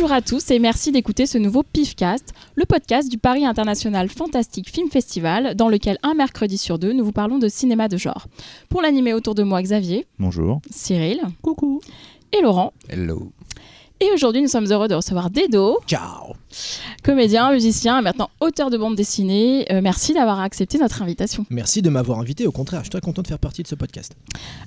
[0.00, 4.70] Bonjour à tous et merci d'écouter ce nouveau PIFcast, le podcast du Paris International Fantastic
[4.70, 8.28] Film Festival, dans lequel un mercredi sur deux, nous vous parlons de cinéma de genre.
[8.68, 10.60] Pour l'animer autour de moi, Xavier, Bonjour.
[10.70, 11.80] Cyril Coucou.
[12.32, 12.72] et Laurent.
[12.88, 13.32] Hello.
[14.00, 16.34] Et aujourd'hui, nous sommes heureux de recevoir Dedo, Ciao.
[17.02, 19.66] comédien, musicien, et maintenant auteur de bande dessinée.
[19.72, 21.44] Euh, merci d'avoir accepté notre invitation.
[21.50, 22.46] Merci de m'avoir invité.
[22.46, 24.12] Au contraire, je suis très content de faire partie de ce podcast.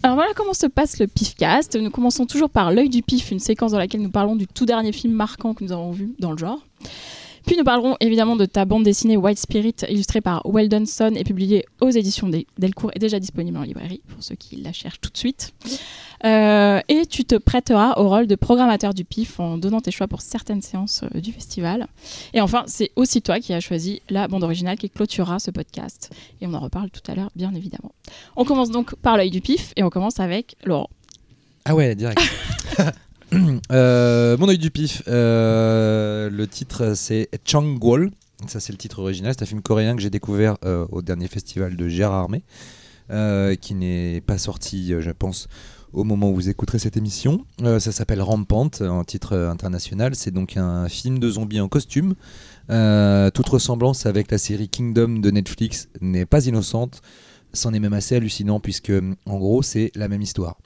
[0.03, 1.77] Alors voilà comment se passe le PIFcast.
[1.77, 4.65] Nous commençons toujours par l'œil du pif, une séquence dans laquelle nous parlons du tout
[4.65, 6.59] dernier film marquant que nous avons vu dans le genre.
[7.45, 11.23] Puis nous parlerons évidemment de ta bande dessinée White Spirit, illustrée par Weldon Son et
[11.23, 15.01] publiée aux éditions Del- Delcourt et déjà disponible en librairie, pour ceux qui la cherchent
[15.01, 15.53] tout de suite.
[16.23, 20.07] Euh, et tu te prêteras au rôle de programmateur du PIF en donnant tes choix
[20.07, 21.87] pour certaines séances euh, du festival.
[22.35, 26.11] Et enfin, c'est aussi toi qui as choisi la bande originale qui clôturera ce podcast.
[26.39, 27.91] Et on en reparle tout à l'heure, bien évidemment.
[28.35, 30.89] On commence donc par l'œil du PIF et on commence avec Laurent.
[31.65, 32.19] Ah ouais, direct.
[33.71, 35.03] Euh, mon œil du pif.
[35.07, 38.11] euh, le titre c'est Changwol.
[38.47, 39.33] Ça c'est le titre original.
[39.37, 42.43] C'est un film coréen que j'ai découvert euh, au dernier festival de Gérard Armé,
[43.61, 45.47] qui n'est pas sorti, je pense,
[45.93, 47.45] au moment où vous écouterez cette émission.
[47.79, 50.15] Ça s'appelle Rampante en titre international.
[50.15, 52.15] C'est donc un film de zombies en costume.
[52.67, 57.01] Toute ressemblance avec la série Kingdom de Netflix n'est pas innocente.
[57.53, 58.93] C'en est même assez hallucinant puisque
[59.25, 60.57] en gros c'est la même histoire.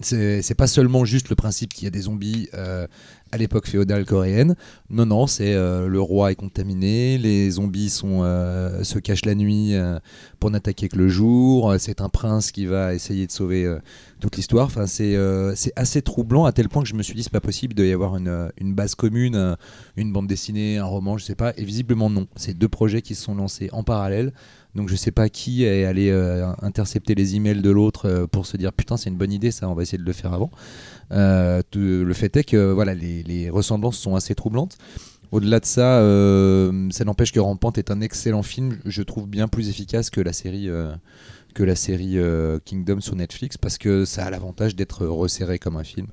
[0.00, 2.86] C'est pas seulement juste le principe qu'il y a des zombies euh,
[3.32, 4.54] à l'époque féodale coréenne.
[4.90, 9.74] Non, non, c'est euh, le roi est contaminé, les zombies euh, se cachent la nuit
[10.38, 11.74] pour n'attaquer que le jour.
[11.78, 13.74] C'est un prince qui va essayer de sauver
[14.20, 14.70] toute l'histoire.
[14.86, 15.16] C'est
[15.76, 17.92] assez troublant à tel point que je me suis dit c'est pas possible de y
[17.92, 19.56] avoir une, base commune,
[19.96, 21.54] une bande dessinée, un roman, je sais pas.
[21.56, 22.26] Et visiblement non.
[22.36, 24.32] C'est deux projets qui se sont lancés en parallèle.
[24.76, 28.46] Donc je sais pas qui est allé euh, intercepter les emails de l'autre euh, pour
[28.46, 30.50] se dire putain c'est une bonne idée ça on va essayer de le faire avant.
[31.12, 34.76] Euh, le fait est que voilà les, les ressemblances sont assez troublantes.
[35.32, 36.00] Au-delà de ça,
[36.92, 40.32] ça n'empêche que Rampante est un excellent film, je trouve bien plus efficace que la
[40.32, 40.70] série
[41.52, 42.16] que la série
[42.64, 46.06] Kingdom sur Netflix parce que ça a l'avantage d'être resserré comme un film.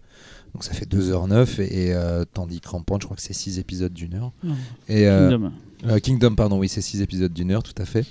[0.53, 3.59] Donc ça fait 2h09 et, et, euh, tandis que Rampante, je crois que c'est 6
[3.59, 4.31] épisodes d'une heure.
[4.87, 5.51] Et, euh, Kingdom.
[5.87, 8.05] euh, Kingdom, pardon, oui, c'est 6 épisodes d'une heure, tout à fait.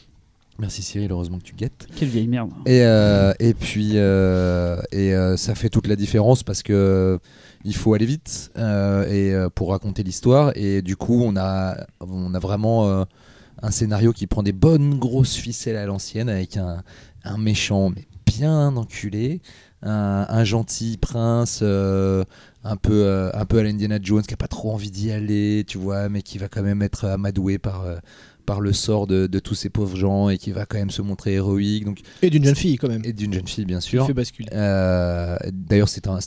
[0.59, 1.87] Merci Cyril, heureusement que tu guettes.
[1.97, 2.51] Quelle vieille merde.
[2.67, 7.19] Et, euh, et puis, euh, et, euh, ça fait toute la différence parce que
[7.65, 10.53] il faut aller vite et, pour raconter l'histoire.
[10.57, 13.07] Et du coup, on a, on a vraiment
[13.63, 16.83] un scénario qui prend des bonnes grosses ficelles à l'ancienne avec un,
[17.25, 19.43] un méchant, mais bien enculé,
[19.83, 21.63] un, un gentil prince.
[22.65, 25.65] un peu, euh, un peu à l'Indiana Jones qui a pas trop envie d'y aller,
[25.67, 27.97] tu vois, mais qui va quand même être amadoué par, euh,
[28.45, 31.03] par le sort de, de tous ces pauvres gens et qui va quand même se
[31.03, 31.85] montrer héroïque.
[31.85, 33.03] Donc, Et d'une jeune fille quand même.
[33.05, 34.07] et d'une jeune fille, bien sûr.
[34.07, 34.49] fait basculer.
[34.53, 36.19] Euh, D'ailleurs, c'est un,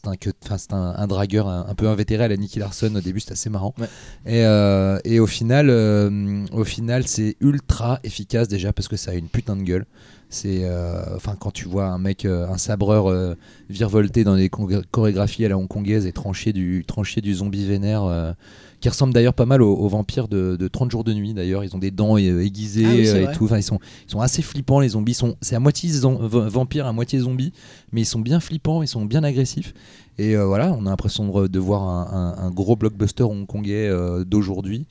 [0.72, 3.74] un, dragueur un, un peu invétéré à la Nicky Larson au début, c'est assez marrant.
[3.78, 3.88] Ouais.
[4.26, 9.12] Et, euh, et au final, euh, au final, c'est ultra efficace déjà parce que ça
[9.12, 9.86] a une putain de gueule.
[10.36, 13.36] C'est, euh, enfin, quand tu vois un mec, euh, un sabreur euh,
[13.70, 18.36] virevolter dans des choré- chorégraphies à la hongkongaise et trancher du, trancher du zombie vénère.
[18.82, 21.64] qui ressemble d'ailleurs pas mal aux, aux vampires de, de 30 jours de nuit d'ailleurs.
[21.64, 23.46] Ils ont des dents euh, aiguisées Ah oui, euh, et tout.
[23.46, 25.14] Enfin ils sont ils sont assez flippants les zombies.
[25.14, 27.54] Ils sont c'est à moitié zom- v- vampire à moitié zombie
[27.94, 29.74] mais ils sont bien flippants ils sont bien agressifs.
[30.18, 33.90] Et euh, voilà on a l'impression de, de voir un, un- un gros blockbuster hongkongais
[34.26, 34.86] d'aujourd'hui.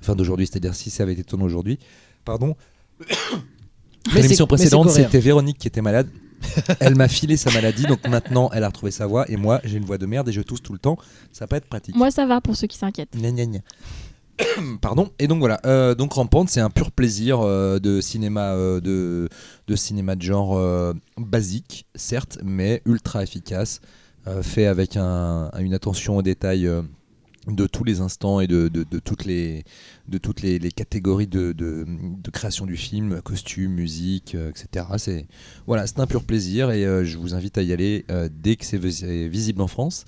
[0.00, 1.78] Enfin d'aujourd'hui c'est-à-dire si ça avait été tourné aujourd'hui.
[2.24, 2.54] Pardon
[4.12, 6.08] Mais l'émission précédente c'était Véronique qui était malade
[6.80, 9.78] elle m'a filé sa maladie donc maintenant elle a retrouvé sa voix et moi j'ai
[9.78, 10.98] une voix de merde et je tousse tout le temps
[11.32, 13.16] ça va pas être pratique Moi, ça va pour ceux qui s'inquiètent.
[13.16, 13.58] Gna gna gna.
[14.82, 15.10] Pardon.
[15.18, 15.60] Et donc voilà.
[15.64, 19.28] euh, donc Rampante, c'est un pur plaisir euh, de cinéma euh, de,
[19.68, 23.80] de cinéma de genre euh, basique, certes, mais ultra efficace,
[24.26, 26.66] euh, fait avec un, une attention aux détails.
[26.66, 26.82] euh,
[27.46, 29.64] de tous les instants et de, de- de toutes les,
[30.08, 34.86] de toutes les, les catégories de, de- de création du film, costume, musique, euh, etc.
[34.98, 35.26] C'est
[35.66, 38.56] voilà, c'est un pur plaisir et euh, je vous invite à y aller euh, dès
[38.56, 40.04] que c'est vis- visible en France.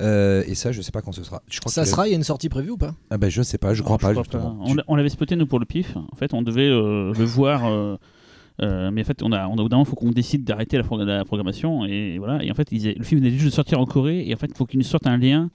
[0.00, 1.42] Euh, et ça, je sais pas quand ce sera.
[1.50, 2.94] Je crois Ça sera, il y a une sortie prévue ou pas?
[3.10, 4.58] Ah bah je sais pas, je crois Non, pas crois justement.
[4.64, 5.96] On, l'a- on l'avait spoté nous pour le pif.
[5.96, 7.66] En fait, on devait euh, le voir.
[7.66, 7.96] euh,
[8.62, 10.10] euh, mais en fait, on a, on a, au bout d'un moment, il faut qu'on
[10.10, 11.86] décide d'arrêter la, la programmation.
[11.86, 12.44] Et voilà.
[12.44, 14.28] Et en fait, ils le film venait juste de sortir en Corée.
[14.28, 15.50] Et en fait, il faut qu'il nous sorte un lien.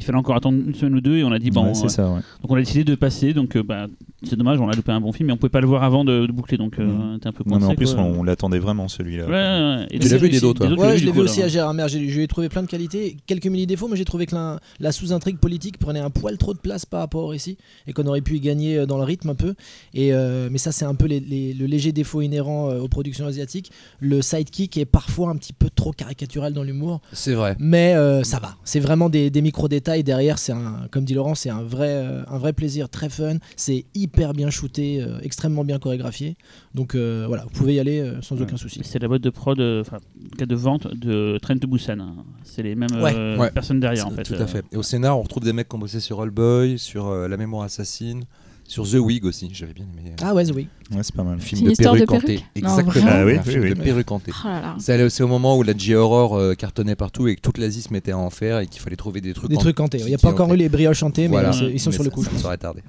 [0.00, 1.18] Il fallait encore attendre une semaine ou deux.
[1.18, 2.20] Et on a dit, bon, Ouais, c'est euh, ça, ouais.
[2.42, 3.32] donc on a décidé de passer.
[3.34, 3.86] Donc, euh, bah,
[4.22, 5.26] c'est dommage, on a loupé un bon film.
[5.28, 6.56] Mais on pouvait pas le voir avant de, de boucler.
[6.58, 7.18] Donc, euh, Mhm.
[7.20, 8.02] t'es un peu Non, mais en coincé, plus, quoi.
[8.02, 9.26] on, on l'attendait vraiment celui-là.
[9.26, 9.86] Ouais.
[9.90, 11.46] Et Tu l'as vu, des autres, Ouais, je l'ai vu coup, aussi là.
[11.46, 11.88] à Gérard Mer.
[11.88, 14.92] J'ai j'ai trouvé plein de qualités, quelques mini défauts, mais j'ai trouvé que la, la
[14.92, 18.36] sous-intrigue politique prenait un poil trop de place par rapport récit et qu'on aurait pu
[18.36, 19.54] y gagner euh, dans le rythme un peu.
[19.94, 23.26] Et euh, mais ça, c'est un peu les- les- le léger défaut inhérent aux productions
[23.26, 23.70] asiatiques.
[24.00, 27.56] Le sidekick est parfois un petit peu trop caricatural dans l'humour, C'est vrai.
[27.58, 28.56] mais euh, ça va.
[28.64, 31.88] C'est vraiment des, des micro-détails bataille derrière, c'est un, comme dit Laurent, c'est un vrai,
[31.90, 33.36] euh, un vrai plaisir, très fun.
[33.56, 36.36] C'est hyper bien shooté, euh, extrêmement bien chorégraphié.
[36.74, 38.42] Donc euh, voilà, vous pouvez y aller euh, sans Ouais.
[38.42, 38.80] aucun souci.
[38.84, 39.98] C'est la boîte de prod, enfin,
[40.32, 41.98] en cas de vente de Trent de Busan.
[42.00, 42.14] hein.
[42.44, 43.14] C'est les mêmes Ouais.
[43.16, 43.50] euh, Ouais.
[43.50, 44.22] personnes derrière en fait.
[44.22, 44.64] Tout à fait.
[44.72, 47.26] Et au scénar, on retrouve des mecs qui ont bossé sur All Boy, sur euh,
[47.28, 48.22] La Mémoire Assassine,
[48.70, 49.50] sur The Wig aussi.
[49.52, 50.10] J'avais bien aimé.
[50.12, 50.68] euh, Ah ouais, oui.
[50.92, 51.34] Ouais, c'est pas mal.
[51.36, 53.04] le film de histoire de perruque Exactement.
[53.08, 54.32] Ah oui, oui, de perruque hantée.
[54.44, 54.48] Oh.
[54.78, 58.12] C'est au moment où la J-Horror euh, cartonnait partout et que toute l'Asie se mettait
[58.12, 59.50] à en faire et qu'il fallait trouver des trucs.
[59.50, 59.98] Des en- trucs hantés.
[59.98, 61.38] Il n'y a pas encore eu les brioches hantées, mais
[61.72, 62.22] ils sont Mais sur le coup.
[62.22, 62.82] je Ça serait tardé.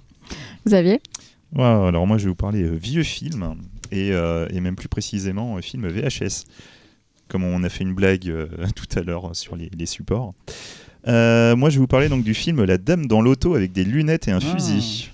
[0.68, 1.02] Xavier?
[1.56, 3.56] Ouais, alors moi je vais vous parler euh, vieux film
[3.92, 6.46] et, euh, et même plus précisément euh, film VHS.
[7.28, 10.34] Comme on a fait une blague euh, tout à l'heure sur les, les supports.
[11.08, 13.84] Euh, moi je vais vous parler donc du film La Dame dans l'auto avec des
[13.84, 14.54] lunettes et un Ah.
[14.56, 15.10] fusil.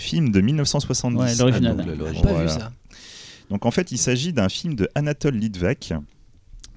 [0.00, 1.18] Film de 1970.
[1.18, 1.76] Ouais, l'original.
[1.78, 2.42] Ah, donc, pas Voilà.
[2.42, 2.72] vu ça.
[3.50, 5.92] Donc en fait, il s'agit d'un film de Anatole Litvak,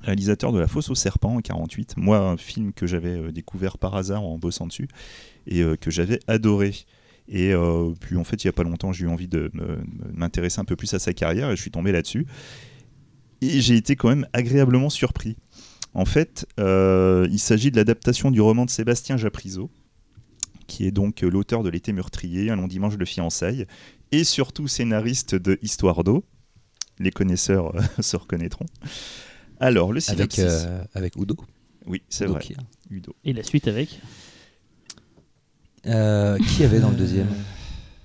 [0.02, 1.96] réalisateur de La Fosse au Serpent en 48.
[1.98, 4.88] Moi, un film que j'avais euh, découvert par hasard en bossant dessus
[5.48, 6.76] et euh, que j'avais adoré.
[7.30, 9.50] Et euh, puis en fait, il y a pas longtemps, j'ai eu envie de
[10.14, 12.26] m'intéresser un peu plus à sa carrière et je suis tombé là-dessus.
[13.42, 15.38] Et j'ai été quand même agréablement surpris.
[15.94, 19.70] En fait, euh, il s'agit de l'adaptation du roman de Sébastien Japrisot,
[20.68, 23.66] qui est donc l'auteur de L'été meurtrier, Un long dimanche de fiançailles,
[24.12, 26.24] et surtout scénariste de Histoire d'eau.
[27.00, 28.66] Les connaisseurs euh, se reconnaîtront.
[29.60, 30.66] Alors, le Avec, synopsis.
[30.68, 31.36] euh, avec Udo.
[31.86, 32.40] Oui, c'est vrai.
[32.42, 32.58] Kier.
[32.90, 33.16] Udo.
[33.24, 34.00] Et la suite avec
[35.86, 37.28] Euh, qui y avait dans le deuxième?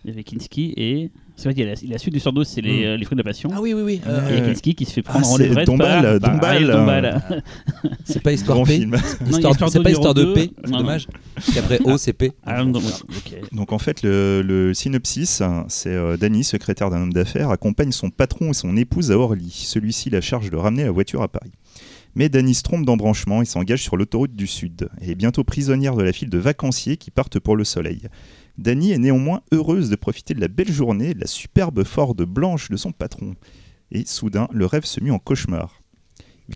[0.04, 1.10] Il y avait Kinski et.
[1.38, 2.86] C'est vrai qu'il y a la, la suite du Sordos, c'est les, Hmm.
[2.88, 3.48] euh, les fruits de la passion.
[3.54, 4.00] Ah oui, oui, oui.
[4.04, 4.48] Ah, euh, Et il y a Ouais.
[4.52, 7.42] Kinski qui se fait prendre Ah, en c'est levrette Dombal, par, par Dombal, Ariel Dombal.
[8.04, 8.90] C'est pas Histoire Grand P film.
[8.90, 8.98] Non,
[9.38, 10.24] il y a C'est pas Histoire de.
[10.34, 10.78] P, c'est Non, non.
[10.82, 11.06] dommage.
[11.54, 12.32] Qu'après O, c'est P.
[12.44, 13.52] Ah, non, ok.
[13.52, 17.92] Donc en fait, le, le synopsis, hein, c'est euh, Danny, secrétaire d'un homme d'affaires, accompagne
[17.92, 19.50] son patron et son épouse à Orly.
[19.50, 21.52] Celui-ci la charge de ramener la voiture à Paris.
[22.16, 24.88] Mais Danny se trompe d'embranchement et s'engage sur l'autoroute du Sud.
[25.00, 28.00] Elle est bientôt prisonnière de la file de vacanciers qui partent pour le soleil.
[28.58, 32.68] Danny est néanmoins heureuse de profiter de la belle journée de la superbe Ford blanche
[32.70, 33.36] de son patron.
[33.92, 35.80] Et soudain, le rêve se mit en cauchemar.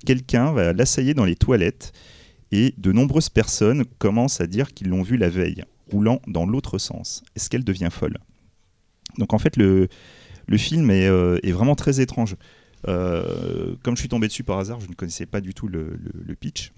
[0.04, 1.92] Quelqu'un va l'assailler dans les toilettes
[2.50, 6.78] et de nombreuses personnes commencent à dire qu'ils l'ont vu la veille, roulant dans l'autre
[6.78, 7.22] sens.
[7.36, 8.18] Est-ce qu'elle devient folle?
[9.18, 9.88] Donc en fait, le,
[10.48, 12.36] le film est, euh, vraiment très étrange.
[12.88, 15.98] Euh, comme je suis tombé dessus par hasard, je ne connaissais pas du tout le-
[16.12, 16.72] le pitch.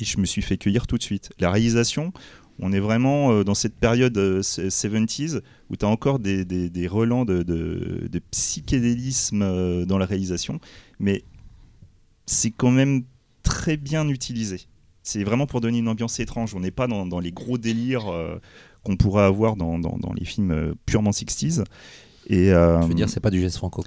[0.00, 1.30] Et je me suis fait cueillir tout de suite.
[1.38, 2.12] La réalisation,
[2.60, 5.40] on est vraiment euh, dans cette période euh, 70s
[5.70, 7.44] où tu as encore des, des- relents de,
[8.30, 10.60] psychédélisme euh, dans la réalisation,
[10.98, 11.24] mais
[12.26, 13.02] c'est quand même
[13.42, 14.62] très bien utilisé.
[15.02, 16.54] C'est vraiment pour donner une ambiance étrange.
[16.54, 18.38] On n'est pas dans, les gros délires euh,
[18.84, 19.78] qu'on pourrait avoir dans,
[20.16, 21.64] les films euh, purement 60s.
[22.28, 23.82] Et, euh, Je veux dire, c'est pas du geste franco.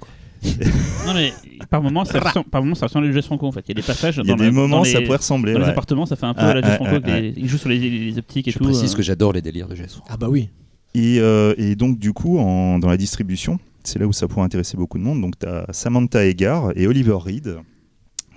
[1.06, 1.32] Non, mais
[1.70, 3.64] par moment, ça ressemble, par moment, ça ressemble à Jess Franco en fait.
[3.66, 5.04] Il y a des passages il y a dans, des la- moments, dans ça les,
[5.06, 5.52] pourrait ressembler.
[5.52, 5.70] dans les ouais.
[5.70, 6.90] appartements, ça fait un peu Ah, à la Jess ah, Franco.
[6.92, 8.64] ah, avec les- Il joue sur les, les optiques et Je tout.
[8.64, 8.96] précise euh.
[8.96, 10.08] que j'adore les délires de geste franco.
[10.10, 10.50] Ah bah oui.
[10.94, 14.44] Et, euh, et donc, du coup, en- dans la distribution, c'est là où ça pourrait
[14.46, 15.20] intéresser beaucoup de monde.
[15.20, 17.56] Donc, tu as Samantha Egar et Oliver Reed.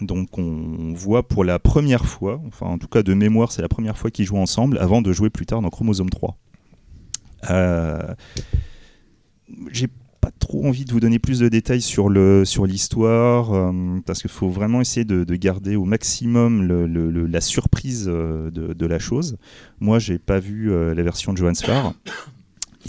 [0.01, 3.67] Donc, on voit pour la première fois, enfin, en tout cas de mémoire, c'est la
[3.67, 6.37] première fois qu'ils jouent ensemble avant de jouer plus tard dans Chromosome 3.
[7.49, 7.99] Euh,
[9.71, 9.87] J'ai
[10.31, 14.21] pas trop envie de vous donner plus de détails sur le sur l'histoire euh, parce
[14.21, 18.51] qu'il faut vraiment essayer de, de garder au maximum le- le- le- la surprise euh,
[18.51, 19.37] de, de la chose.
[19.79, 21.93] Moi, j'ai pas vu euh, la version de Johan Sfar.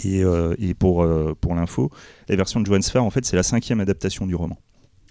[0.05, 1.91] Et, euh, et pour, euh, pour l'info,
[2.29, 4.57] la version de Johan Sfar, en fait, c'est la cinquième adaptation du roman.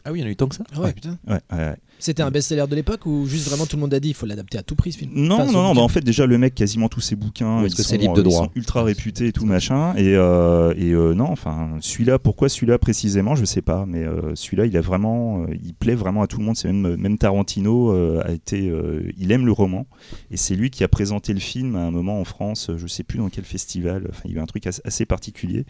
[0.04, 0.64] Ah oui, il y en a eu tant que ça?
[0.74, 1.18] Ah ouais, putain.
[1.28, 1.76] Ouais, ouais, ouais.
[2.00, 4.26] C'était un best-seller de l'époque ou juste vraiment tout le monde a dit il faut
[4.26, 5.12] l'adapter à tout prix ce film?
[5.14, 7.76] Non, Enfin, non, non, bah, en fait, déjà, le mec, quasiment tous ses bouquins, est-ce
[7.76, 9.94] que sont, c'est libre de euh, ils droit sont ultra réputés et tout machin.
[9.96, 14.34] Et, euh, et euh, non, enfin, celui-là, pourquoi celui-là précisément, je sais pas, mais euh,
[14.34, 16.56] celui-là, il a vraiment, euh, il plaît vraiment à tout le monde.
[16.56, 19.86] C'est même, même Tarantino euh, a été, euh, il aime le roman,
[20.30, 23.02] et c'est lui qui a présenté le film à un moment en France, je sais
[23.04, 24.06] plus dans quel festival.
[24.10, 25.66] Enfin, il y avait un truc assez particulier, et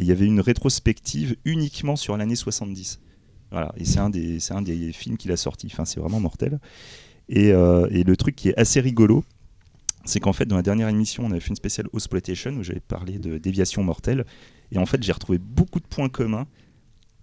[0.00, 3.00] il y avait une rétrospective uniquement sur l'année 70.
[3.54, 5.68] Voilà, et c'est un des, c'est un des films qu'il a sorti.
[5.70, 6.58] Enfin, c'est vraiment mortel.
[7.28, 9.24] Et, euh, et le truc qui est assez rigolo,
[10.04, 12.80] c'est qu'en fait, dans la dernière émission, on avait fait une spéciale Exploitation où j'avais
[12.80, 14.24] parlé de déviation mortelle.
[14.72, 16.46] Et en fait, j'ai retrouvé beaucoup de points communs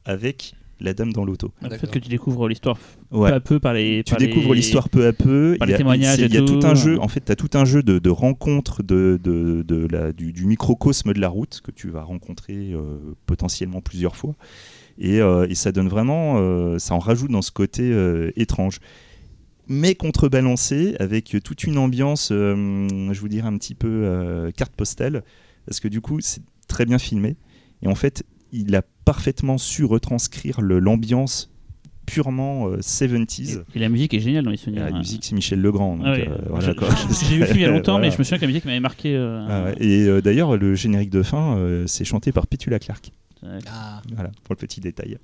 [0.05, 1.51] avec La Dame dans l'auto.
[1.61, 2.77] Le fait que tu découvres l'histoire
[3.11, 3.29] Ouais.
[3.29, 4.03] peu à peu par les.
[4.03, 5.55] Tu par découvres les- l'histoire peu à peu.
[5.59, 6.65] par Il y les a- témoignages c'est- et Il y a tout tout.
[6.65, 6.99] un jeu.
[6.99, 10.31] En fait, tu as tout un jeu de, de rencontres de, de, de la, du,
[10.33, 12.97] du microcosme de la route que tu vas rencontrer euh,
[13.27, 14.33] potentiellement plusieurs fois.
[15.03, 16.35] Et, euh, et ça donne vraiment.
[16.37, 18.79] euh, ça en rajoute dans ce côté euh, étrange.
[19.67, 24.73] Mais contrebalancé avec toute une ambiance, euh, je vous dirais un petit peu euh, carte
[24.73, 25.23] postale.
[25.65, 27.35] Parce que du coup, c'est très bien filmé.
[27.81, 31.51] Et en fait, il a parfaitement su retranscrire l'ambiance
[32.05, 33.61] purement euh, 70s.
[33.73, 34.83] Et la musique est géniale dans les souvenirs.
[34.89, 34.97] la hein.
[34.97, 35.97] musique, c'est Michel Legrand.
[36.03, 36.27] Ah ouais.
[36.29, 36.73] euh, voilà,
[37.21, 38.65] J'ai vu le film il y a longtemps, mais je me souviens que la musique
[38.65, 39.15] m'avait marqué.
[39.15, 39.75] euh, Ah ouais.
[39.79, 43.11] Et d'ailleurs, le générique de fin, c'est chanté par Petula Clark.
[43.43, 44.01] Ah.
[44.13, 45.17] Voilà, pour le petit détail.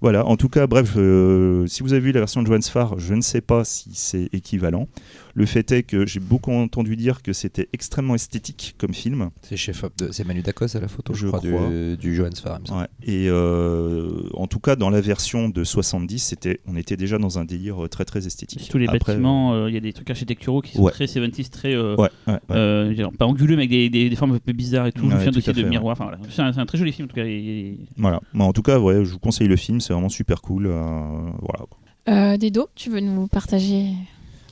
[0.00, 2.98] Voilà, en tout cas, bref, euh, si vous avez vu la version de Johannes Farr,
[2.98, 4.88] je ne sais pas si c'est équivalent.
[5.34, 9.30] Le fait est que j'ai beaucoup entendu dire que c'était extrêmement esthétique comme film.
[9.42, 10.12] C'est chef de...
[10.12, 11.68] c'est Manu Dacos à la photo, je, Je crois, crois.
[11.68, 12.32] du, du Johannes.
[12.70, 12.86] Ouais.
[13.02, 17.38] Et euh, en tout cas, dans la version de 70, c'était, on était déjà dans
[17.38, 18.68] un délire euh, très très esthétique.
[18.70, 20.92] Tous les Après, bâtiments, euh, il y a des trucs architecturaux qui sont Ouais.
[20.92, 21.74] très 70s, très.
[21.74, 22.10] euh, Ouais,
[22.50, 25.08] euh, pas anguleux, mais avec des, des- des formes un peu bizarres et tout.
[25.08, 25.76] je me souviens de.
[25.86, 26.18] Enfin, voilà.
[26.30, 27.24] C'est un, c'est un très joli film en tout cas.
[27.24, 28.20] et- Voilà.
[28.34, 30.66] Mais en tout cas, ouais, je vous conseille le film, c'est vraiment super cool.
[30.66, 31.64] euh, voilà.
[32.08, 33.86] Euh, Dedo, tu veux nous partager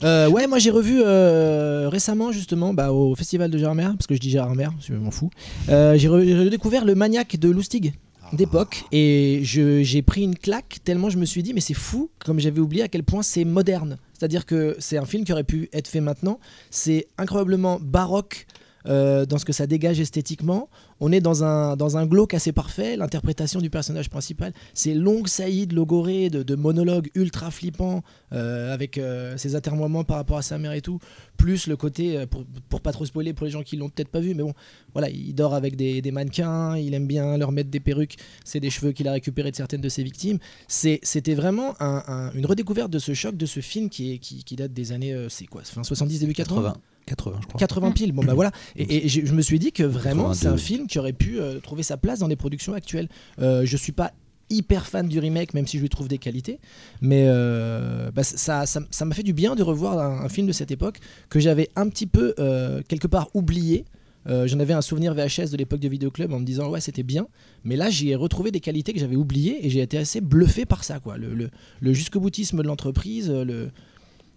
[0.02, 4.14] Euh, ouais, moi j'ai revu euh, récemment justement bah, au festival de Gérardmer, parce que
[4.14, 5.30] je dis Gérardmer, je m'en fous.
[5.68, 7.92] Euh, j'ai re- j'ai redécouvert le maniaque de Lustig
[8.32, 12.38] d'époque et j'ai pris une claque tellement je me suis dit mais c'est fou comme
[12.38, 13.98] j'avais oublié à quel point c'est moderne.
[14.16, 16.38] C'est-à-dire que c'est un film qui aurait pu être fait maintenant.
[16.70, 18.46] C'est incroyablement baroque
[18.86, 20.68] euh, dans ce que ça dégage esthétiquement.
[21.00, 22.96] On est dans un, dans un glauque assez parfait.
[22.96, 29.36] L'interprétation du personnage principal, c'est longues saillies de, de monologues ultra flippants euh, avec euh,
[29.36, 30.98] ses atermoiements par rapport à sa mère et tout.
[31.36, 34.20] Plus le côté, pour, pour pas trop spoiler pour les gens qui l'ont peut-être pas
[34.20, 34.52] vu, mais bon,
[34.92, 38.60] voilà, il dort avec des, des mannequins, il aime bien leur mettre des perruques, c'est
[38.60, 40.38] des cheveux qu'il a récupérés de certaines de ses victimes.
[40.68, 44.72] C'était vraiment un- un- une redécouverte de ce choc, de ce film qui, qui, date
[44.72, 46.80] des années, c'est quoi, fin 70, début 80 80.
[47.10, 47.58] 80, je crois.
[47.58, 48.52] 80 piles, bon bah voilà.
[48.76, 50.62] Et, et je, je me suis dit que vraiment, c'est un 82.
[50.62, 53.08] film qui aurait pu euh, trouver sa place dans les productions actuelles.
[53.40, 54.12] Euh, je suis pas
[54.48, 56.58] hyper fan du remake, même si je lui trouve des qualités,
[57.00, 60.46] mais euh, bah, ça ça ça m'a fait du bien de revoir un, un film
[60.46, 60.98] de cette époque
[61.28, 63.84] que j'avais un petit peu euh, quelque part oublié.
[64.28, 67.02] Euh, J'en avais un souvenir VHS de l'époque de Vidéoclub en me disant ouais c'était
[67.04, 67.26] bien,
[67.64, 70.66] mais là j'y ai retrouvé des qualités que j'avais oubliées et j'ai été assez bluffé
[70.66, 71.16] par ça quoi.
[71.16, 71.48] Le, le,
[71.80, 73.70] le jusqu'au boutisme de l'entreprise, le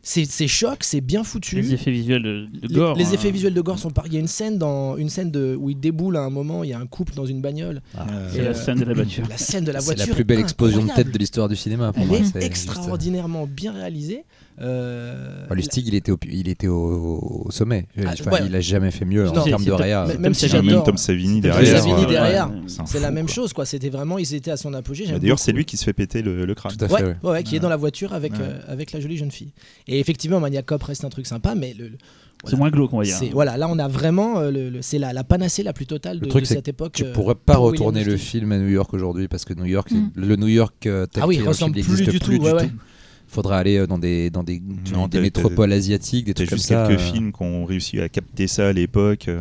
[0.06, 1.56] c'est c'est choc, c'est bien foutu.
[1.62, 2.96] Les effets visuels de, gore.
[2.98, 3.12] Les, hein.
[3.14, 4.06] effets visuels de gore sont par.
[4.08, 6.64] Il y a une scène dans une scène de où il déboule à un moment.
[6.66, 7.82] Il y a un couple dans une bagnole.
[7.98, 9.24] Ah, C'est Et, la euh, scène de la voiture.
[9.30, 10.08] La scène de la c'est voiture.
[10.10, 11.94] la plus belle est explosion de tête de l'histoire du cinéma.
[11.94, 12.18] Pour Elle moi.
[12.18, 14.26] est C'est juste- extraordinairement bien réalisée.
[14.62, 17.88] Euh, Bah, Lustig, il était au, il était au, au sommet.
[17.98, 18.40] Ah, Enfin, ouais.
[18.46, 20.06] Il a jamais fait mieux en termes de réa.
[20.20, 20.52] Même si.
[20.54, 21.80] Même Tom Savini Tom derrière.
[21.82, 22.52] Savini euh, derrière.
[22.68, 23.34] c'est un C'est fou, la même quoi.
[23.36, 23.66] chose, quoi.
[23.66, 25.08] C'était vraiment, ils étaient à son apogée.
[25.08, 26.74] Bah, D'ailleurs, c'est lui qui se fait péter le, le crâne.
[26.78, 26.94] Tout à fait.
[26.96, 27.16] Ouais, ouais.
[27.24, 28.40] ouais, ouais, qui est dans la voiture avec, Ouais.
[28.42, 29.52] euh, avec la jolie jeune fille.
[29.88, 31.98] Et effectivement, Maniac Cop reste un truc sympa, mais le, le-
[32.46, 33.16] C'est moins glauque, on va dire.
[33.16, 35.86] c'est- voilà, là on a vraiment, euh, le, le- c'est la, la panacée la plus
[35.86, 36.92] totale de, Le truc, de c'est cette époque.
[36.94, 39.54] Tu euh, pourrais pas pour William retourner le film à New York aujourd'hui parce que
[39.54, 40.10] New York, Mm.
[40.16, 42.32] le New York euh, tel Ah oui, qu'il il plus n'existe du tout.
[42.44, 42.70] ouais.
[43.34, 44.62] Faudra aller euh, dans des dans des,
[44.94, 46.86] Non, des t'as- métropoles asiatiques, des trucs comme juste ça.
[46.88, 47.04] quelques euh.
[47.12, 49.28] films qui ont réussi à capter ça à l'époque.
[49.28, 49.40] euh,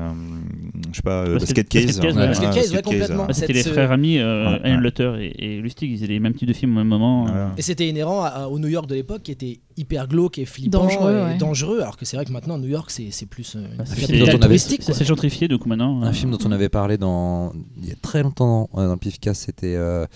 [0.90, 1.84] je sais pas, euh, Basket- Basket Case.
[1.86, 2.20] Basket Case, hein.
[2.20, 2.26] ouais.
[2.28, 3.26] Basket Ouais, Case, ouais, Basket complètement.
[3.26, 4.76] Bah, C'était les ce- frères amis, euh, Ouais.
[4.78, 7.24] Lutter et, et Lustig, ils faisaient les mêmes types de films au même moment.
[7.26, 7.52] Voilà.
[7.58, 10.44] Et c'était inhérent à- à- au New York de l'époque qui était hyper glauque et
[10.46, 11.36] flippant Dangereux, et ouais.
[11.38, 11.80] dangereux.
[11.80, 14.82] Alors que c'est vrai que maintenant New York c'est plus euh, une Bah, capitale touristique.
[14.82, 16.02] Ça s'est gentrifié, donc maintenant.
[16.02, 18.92] Un euh, film dont on avait parlé dans il y a très longtemps euh, dans
[18.92, 20.06] le Pifcast, c'était euh,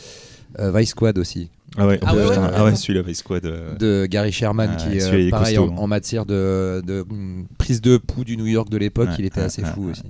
[0.59, 1.51] euh, Vice Squad aussi.
[1.77, 2.23] Ah ouais, Ah ouais,
[2.55, 3.45] ah ouais, celui-là, Vice Squad.
[3.45, 6.81] euh, de Gary Sherman Ah, qui est euh, est pareil costaud, en, en matière de,
[6.87, 10.03] de, mm, prise de pouls du New York de l'époque, il était assez fou aussi.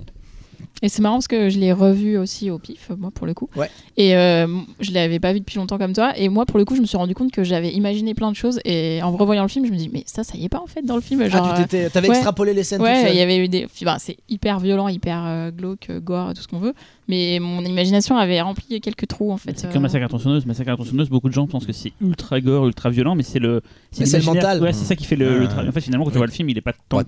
[0.83, 3.49] Et c'est marrant parce que je l'ai revu aussi au pif, moi pour le coup.
[3.55, 3.69] Ouais.
[3.97, 4.45] Et euh,
[4.79, 6.13] je l'avais pas vu depuis longtemps comme toi.
[6.17, 8.35] Et moi pour le coup, je me suis rendu compte que j'avais imaginé plein de
[8.35, 8.59] choses.
[8.63, 10.67] Et en revoyant le film, je me dis, mais ça, ça y est pas en
[10.67, 11.27] fait dans le film.
[11.27, 12.15] Genre, Ah, tu t'étais- t'avais ouais.
[12.15, 13.67] extrapolé les scènes Ouais, il y avait eu des.
[13.99, 16.73] c'est hyper violent, hyper euh, glauque, euh, gore, tout ce qu'on veut.
[17.09, 19.57] Mais mon imagination avait rempli quelques trous en fait.
[19.57, 19.71] C'est euh.
[19.71, 20.45] comme Massacre à tronçonneuse.
[20.45, 23.39] Massacre à tronçonneuse, beaucoup de gens pensent que c'est ultra gore, ultra violent, mais c'est
[23.39, 23.61] le.
[23.91, 24.61] C'est le mental.
[24.61, 25.45] Ouais, c'est ça qui fait le.
[25.47, 27.01] tra- En fait, finalement, quand tu vois le film, il est pas tant.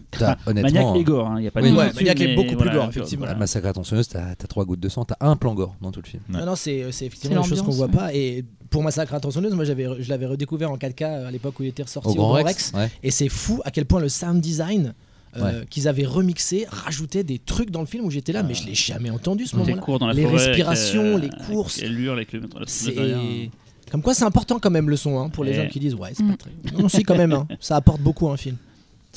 [0.54, 2.88] Maniac et gore, hein, il y a pas Oui, de Maniac est beaucoup plus gore,
[2.90, 3.26] effectivement.
[3.66, 6.08] À tronçonneuse, t'as as trois gouttes de sang, t'as un plan gore dans tout le
[6.08, 6.22] film.
[6.30, 8.13] Non, non, c'est c'est effectivement une chose qu'on voit pas.
[8.13, 11.63] Et pour Massacre à tronçonneuse, moi j'avais, je l'avais redécouvert en 4K à l'époque où
[11.63, 12.74] il était ressorti Au au, Grand Grand Rex, Rex.
[12.74, 12.92] ouais.
[13.04, 14.94] Et c'est fou à quel point le sound design
[15.38, 15.66] euh, Ouais.
[15.70, 18.74] qu'ils avaient remixé rajoutait des trucs dans le film où j'étais là, mais je l'ai
[18.74, 19.78] jamais entendu ce moment-là.
[19.78, 21.78] cours dans la Les forêt, avec, respirations, euh, les courses.
[21.84, 22.39] Avec le.
[22.39, 23.20] le- le- C'est derrière.
[23.92, 25.94] comme quoi c'est important quand même le son hein, pour les Et- gens qui disent
[25.96, 26.32] ouais c'est Mm.
[26.32, 26.51] pas très.
[26.82, 27.48] Non, si quand même, hein.
[27.60, 28.56] ça apporte beaucoup à un film.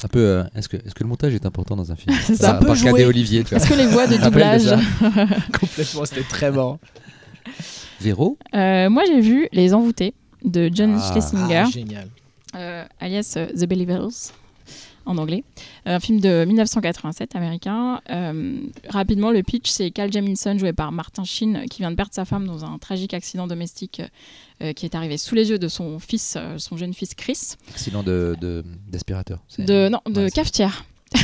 [0.05, 0.19] Un peu.
[0.21, 2.51] euh, est-ce que, est-ce que le montage est important dans un film C'est ça.
[2.53, 2.91] Par- peut par jouer.
[2.93, 3.59] Cadet Olivier, tu vois.
[3.59, 4.63] Est-ce que les voix de doublage.
[5.61, 6.79] Complètement, c'était très marrant.
[8.01, 11.11] Véro Euh, Moi j'ai vu Les Envoûtés de John Ah.
[11.13, 11.57] Schlesinger.
[11.67, 12.09] Ah, génial.
[12.57, 14.33] euh, alias The Believers
[15.07, 15.45] en anglais.
[15.87, 18.01] Euh, Un film de 1987 américain.
[18.11, 22.13] Euh, rapidement, le pitch, c'est Cal Jamison, joué par Martin Sheen, qui vient de perdre
[22.15, 24.03] sa femme dans un tragique accident domestique
[24.63, 27.55] euh, qui est arrivé sous les yeux de son fils, euh, son jeune fils Chris,
[27.71, 29.41] Accident de, de- d'aspirateur.
[29.49, 30.85] C'est- de, non, de Ouais, cafetière.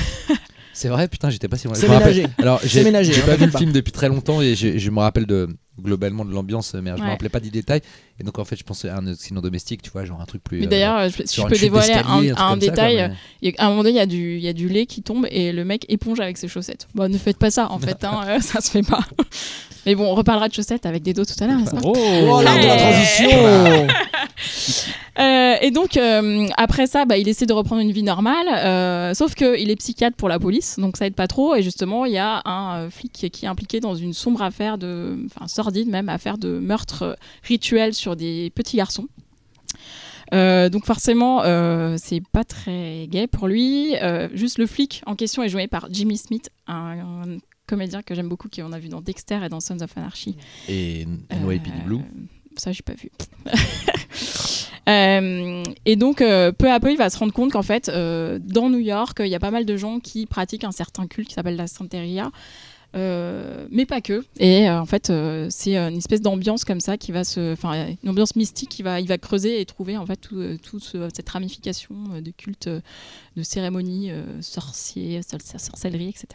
[0.73, 1.75] C'est vrai, putain, j'étais pas si loin.
[1.75, 2.33] C'est Je me rappelle- ménagé.
[2.39, 2.85] Alors, j'ai
[3.23, 3.59] pas vu le pas.
[3.59, 5.49] film depuis très longtemps et je me rappelle de
[5.81, 7.09] globalement de l'ambiance, mais je me Ouais.
[7.11, 7.81] rappelais pas des détails.
[8.21, 10.43] Et donc en fait, je pensais à un accident domestique, tu vois, genre un truc
[10.43, 10.59] plus.
[10.59, 13.51] Mais euh, d'ailleurs, je, si je peux dévoiler un, ça, détail, quoi, euh, mais- il
[13.51, 14.87] y a- à un moment donné, il y, a du- il y a du lait
[14.87, 16.89] qui tombe et le mec éponge avec ses chaussettes.
[16.97, 19.01] Bon, ne faites pas ça, en fait, hein, euh, ça se fait pas.
[19.87, 22.59] Mais bon, on reparlera de chaussettes avec des dos tout à l'heure, Oh, Oh, l'art
[22.59, 23.87] de la transition
[25.19, 29.15] Euh, et donc euh, après ça, bah, il essaie de reprendre une vie normale, euh,
[29.15, 31.57] sauf qu'il est psychiatre pour la police, donc ça aide pas trop.
[31.57, 34.79] Et justement, il y a un euh, flic qui est impliqué dans une sombre affaire
[34.79, 39.09] de, enfin sordide même, affaire de meurtre euh, rituel sur des petits garçons.
[40.35, 43.97] Euh, donc forcément, euh, c'est pas très gay pour lui.
[44.03, 48.15] Euh, juste le flic en question est joué par Jimmy Smith, un, un comédien que
[48.15, 50.37] j'aime beaucoup, qu'on a vu dans Dexter et dans Sons of Anarchy.
[50.69, 52.01] Et NYPD Blue.
[52.57, 53.11] Ça, j'ai pas vu.
[55.85, 59.19] Et donc, peu à peu, il va se rendre compte qu'en fait, dans New York,
[59.21, 61.67] il y a pas mal de gens qui pratiquent un certain culte qui s'appelle la
[61.67, 62.33] Santeria.
[62.97, 64.25] Euh, mais pas que.
[64.39, 67.89] Et euh, en fait, euh, c'est une espèce d'ambiance comme ça qui va se, enfin,
[68.03, 71.09] une ambiance mystique qui va, il va creuser et trouver en fait tout, tout ce-
[71.15, 72.69] cette ramification de culte,
[73.37, 76.27] de cérémonies sorciers, sor- sorcellerie, etc.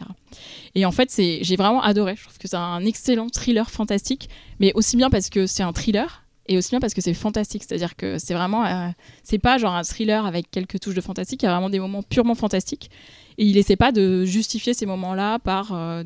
[0.74, 2.14] Et en fait, c'est, j'ai vraiment adoré.
[2.16, 4.28] Je trouve que c'est un excellent thriller fantastique,
[4.60, 7.64] mais aussi bien parce que c'est un thriller et aussi bien parce que c'est fantastique.
[7.66, 8.88] C'est-à-dire que c'est vraiment, euh,
[9.22, 11.42] c'est pas genre un thriller avec quelques touches de fantastique.
[11.42, 12.90] Il y a vraiment des moments purement fantastiques.
[13.38, 16.04] Et il essaie pas de justifier ces moments-là par, euh,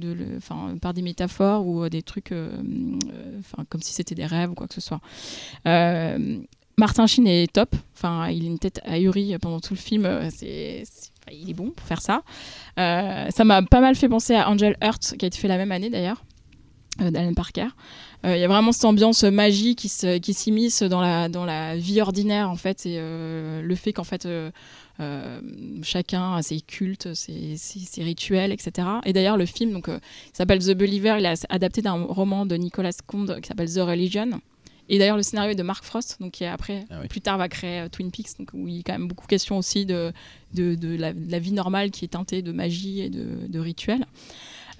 [0.80, 2.50] par des métaphores ou euh, des trucs, euh,
[3.12, 5.00] euh, 'fin, comme si c'était des rêves ou quoi que ce soit.
[6.78, 7.74] Martin Sheen est top.
[7.96, 10.08] Enfin, il a une tête ahurie pendant tout le film.
[10.30, 12.22] C'est, enfin, il est bon pour faire ça.
[12.76, 15.72] Ça m'a pas mal fait penser à Angel Heart, qui a été fait la même
[15.72, 16.22] année d'ailleurs,
[17.00, 17.66] d'Alan Parker.
[18.24, 22.00] Euh, Il y a vraiment cette ambiance magie qui, s'immisce dans la, dans la vie
[22.00, 24.50] ordinaire, en fait, et euh, le fait qu'en fait, euh,
[25.82, 28.88] chacun a ses cultes, ses, ses- ses rituels, etc.
[29.04, 29.88] Et d'ailleurs, le film donc,
[30.32, 34.40] s'appelle The Believer, il est adapté d'un roman de Nicolas Comte qui s'appelle The Religion.
[34.90, 37.08] Et d'ailleurs, le scénario est de Mark Frost, donc qui après, Ah oui.
[37.08, 39.26] plus tard, va créer euh, Twin Peaks, donc, où il y a quand même beaucoup
[39.26, 40.12] question aussi de,
[40.54, 44.06] de, de la, de la vie normale qui est teintée de magie et de rituels.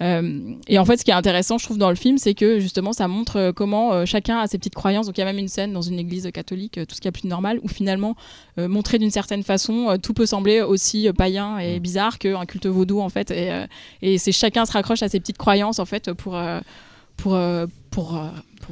[0.01, 2.59] Euh, et en fait, ce qui est intéressant, je trouve, dans le film, c'est que
[2.59, 5.07] justement, ça montre euh, comment euh, chacun a ses petites croyances.
[5.07, 7.11] Donc, il y a même une scène dans une église catholique, tout ce qui est
[7.11, 8.15] plus normal, où finalement,
[8.57, 13.09] montré d'une certaine façon, tout peut sembler aussi païen et bizarre qu'un culte vaudou, en
[13.09, 13.31] fait.
[13.31, 13.51] Et,
[14.01, 16.37] et c'est chacun se raccroche à ses petites croyances, en fait, pour,
[17.17, 17.39] pour,
[17.89, 18.21] pour,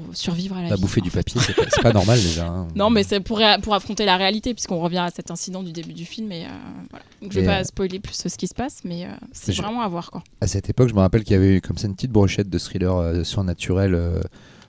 [0.06, 0.82] pour survivre à la Bah, vie.
[0.82, 2.48] bouffer du papier, c'est pas, normal déjà.
[2.48, 2.68] hein.
[2.76, 5.94] Non, mais c'est pour, pour affronter la réalité, puisqu'on revient à cet incident du début
[5.94, 6.32] du film.
[6.32, 6.50] Et, euh,
[6.90, 7.06] voilà.
[7.22, 9.56] Donc, je vais Et, pas euh, spoiler plus ce qui se passe, mais euh, c'est
[9.56, 10.12] vraiment à voir.
[10.12, 10.24] Quoi.
[10.42, 12.50] À cette époque, je me rappelle qu'il y avait eu comme ça une petite brochette
[12.50, 14.00] de thrillers euh, surnaturels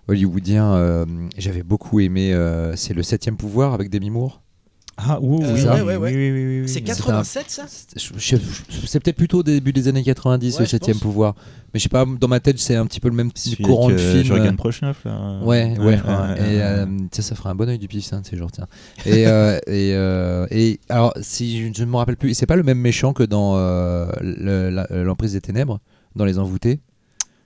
[0.08, 0.72] hollywoodiens.
[0.74, 1.04] euh,
[1.36, 2.34] J'avais beaucoup aimé.
[2.76, 4.40] c'est le septième pouvoir avec Demi Moore.
[5.00, 6.10] Ah, oui, Euh, oui, ouais, oui, ouais, ouais.
[6.12, 6.68] oui, oui, oui, oui.
[6.68, 6.84] C'est oui.
[6.86, 8.38] 87 ça C'est
[8.86, 11.02] c'est peut-être plutôt au début des années 90 Ouais, le je septième pense.
[11.02, 11.34] pouvoir.
[11.72, 13.86] Mais je sais pas, dans ma tête, c'est un petit peu le même Celui courant
[13.86, 14.24] avec, de euh, film.
[14.24, 15.40] Jürgen Prochnow, là.
[15.44, 16.60] Ouais, ouais, enfin, et ouais.
[16.60, 18.66] euh, ça ferait un bon oeil du pif, ça, sais, genre, tiens.
[19.06, 22.64] Et, euh, et, euh, et alors, si je, ne me rappelle plus, c'est pas le
[22.64, 25.78] même méchant que dans euh, euh, l'emprise des ténèbres,
[26.16, 26.80] dans les envoûtés?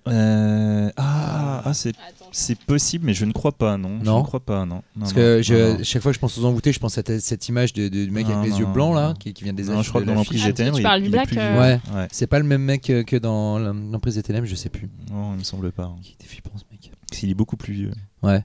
[0.09, 1.93] Euh, ah, ah, c'est
[2.33, 3.99] c'est possible, mais je ne crois pas, non.
[4.01, 4.19] Je Non.
[4.19, 4.77] ne crois pas, non.
[4.77, 5.85] Non, Parce non, que non, je- non.
[5.85, 8.11] chaque fois que je pense aux envoûtés, je pense à cette image de, de- du
[8.11, 10.01] mec Non, avec les non, yeux blancs là, qui, qui vient des Non, je crois
[10.01, 11.61] de que dans l'emprise Ah, des tu- ténèbres, tu il- Black, plus euh.
[11.61, 12.09] Ouais.
[12.11, 14.89] C'est pas le même mec que, que dans l'emprise des ténèbres, je sais plus.
[15.11, 15.95] Non, il me semble pas.
[16.03, 16.91] Qui était flippant ce mec.
[17.09, 17.93] Parce qu'il est beaucoup plus vieux.
[18.23, 18.43] Ouais.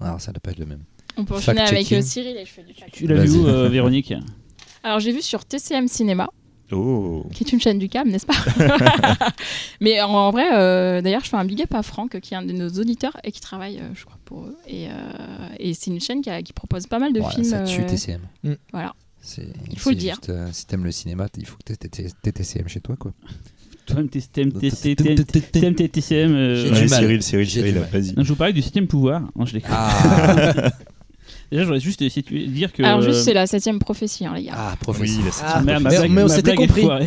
[0.00, 0.82] Alors ça doit pas être le même.
[1.16, 2.92] On peut enchaîner avec euh, Cyril et je fais du fact.
[2.92, 4.12] Tu l'as vu où, euh, Véronique
[4.84, 6.30] Alors j'ai vu sur TCM Cinéma,
[6.70, 8.34] Oh qui est une chaîne du câble, n'est-ce pas
[9.80, 12.36] Mais en, en vrai, euh, d'ailleurs, je fais un big up à Franck, qui est
[12.36, 14.56] un de nos auditeurs et qui travaille, euh, je crois, pour eux.
[14.66, 14.92] Et, euh,
[15.58, 17.46] et c'est une chaîne qui, a- qui propose pas mal de Voilà, films.
[17.46, 18.20] ça tue euh, TCM.
[18.72, 18.92] voilà.
[19.22, 20.14] C'est- Il faut le dire.
[20.16, 23.12] juste, euh, si t'aimes le cinéma, il faut que t'aies TCM chez toi, quoi.
[23.86, 26.54] Toi-même, t'es- t'aimes TCM.
[26.54, 26.90] J'ai Ouais, du mal.
[27.00, 28.12] Cyril, Cyril, Cyril, vas-y.
[28.18, 29.22] Je vous parlais du septième pouvoir.
[29.34, 29.72] Non, je déconne.
[31.50, 32.82] Déjà, j'aurais juste situé- dire que.
[32.82, 34.52] Alors juste, euh, c'est la septième prophétie, hein, les gars.
[34.56, 35.16] ah prophétie.
[35.18, 36.86] Oui, la Ah, Merde, ma mais- blague- mais on s'était compris.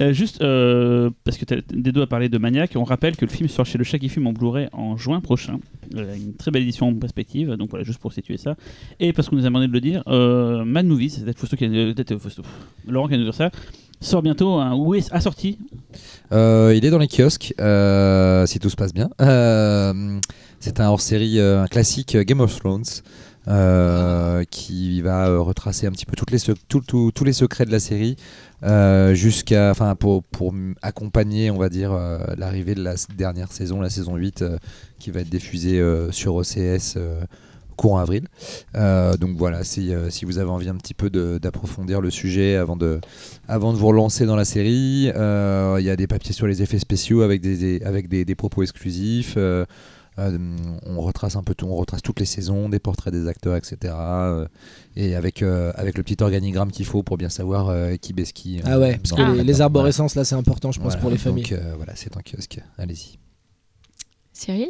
[0.00, 3.50] Euh, juste euh, parce que Dedo a parlé de Maniac, on rappelle que le film
[3.50, 5.58] sort chez le chat qui fume en Blu-ray en juin prochain.
[5.94, 8.54] Euh, une très belle édition en perspective, donc voilà, juste pour situer ça.
[8.98, 11.54] Et parce qu'on nous a demandé de le dire, euh, Mad Movies, c'est peut-être Fausto
[11.54, 12.40] qui a, peut-être Fausto,
[12.88, 13.50] Laurent qui a nous dire ça,
[14.00, 15.58] sort bientôt, hein, où est assorti
[16.32, 19.10] Euh, il est dans les kiosques, euh, si tout se passe bien.
[20.60, 22.84] C'est un hors-série, euh, un classique euh, Game of Thrones.
[23.48, 28.16] euh, qui va retracer un petit peu tous les secrets de la série
[29.14, 30.22] jusqu'à enfin pour,
[30.82, 31.98] accompagner on va dire
[32.36, 34.58] l'arrivée de la dernière saison la saison 8 euh,
[34.98, 36.98] qui va être diffusée sur OCS
[37.76, 38.28] courant avril
[38.74, 43.00] donc voilà si, vous avez envie un petit peu d'approfondir le sujet avant de
[43.48, 45.06] avant de vous relancer dans la série.
[45.06, 49.38] Il y a des papiers sur les effets spéciaux avec des, avec des propos exclusifs.
[50.18, 50.38] Euh,
[50.86, 53.76] on retrace un peu tout, on retrace toutes les saisons, des portraits des acteurs, etc.
[53.96, 54.46] euh,
[54.96, 58.32] et avec, euh, avec le petit organigramme qu'il faut pour bien savoir euh, qui baisse
[58.32, 58.58] qui.
[58.58, 61.10] euh, Ah ouais, parce que les, les arborescences là c'est important, je pense, Voilà, pour
[61.10, 61.46] les donc, familles.
[61.52, 62.60] euh, voilà, c'est en kiosque.
[62.78, 63.18] Allez-y.
[64.32, 64.68] Cyril?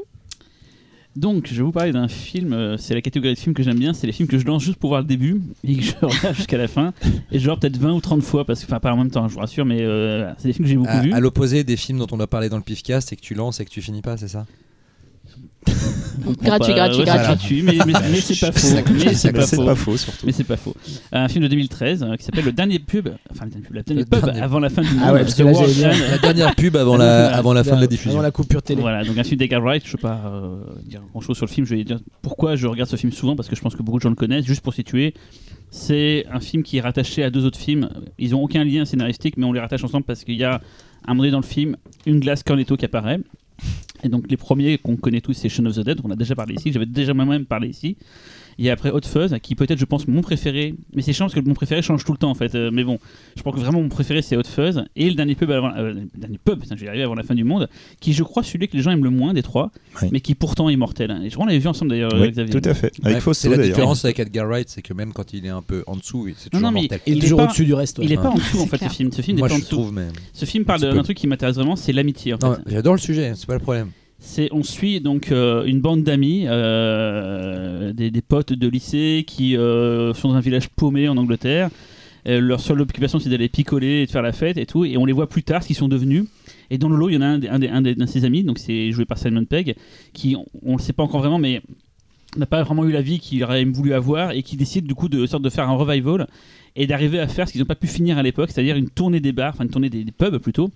[1.17, 2.77] Donc, je vais vous parler d'un film.
[2.79, 3.93] c'est la catégorie de films que j'aime bien.
[3.93, 6.37] C'est les films que je lance juste pour voir le début et que je regarde
[6.37, 6.93] jusqu'à la fin.
[7.33, 9.35] Et genre peut-être 20 ou 30 fois, parce que, enfin, pas en même temps, je
[9.35, 11.13] vous rassure, mais euh, c'est des films que j'ai beaucoup À, vus.
[11.13, 13.59] à l'opposé des films dont on a parlé dans le Pifcast, et que tu lances
[13.59, 14.47] et que tu finis pas, c'est ça?
[16.43, 17.63] Gratuit, pas- gratuit, gratuit.
[17.63, 18.69] Mais, mais, mais c'est pas faux.
[19.05, 19.65] Mais c'est pas faux.
[19.65, 20.27] pas faux surtout.
[20.27, 20.75] Mais c'est pas faux.
[21.13, 23.09] Un film de 2013 euh, qui s'appelle Le dernier pub.
[23.31, 25.03] Enfin, le dernier pub, la dernière pub dernier- avant la fin du monde.
[25.05, 25.93] Ah ouais, parce que là.
[26.11, 28.13] La dernière pub avant la, avant la fin de la diffusion.
[28.13, 28.81] Avant la coupure télé.
[28.81, 31.47] Voilà, donc un film d'Edgar Wright, je ne vais pas euh, dire grand chose sur
[31.47, 33.75] le film, je vais dire pourquoi je regarde ce film souvent, parce que je pense
[33.77, 35.15] que beaucoup de gens le connaissent, juste pour situer.
[35.71, 37.89] C'est un film qui est rattaché à deux autres films.
[38.19, 40.61] Ils n'ont aucun lien scénaristique, mais on les rattache ensemble parce qu'il y a à
[41.07, 43.21] un moment donné dans le film une glace Cornetto qui apparaît.
[44.03, 46.35] Et donc les premiers qu'on connaît tous, c'est Shaun of the Dead, on a déjà
[46.35, 47.97] parlé ici, j'avais déjà moi-même parlé ici.
[48.59, 50.75] Il y a après Hot Fuzz, qui peut-être, je pense, mon préféré.
[50.95, 52.55] Mais c'est chiant parce que mon préféré change tout le temps en fait.
[52.55, 52.99] Euh, mais bon,
[53.37, 54.85] je pense que vraiment mon préféré c'est Hot Fuzz.
[54.97, 57.15] Et le dernier pub avant, euh, le dernier pub, putain, je vais y arriver avant
[57.15, 57.69] la fin du monde,
[58.01, 59.71] qui je crois celui que les gens aiment le moins des trois,
[60.03, 60.09] Oui.
[60.13, 61.11] mais qui pourtant est mortel.
[61.23, 62.61] Et je crois qu'on l'avait vu ensemble d'ailleurs, Oui, Xavier.
[62.61, 62.93] tout à fait.
[63.03, 65.51] Avec Ouais, Fausto c'est la différence avec Edgar Wright, c'est que même quand il est
[65.51, 67.01] un peu en dessous, c'est toujours non, mortel.
[67.07, 67.99] Il est Il est toujours au-dessus du reste.
[67.99, 68.05] ouais.
[68.05, 68.23] Il est Ouais.
[68.23, 69.11] pas en dessous en fait ce film.
[69.13, 69.77] Ce film n'est Moi, pas en je dessous.
[69.77, 70.09] trouve, mais.
[70.33, 72.35] Ce film parle d'un truc qui m'intéresse vraiment, c'est l'amitié
[72.67, 73.89] J'adore le sujet, c'est pas le problème.
[74.53, 80.29] On suit donc euh, une bande d'amis, euh, des, potes de lycée qui euh, sont
[80.29, 81.71] dans un village paumé en Angleterre.
[82.27, 84.85] Leur seule occupation c'est d'aller picoler et de faire la fête et tout.
[84.85, 86.25] Et on les voit plus tard, ce qu'ils sont devenus.
[86.69, 89.07] Et dans le lot, il y en a un, de ses amis, donc c'est joué
[89.07, 89.75] par Simon Pegg,
[90.13, 91.63] qui on, on le sait pas encore vraiment, mais
[92.37, 95.09] n'a pas vraiment eu la vie qu'il aurait voulu avoir et qui décide du coup
[95.09, 96.29] de sorte de faire un revival
[96.77, 99.21] et d'arriver à faire ce qu'ils n'ont pas pu finir à l'époque, c'est-à-dire une tournée
[99.21, 100.71] des bars, enfin une tournée des pubs plutôt,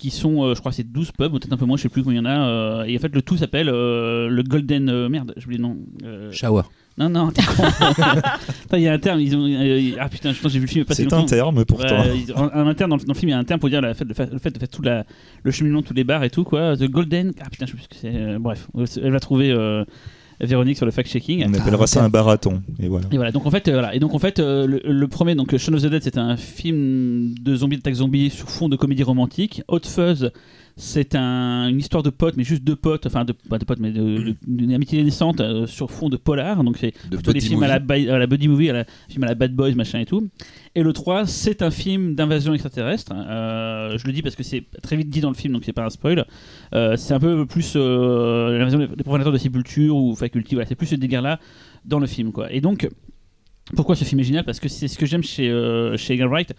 [0.00, 1.88] qui sont, euh, je crois, c'est 12 pubs, ou peut-être un peu moins, je sais
[1.88, 2.48] plus combien il y en a.
[2.48, 4.88] euh, et en fait, le tout s'appelle euh, le Golden.
[4.88, 5.76] euh, merde, j'ai oublié le nom.
[6.04, 6.62] euh, Shower.
[6.98, 7.62] non, non, t'es con.
[8.62, 9.20] Putain, il y a un terme.
[9.20, 10.88] Ils ont, euh, ah putain, je pense que j'ai vu le film il y a
[10.88, 12.00] pas si C'est un terme pourtant.
[12.00, 13.60] Ouais, ils- un, un interne dans le, dans le film, il y a un terme
[13.60, 15.04] pour dire la le, fait, le fait de faire tout la,
[15.42, 16.76] le cheminement tous les bars et tout, quoi.
[16.76, 17.32] The Golden.
[17.40, 18.14] Ah putain, je sais plus ce que c'est.
[18.14, 18.68] euh, bref,
[19.02, 19.84] elle va trouver euh,
[20.40, 21.44] Véronique sur le fact-checking.
[21.46, 22.62] On appellera ça un barathon.
[22.82, 23.06] Et voilà.
[23.12, 23.94] Et voilà, donc en fait, euh, voilà.
[23.94, 26.36] Et donc en fait, euh, le, le premier, donc Shaun of the Dead, c'est un
[26.36, 29.62] film de zombies, d'attaque zombie sur fond de comédie romantique.
[29.68, 30.30] Hot Fuzz,
[30.80, 33.78] c'est un- une histoire de potes, mais juste deux potes, enfin de, pas de potes,
[33.80, 36.64] mais de- d'une amitié naissante euh, sur fond de polar.
[36.64, 39.26] Donc c'est De plutôt des films à la, à buddy movie, à la film à
[39.26, 40.28] la Bad Boys, machin et tout.
[40.74, 43.12] Et le 3, c'est un film d'invasion extraterrestre.
[43.14, 45.72] Euh, je le dis parce que c'est très vite dit dans le film, donc c'est
[45.72, 46.24] pas un spoil.
[46.74, 50.54] Euh, c'est un peu plus l'invasion des des profanateurs de sépulture ou faculty.
[50.54, 51.38] Voilà, c'est plus ce dégât-là
[51.84, 52.52] dans le film, quoi.
[52.52, 52.88] Et donc,
[53.76, 54.44] pourquoi ce film est génial?
[54.44, 55.48] Parce que c'est ce que j'aime chez,
[55.96, 56.54] chez Wright.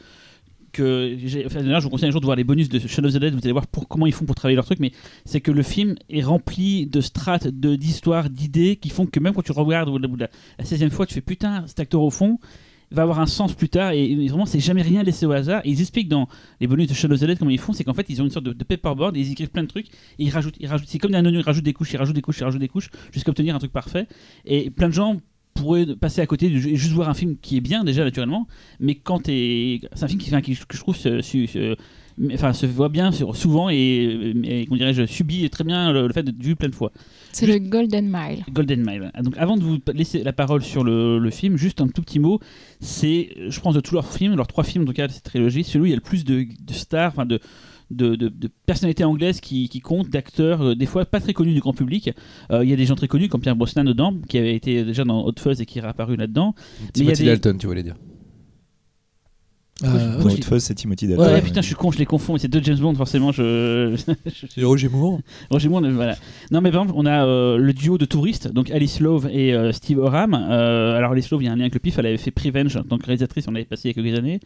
[0.71, 3.33] Que je vous conseille un jour de voir les bonus de Shaun of the Dead,
[3.33, 4.91] vous allez voir pour, comment ils font pour travailler leur truc, mais
[5.25, 9.33] c'est que le film est rempli de strates, de- d'histoires, d'idées qui font que même
[9.33, 12.39] quand tu regardes la, la 16e fois, tu fais putain, cet acteur au fond
[12.91, 15.61] va avoir un sens plus tard et, vraiment c'est jamais rien laissé au hasard.
[15.65, 16.27] Ils expliquent dans
[16.59, 18.25] les bonus de Shadow of the Dead comment ils font, c'est qu'en fait ils ont
[18.25, 20.99] une sorte de, paperboard ils écrivent plein de trucs et ils rajoutent, ils rajoutent, c'est
[20.99, 22.89] comme un oignon, ils rajoutent des couches, ils rajoutent des couches, ils rajoutent des couches
[23.11, 24.07] jusqu'à obtenir un truc parfait.
[24.45, 25.17] Et plein de gens
[25.53, 28.47] pourraient passer à côté du et juste voir un film qui est bien déjà naturellement,
[28.79, 31.75] mais quand t'es, c'est un film qui, enfin, qui- que je trouve se, se- se-
[32.17, 36.07] mais, enfin, se voit bien sur- souvent et, et comment dirais-je subit très bien le,
[36.07, 36.91] le fait d'être vu plein de fois.
[37.31, 38.43] C'est le Golden Mile.
[38.51, 39.11] Golden Mile.
[39.23, 42.19] Donc avant de vous laisser la parole sur le, le film, juste un tout petit
[42.19, 42.39] mot.
[42.79, 45.23] C'est, je pense, de tous leurs films, leurs trois films en tout cas de cette
[45.23, 47.39] trilogie, celui où il y a le plus de, de stars, enfin de,
[47.91, 51.53] de, de- de personnalités anglaises qui, qui comptent, d'acteurs, euh, des fois pas très connus
[51.53, 52.11] du grand public.
[52.51, 54.83] Euh, Il y a des gens très connus comme Pierre Brosnan dedans, qui avait été
[54.83, 56.55] déjà dans Hot Fuzz et qui est réapparu là-dedans.
[56.57, 57.95] Mais il y a Timothy des- Dalton, tu voulais dire.
[59.83, 61.41] Euh, c'est Timothy Ouais, Dalton.
[61.43, 62.37] putain, je suis con, je les confonds.
[62.37, 63.31] C'est deux James Bond, forcément.
[63.31, 63.95] Je,
[64.49, 66.15] C'est Roger Moore Roger Moore, voilà.
[66.51, 69.53] Non, mais par exemple, on a euh, le duo de touristes, donc Alice Love et
[69.53, 70.33] euh, Steve Oram.
[70.33, 72.31] Euh, alors, Alice Love, il y a un lien avec le pif, elle avait fait
[72.31, 74.39] Prevenge en tant que réalisatrice, on l'avait passé il y a quelques années.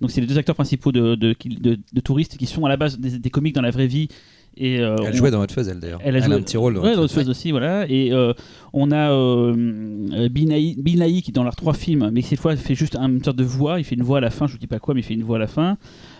[0.00, 2.68] Donc, c'est les deux acteurs principaux de, de, qui- de- de touristes qui sont à
[2.68, 4.08] la base des, des comiques dans la vraie vie.
[4.56, 6.00] Et, euh, Elle on- jouait dans Hot Fuzz, elle d'ailleurs.
[6.02, 7.28] Elle a Elle, joué- a un petit rôle dans Ouais, Hot Fuzz.
[7.28, 7.86] Aussi, voilà.
[7.88, 8.32] Et euh,
[8.72, 12.96] on a euh, Binaï Binaï qui, dans leurs trois films, mais cette fois, fait juste
[12.96, 13.78] une sorte de voix.
[13.78, 15.14] Il fait une voix à la fin, je vous dis pas quoi, mais il fait
[15.14, 15.76] une voix à la fin.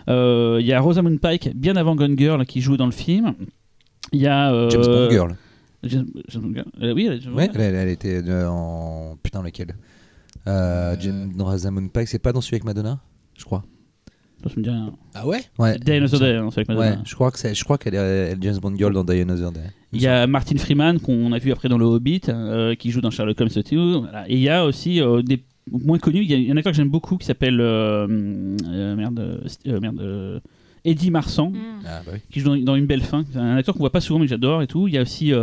[0.09, 3.33] Euh, Il y a Rosamund Pike, bien avant Gone Girl, qui joue dans le film.
[4.13, 4.69] Il y a.
[4.69, 5.35] James Bond Girl.
[5.83, 6.63] James- James
[6.93, 7.45] oui, elle James Ouais,
[7.91, 9.17] était en.
[9.21, 9.75] Putain, lequel
[10.45, 12.99] Dans Rosamund Pike, c'est pas dans celui avec Madonna
[13.37, 13.63] Je crois.
[14.43, 14.93] Ça, ça me dit rien.
[15.15, 15.41] Ah ouais?
[15.57, 15.77] Ouais.
[15.79, 16.91] Day Another Day, hein, c'est avec Madonna.
[16.91, 19.03] Ouais, je crois que c'est, je crois qu'elle est elle est James Bond Girl dans
[19.03, 19.59] Die Another Day.
[19.91, 23.01] Il y a Martin Freeman qu'on a vu après dans Le Hobbit, euh, qui joue
[23.01, 23.75] dans Sherlock Holmes aussi.
[23.75, 24.29] Voilà.
[24.29, 26.21] Et il y a aussi euh, des moins connus.
[26.21, 28.07] Il y a- il y a un acteur que j'aime beaucoup qui s'appelle euh,
[28.69, 30.39] euh, merde, merde, euh,
[30.85, 31.57] Eddie Marsan, Mm.
[31.85, 32.19] Ah, bah oui.
[32.31, 33.25] qui joue dans, dans Une belle fin.
[33.31, 34.87] C'est un acteur qu'on voit pas souvent mais que j'adore et tout.
[34.87, 35.33] Il y a aussi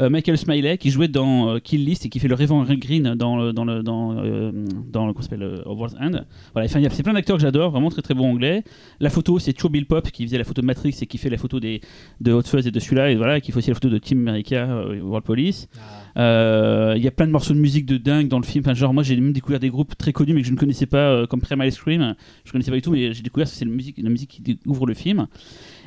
[0.00, 3.52] Michael Smiley qui jouait dans euh, Kill List et qui fait le Raven Green dans
[3.52, 4.52] dans le dans euh,
[4.90, 6.22] dans ça s'appelle euh, World's End.
[6.52, 8.62] Voilà, c'est plein d'acteurs que j'adore, vraiment très très bon anglais.
[9.00, 11.30] La photo c'est Cho Bill Pop qui faisait la photo de Matrix et qui fait
[11.30, 11.80] la photo des
[12.20, 14.26] de Hot Fuzz et de celui-là et voilà qui fait aussi la photo de Team
[14.26, 15.68] America euh, World Police.
[15.74, 15.80] Euh,
[16.18, 18.64] Il y a plein de morceaux de musique de dingue dans le film.
[18.64, 20.86] Enfin, genre moi j'ai même découvert des groupes très connus mais que je ne connaissais
[20.86, 22.14] pas euh, comme Primal Scream.
[22.44, 24.58] Je connaissais pas du tout mais j'ai découvert que c'est la musique la musique qui
[24.66, 25.26] ouvre le film.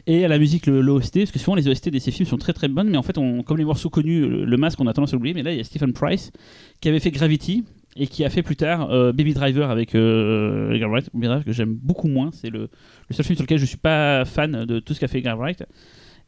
[0.08, 2.54] Et à la musique, l'OST, parce que souvent les OST de ces films sont très
[2.54, 3.15] très bonnes, mais en fait,
[3.46, 5.36] comme les morceaux connus, le, masque, on a tendance à l'oublier.
[5.36, 6.32] Mais là, il y a Stephen Price
[6.80, 7.65] qui avait fait Gravity
[7.96, 10.78] et qui a fait plus tard euh, Baby Driver avec euh,
[11.13, 12.32] Driver que j'aime beaucoup moins.
[12.34, 12.70] C'est le,
[13.12, 15.63] seul film sur lequel je suis pas fan de tout ce qu'a fait Edgar Wright.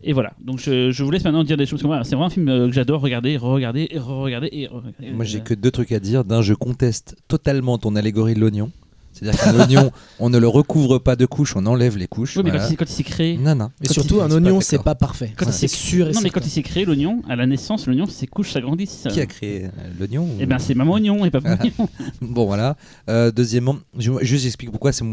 [0.03, 1.71] Et voilà, donc je, je vous laisse maintenant dire des choses.
[1.79, 4.49] parce que voilà, C'est vraiment un film euh, que j'adore regarder, re-regarder et re-regarder.
[4.51, 5.11] Et re-regarder.
[5.13, 6.23] Moi, j'ai que deux trucs à dire.
[6.25, 8.71] D'un, je conteste totalement ton allégorie de l'oignon.
[9.15, 12.35] C'est-à-dire qu'un oignon, on ne le recouvre pas de couches, on enlève les couches.
[12.35, 12.65] Oui, mais voilà.
[12.65, 13.37] quand il, quand il s'est créé.
[13.37, 13.69] Non, non.
[13.83, 15.31] Et surtout, il- un oignon, c'est pas parfait.
[15.37, 17.45] Quand il c'est s'est- sûr et Non, mais quand il s'est créé, l'oignon, à la
[17.45, 19.07] naissance, l'oignon, ses couches s'agrandissent.
[19.11, 21.59] Qui a créé euh, l'oignon Eh ben, c'est maman oignon et pas Voilà.
[21.61, 21.87] oignon.
[22.21, 22.75] Bon, voilà.
[23.07, 25.05] Euh, deuxièmement, je- juste j'explique pourquoi c'est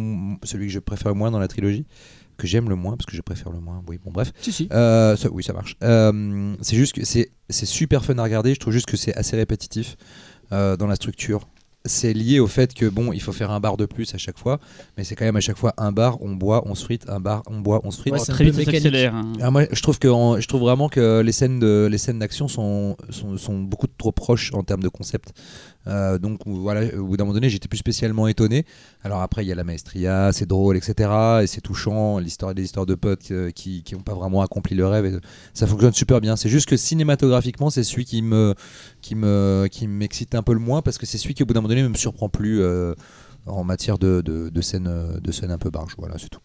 [0.44, 1.84] celui que je préfère le moins dans la trilogie,
[2.40, 3.82] que j'aime le moins, parce que je préfère le moins.
[3.86, 4.32] Oui, bon, bref.
[4.40, 4.68] Si, si.
[4.72, 5.76] Euh, ça- oui, ça marche.
[5.84, 8.54] Euh, c'est juste que c'est c'est super fun à regarder.
[8.54, 9.96] Je trouve juste que c'est assez répétitif
[10.52, 11.48] euh, dans la structure.
[11.86, 14.38] C'est lié au fait que bon, il faut faire un bar de plus à chaque
[14.38, 14.60] fois,
[14.98, 17.20] mais c'est quand même à chaque fois un bar, on boit, on se frite, un
[17.20, 18.12] bar, on boit, on se frite.
[18.12, 18.68] Ouais, c'est Très vite,
[19.06, 19.32] hein.
[19.40, 22.18] Ah, moi, je trouve que en- je trouve vraiment que les scènes de les scènes
[22.18, 25.32] d'action sont, sont sont beaucoup trop proches en termes de concept.
[25.86, 28.66] Euh, donc voilà, au bout d'un moment donné, j'étais plus spécialement étonné.
[29.02, 31.40] Alors après, il y a la maestria, c'est drôle, etc.
[31.42, 34.86] Et c'est touchant, l'histoire des histoires de potes euh, qui n'ont pas vraiment accompli le
[34.86, 35.20] rêve.
[35.54, 36.36] Ça fonctionne super bien.
[36.36, 38.54] C'est juste que cinématographiquement, c'est celui qui me
[39.00, 41.54] qui me qui m'excite un peu le moins parce que c'est celui qui au bout
[41.54, 42.60] d'un moment donné ne me surprend plus.
[42.60, 42.94] euh,
[43.46, 46.40] en matière de, de, scènes de scènes un peu barges, voilà, c'est tout.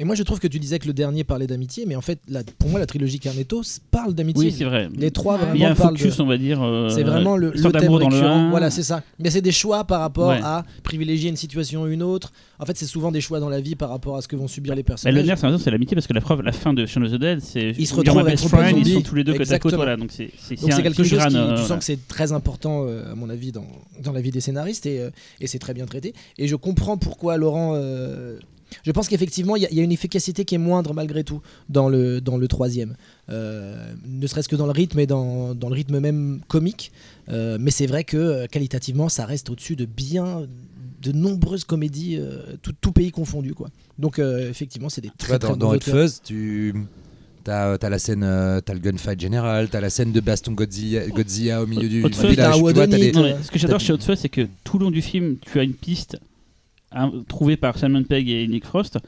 [0.00, 2.20] Et moi, je trouve que tu disais que le dernier parlait d'amitié, mais en fait,
[2.26, 3.60] la- pour moi, la trilogie Carnetto
[3.90, 4.46] parle d'amitié.
[4.46, 4.88] Oui, c'est vrai.
[4.96, 6.62] Les trois, vraiment, Il y a un parlent focus, de- on va dire.
[6.62, 8.46] euh, C'est vraiment le, le thème dans le récurrent.
[8.46, 8.48] 1.
[8.48, 9.02] Voilà, c'est ça.
[9.18, 10.40] Mais c'est des choix par rapport Ouais.
[10.42, 12.32] à privilégier une situation ou une autre.
[12.58, 14.48] En fait, c'est souvent des choix dans la vie par rapport à ce que vont
[14.48, 15.14] subir les Bah, personnages.
[15.14, 17.40] le nerf, c'est l'amitié parce que la preuve, la fin de Shaun of the Dead,
[17.42, 19.76] c'est Ils se retrouvent avec friend, ils sont tous les deux côte à côte, Exactement.
[19.82, 19.96] voilà.
[19.98, 23.28] Donc c'est quelque chose qui, euh, tu sens que c'est très important euh, à mon
[23.28, 23.66] avis dans,
[24.02, 25.10] dans la vie des scénaristes et, euh,
[25.42, 26.14] et c'est très bien traité.
[26.38, 27.74] Et je comprends pourquoi Laurent.
[28.84, 31.24] Je pense qu'effectivement il y, a- il y a une efficacité qui est moindre malgré
[31.24, 32.96] tout dans le dans le troisième.
[33.28, 36.90] Euh, ne serait-ce que dans le rythme et dans, dans le rythme même comique.
[37.28, 40.46] Euh, mais c'est vrai que euh, qualitativement ça reste au-dessus de bien
[41.02, 43.68] de nombreuses comédies, euh, tout, tout pays confondu quoi.
[43.98, 45.80] Donc euh, effectivement c'est des très très dans, bons dans Hot.
[45.80, 46.74] Fuzz, tu
[47.46, 51.62] as, la scène, euh, t'as le gunfight général, t'as la scène de baston Godzilla, Godzilla
[51.62, 52.46] au milieu du, Hot du Fuzz, village.
[52.50, 54.18] t'as tu vois, t'as Whodunit, des- Non, mais ce que j'adore T'as- chez Hot Fuzz,
[54.20, 56.18] c'est que tout le long du film, tu as une piste
[56.92, 58.98] hein, trouvée par Simon Pegg et Nick Frost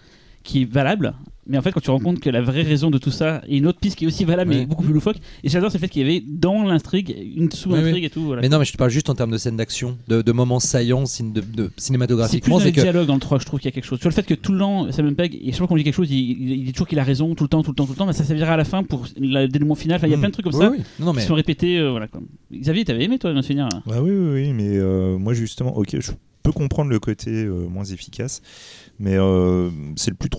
[0.43, 1.15] qui est valable.
[1.49, 3.43] Mais en fait, quand tu te rends compte que la vraie raison de tout ça
[3.49, 5.17] est une autre piste qui est aussi valable, mais beaucoup plus loufoque.
[5.43, 8.23] Et j'adore c'est le fait qu'il y avait dans l'intrigue une sous-intrigue et tout.
[8.23, 8.43] Voilà.
[8.43, 10.61] Mais non, mais je te parle juste en termes de scènes d'action, de, de moments
[10.61, 12.55] saillants cin- de, de- c'est plus cinématographiquement.
[12.55, 13.99] dans C'est les que dialogues dans le 3 je trouve qu'il y a quelque chose.
[13.99, 15.83] Tu vois le fait que tout le long, Simon Pegg, et chaque fois qu'on dit
[15.83, 17.75] quelque chose, il, il- il dit toujours qu'il a raison tout le temps, tout le
[17.75, 19.97] temps, tout le temps, mais ça servira à la fin pour le dénouement final.
[19.97, 20.21] Enfin, il y a Hmm.
[20.21, 20.79] plein de trucs comme ça oui.
[21.01, 21.77] Non, non, qui sont répétés.
[21.79, 22.21] euh, voilà, quoi.
[22.55, 25.97] Xavier, t'avais aimé toi de finir Ah oui, oui, oui, mais euh, moi justement, ok,
[25.99, 26.13] je
[26.45, 28.43] peux comprendre le côté euh, moins efficace,
[29.03, 30.31] mais euh, c'est le plus,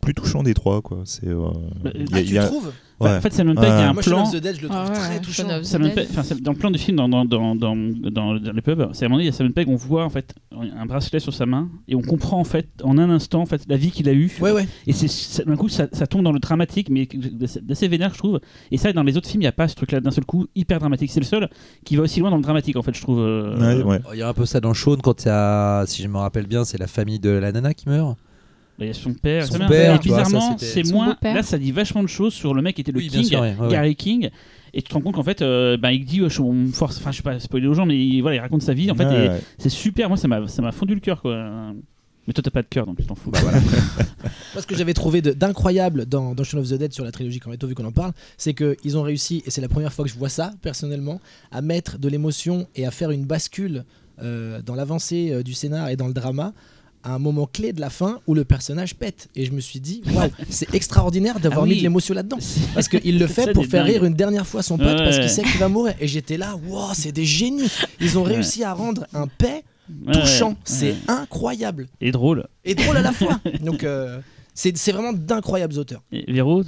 [0.00, 1.02] plus touchant des trois, quoi.
[1.04, 1.50] C'est, euh,
[1.82, 2.72] Bah, Ah, tu a- trouves?
[3.02, 3.16] Ouais.
[3.16, 4.22] En fait, Simon Pegg, il y a un Moi, Shaun plan.
[4.24, 5.42] of the Dead, je le trouve Ah ouais, très ouais, touchant.
[5.48, 5.94] Shaun of the Simon Dead.
[5.94, 8.88] Pegg- enfin, c'est- dans plein de films, dans, dans, dans, dans, dans- dans les pubs,
[8.92, 10.86] c'est à un moment donné, il y a Simon Pegg, on voit en fait un
[10.86, 13.76] bracelet sur sa main et on comprend en fait en un instant en fait la
[13.76, 14.30] vie qu'il a eue.
[14.40, 14.66] Ouais, ouais.
[14.86, 18.18] Et c'est ça- d'un coup ça, ça tombe dans le dramatique, mais d'assez vénère je
[18.18, 18.40] trouve.
[18.70, 20.46] Et ça, dans les autres films, il n'y a pas ce truc-là d'un seul coup
[20.54, 21.10] hyper dramatique.
[21.10, 21.48] C'est le seul
[21.84, 23.20] qui va aussi loin dans le dramatique en fait, je trouve.
[23.20, 24.00] euh, Ouais, ouais.
[24.12, 26.18] il y a un peu ça dans Shaun quand il y a, si je me
[26.18, 28.16] rappelle bien, c'est la famille de la nana qui meurt.
[28.84, 31.16] Il y a son père, Son père, Et bizarrement, c'est moins.
[31.22, 33.40] Là, ça dit vachement de choses sur le mec qui était le Oui, King, sûr,
[33.40, 33.72] ouais, ouais, ouais.
[33.72, 34.30] Gary King.
[34.74, 36.28] Et tu te rends compte qu'en fait, euh, ben, il dit, euh,
[36.72, 38.90] force, enfin, je sais pas spoiler aux gens, mais il, voilà, il raconte sa vie
[38.90, 39.04] en fait.
[39.04, 39.40] Ouais, et ouais.
[39.58, 41.74] C'est super, moi ça m'a ça m'a fondu le cœur quoi.
[42.26, 43.30] Mais toi t'as pas de cœur donc tu t'en fous.
[43.30, 43.58] Bah voilà.
[44.54, 47.40] Moi, ce que j'avais trouvé d'incroyable dans, dans Shaun of the Dead sur la trilogie
[47.40, 50.10] Cornetto, vu qu'on en parle, c'est qu'ils ont réussi, et c'est la première fois que
[50.10, 53.84] je vois ça personnellement, à mettre de l'émotion et à faire une bascule
[54.22, 56.52] euh, dans l'avancée euh, du scénar et dans le drama
[57.04, 59.28] à un moment clé de la fin où le personnage pète.
[59.34, 62.38] Et je me suis dit, waouh, c'est extraordinaire d'avoir Ah mis de l'émotion là-dedans.
[62.74, 65.30] Parce qu'il le fait pour faire rire une dernière fois son pote Ouais, parce qu'il
[65.30, 65.94] sait qu'il va mourir.
[66.00, 67.70] Et j'étais là, waouh, c'est des génies.
[68.00, 68.34] Ils ont Ouais.
[68.34, 69.64] réussi à rendre un paix
[70.12, 70.50] touchant.
[70.50, 70.56] ouais.
[70.64, 71.88] C'est incroyable.
[72.00, 72.46] Et drôle.
[72.64, 73.40] Et drôle à la fois.
[73.62, 74.20] Donc, euh,
[74.54, 76.02] c'est c'est vraiment d'incroyables auteurs.
[76.12, 76.62] Et Véro?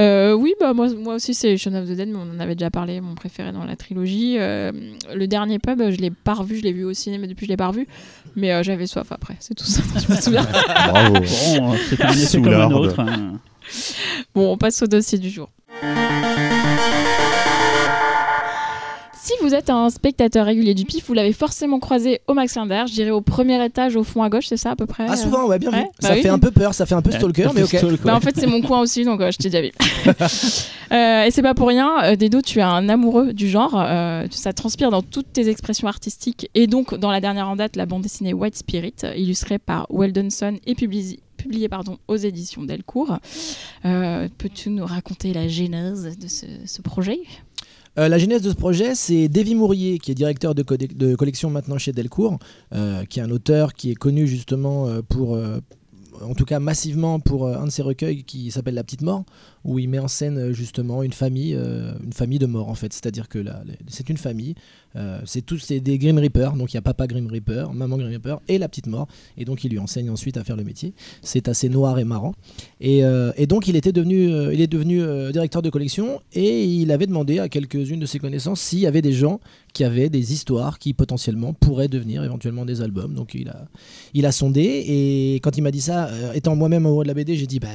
[0.00, 2.54] Euh, oui, bah moi, moi aussi c'est Shaun of the Dead, mais on en avait
[2.54, 4.36] déjà parlé, mon préféré dans la trilogie.
[4.38, 4.70] Euh,
[5.12, 7.50] le dernier pub, je l'ai pas revu, je l'ai vu au cinéma, mais depuis je
[7.50, 7.88] l'ai pas revu.
[8.36, 10.46] Mais euh, j'avais soif après, c'est tout ça, je me souviens.
[10.88, 11.14] Bravo.
[11.14, 11.22] Bon,
[11.88, 12.80] c'est un effet Sous comme un l'arbre.
[12.80, 13.00] autre.
[13.00, 13.40] hein.
[14.34, 15.50] Bon, on passe au dossier du jour.
[19.28, 22.84] Si vous êtes un spectateur régulier du PIF, vous l'avez forcément croisé au Max Linder,
[22.88, 25.18] je dirais au premier étage au fond à gauche, c'est ça à peu près Ah,
[25.18, 25.76] souvent, ouais, bien vu.
[25.76, 26.22] Ouais, bah ça oui.
[26.22, 27.76] fait un peu peur, ça fait un peu stalker, mais ok.
[28.04, 29.72] Bah, en fait, c'est mon coin aussi, donc euh, je t'ai déjà vu.
[30.90, 33.74] Euh, et c'est pas pour rien, euh, Dedo, tu es un amoureux du genre.
[33.78, 37.76] euh, ça transpire dans toutes tes expressions artistiques et donc dans la dernière en date,
[37.76, 42.62] la bande dessinée White Spirit, euh, illustrée par Weldonson et publiée publié pardon, aux éditions
[42.62, 43.18] Delcourt.
[43.84, 47.20] Euh, Peux-tu nous raconter la genèse de ce, ce projet?
[47.98, 51.78] Euh, la genèse de ce projet, c'est Davy Mourier, qui est directeur de, collection maintenant
[51.78, 52.38] chez Delcourt,
[52.72, 55.36] euh, qui est un auteur qui est connu justement euh, pour,
[56.22, 59.24] en tout cas massivement pour un de ses recueils qui s'appelle La Petite Mort,
[59.64, 62.92] où il met en scène justement une famille, une famille de morts en fait.
[62.92, 63.44] C'est-à-dire que
[63.88, 64.54] c'est une famille,
[64.98, 68.08] euh, c'est tous des Grim Reaper, donc il y a papa Grim Reaper, maman Grim
[68.08, 69.06] Reaper et la petite mort,
[69.36, 70.92] et donc il lui enseigne ensuite à faire le métier.
[71.22, 72.34] C'est assez noir et marrant.
[72.80, 75.00] Et, euh, donc il était devenu, euh, il est devenu
[75.32, 79.02] directeur de collection et il avait demandé à quelques-unes de ses connaissances s'il y avait
[79.02, 79.40] des gens
[79.72, 83.14] qui avaient des histoires qui potentiellement pourraient devenir éventuellement des albums.
[83.14, 83.66] Donc il a,
[84.14, 87.36] il a sondé et quand il m'a dit ça, étant moi-même amoureux de la BD,
[87.36, 87.68] j'ai dit bah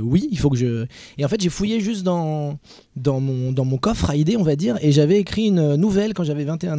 [0.00, 0.86] oui, il faut que je.
[1.18, 2.58] Et en fait j'ai fouillé juste dans
[2.96, 6.14] dans mon dans mon coffre à idées, on va dire, et j'avais écrit une nouvelle
[6.14, 6.69] quand j'avais 21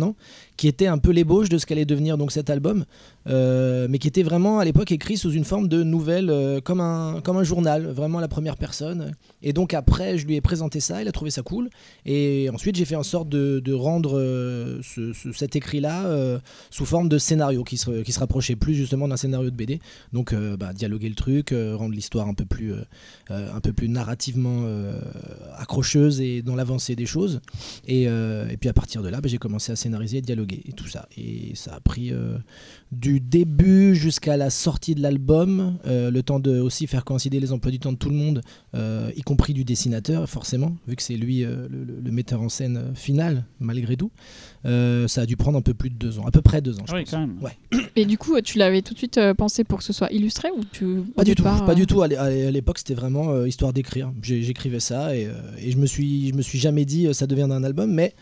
[0.57, 2.85] qui était un peu l'ébauche de ce qu'allait devenir donc cet album,
[3.27, 6.79] euh, mais qui était vraiment à l'époque écrit sous une forme de nouvelle, euh, comme,
[6.81, 9.13] un, comme un journal, vraiment la première personne.
[9.43, 11.69] Et donc après, je lui ai présenté ça, il a trouvé ça cool.
[12.05, 16.85] Et ensuite, j'ai fait en sorte de, de rendre euh, ce- ce- cet écrit-là sous
[16.85, 19.79] forme de scénario, qui se, qui se rapprochait plus justement d'un scénario de BD.
[20.13, 22.73] Donc bah, dialoguer le truc, rendre l'histoire un peu plus,
[23.29, 24.65] un peu plus narrativement
[25.57, 27.41] accrocheuse et dans l'avancée des choses.
[27.87, 28.07] Et,
[28.59, 31.07] puis à partir de là, bah, j'ai commencé à scénariser et dialoguer et tout ça.
[31.17, 32.37] Et ça a pris euh,
[33.11, 37.51] du début jusqu'à la sortie de l'album, euh, le temps de aussi faire coïncider les
[37.51, 38.41] emplois du temps de tout le monde,
[38.73, 42.93] euh, y compris du dessinateur, forcément, vu que c'est lui euh, le, metteur en scène
[42.95, 44.11] final, malgré tout.
[44.65, 46.79] Euh, ça a dû prendre un peu plus de deux ans, à peu près deux
[46.79, 47.11] ans, je oui, pense.
[47.11, 47.37] quand même.
[47.41, 47.57] Ouais.
[47.97, 50.49] Et du coup, tu l'avais tout de suite euh, pensé pour que ce soit illustré
[50.57, 52.01] ou tu Pas du tout, pas euh, du tout.
[52.01, 54.13] À l'é- à l'époque, c'était vraiment euh, histoire d'écrire.
[54.21, 57.27] J'écrivais ça et, euh, et je me suis, je me suis jamais dit euh, ça
[57.27, 58.13] deviendra un album, mais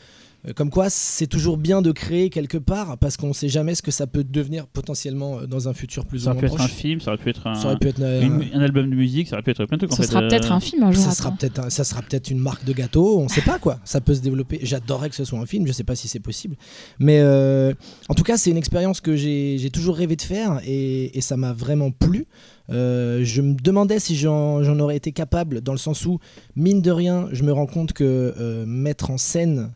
[0.56, 3.91] comme quoi c'est toujours bien de créer quelque part parce qu'on sait jamais ce que
[3.91, 6.62] ça peut devenir potentiellement euh, dans un futur plus Ça ou aurait pu moins être
[6.63, 6.78] un proche.
[6.78, 8.95] film, ça aurait pu être un, Ça aurait pu être euh, une- un album de
[8.95, 9.91] musique, ça aurait pu être plein de trucs.
[9.91, 11.04] en Ça fait, sera euh, peut-être un film un jour.
[11.04, 13.80] ça sera peut-être un- ça sera peut-être une marque de gâteau, on sait pas quoi.
[13.84, 14.60] Ça peut se développer.
[14.63, 16.56] J'adorerais que ce soit un film, je sais pas si c'est possible,
[16.99, 17.73] mais euh,
[18.08, 21.21] en tout cas c'est une expérience que j'ai j'ai toujours rêvé de faire et, et
[21.21, 22.28] ça m'a vraiment plu.
[22.71, 26.19] Euh, je me demandais si j'en j'en aurais été capable, dans le sens où
[26.56, 28.04] mine de rien, je me rends compte que
[28.39, 29.67] euh, mettre en scène euh,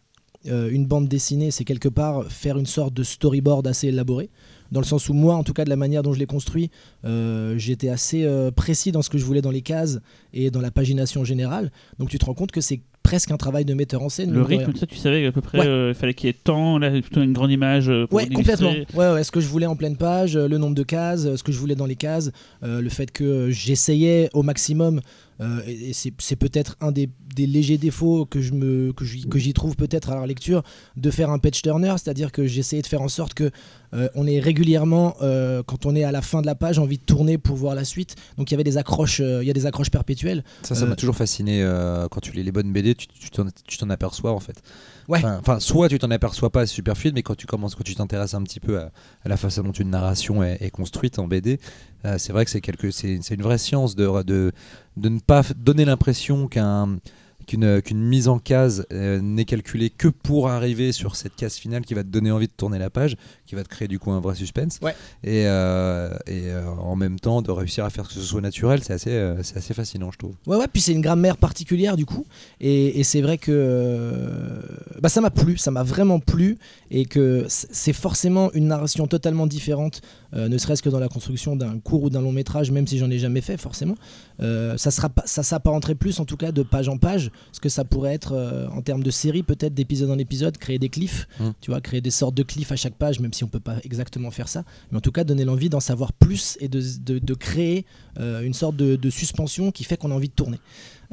[0.46, 4.30] une bande dessinée, c'est quelque part faire une sorte de storyboard assez élaboré.
[4.72, 6.72] Dans le sens où moi, en tout cas de la manière dont je l'ai construit,
[7.06, 10.00] euh, j'étais assez euh, précis dans ce que je voulais dans les cases
[10.34, 11.72] et dans la pagination générale.
[12.00, 14.32] Donc tu te rends compte que c'est presque un travail de metteur en scène.
[14.32, 15.68] Le rythme, ça, tu savais à peu près, Ouais.
[15.68, 17.88] euh, il fallait qu'il y ait tant, là, plutôt une grande image.
[17.90, 18.72] euh, pour Ouais, complètement.
[18.96, 21.36] Ouais, ouais, ce que je voulais en pleine page, euh, le nombre de cases, euh,
[21.38, 22.32] ce que je voulais dans les cases,
[22.64, 25.02] euh, le fait que euh, j'essayais au maximum,
[25.42, 29.54] euh, et, et c'est peut-être un des, des légers défauts que je me que j'y
[29.54, 30.64] trouve peut-être à la lecture,
[30.98, 33.52] de faire un page turner, c'est-à-dire que j'essayais de faire en sorte que
[33.94, 36.98] euh, on ait régulièrement, euh, quand on est à la fin de la page, envie
[36.98, 38.16] de tourner pour voir la suite.
[38.38, 40.44] Donc il y avait des accroches, euh, il y a des accroches perpétuelles.
[40.64, 41.64] Ça, ça m'a toujours fasciné
[42.12, 44.62] quand tu lis les bonnes BD, tu tu t'en tu t'en aperçois en fait.
[45.08, 45.24] Ouais.
[45.24, 47.96] Enfin, soit tu t'en aperçois pas, c'est super fluide, mais quand tu commences, quand tu
[47.96, 48.92] t'intéresses un petit peu à,
[49.26, 51.60] la façon dont une narration est, construite en BD,
[52.06, 54.52] euh, c'est vrai que c'est quelque, c'est une vraie science de de,
[54.98, 56.98] de ne pas donner l'impression qu'un
[57.46, 61.84] qu'une qu'une mise en case euh, n'est calculée que pour arriver sur cette case finale
[61.84, 64.12] qui va te donner envie de tourner la page, qui va te créer du coup
[64.12, 64.80] un vrai suspense.
[64.82, 64.96] Ouais.
[65.24, 68.82] Et, euh, et euh, en même temps de réussir à faire que ce soit naturel,
[68.84, 70.36] c'est assez, euh, c'est assez fascinant, je trouve.
[70.48, 72.26] Ouais, ouais, puis c'est une grammaire particulière du coup.
[72.60, 74.62] Et, et c'est vrai que euh,
[75.02, 76.58] bah, ça m'a plu, ça m'a vraiment plu.
[76.92, 80.02] Et que c'est forcément une narration totalement différente,
[80.36, 82.98] euh, ne serait-ce que dans la construction d'un court ou d'un long métrage, même si
[83.00, 83.96] j'en ai jamais fait forcément.
[84.42, 87.60] Euh, ça sera pas- ça s'apparenterait plus en tout cas de page en page, ce
[87.60, 90.90] que ça pourrait être euh, en termes de série, peut-être d'épisode en épisode, créer des
[90.90, 91.50] cliffs, Mm.
[91.62, 93.78] tu vois, créer des sortes de cliffs à chaque page, même si on peut pas
[93.84, 94.64] exactement faire ça.
[94.92, 97.86] Mais en tout cas, donner l'envie d'en savoir plus et de, de- de créer
[98.20, 100.60] euh, une sorte de, de suspension qui fait qu'on a envie de tourner.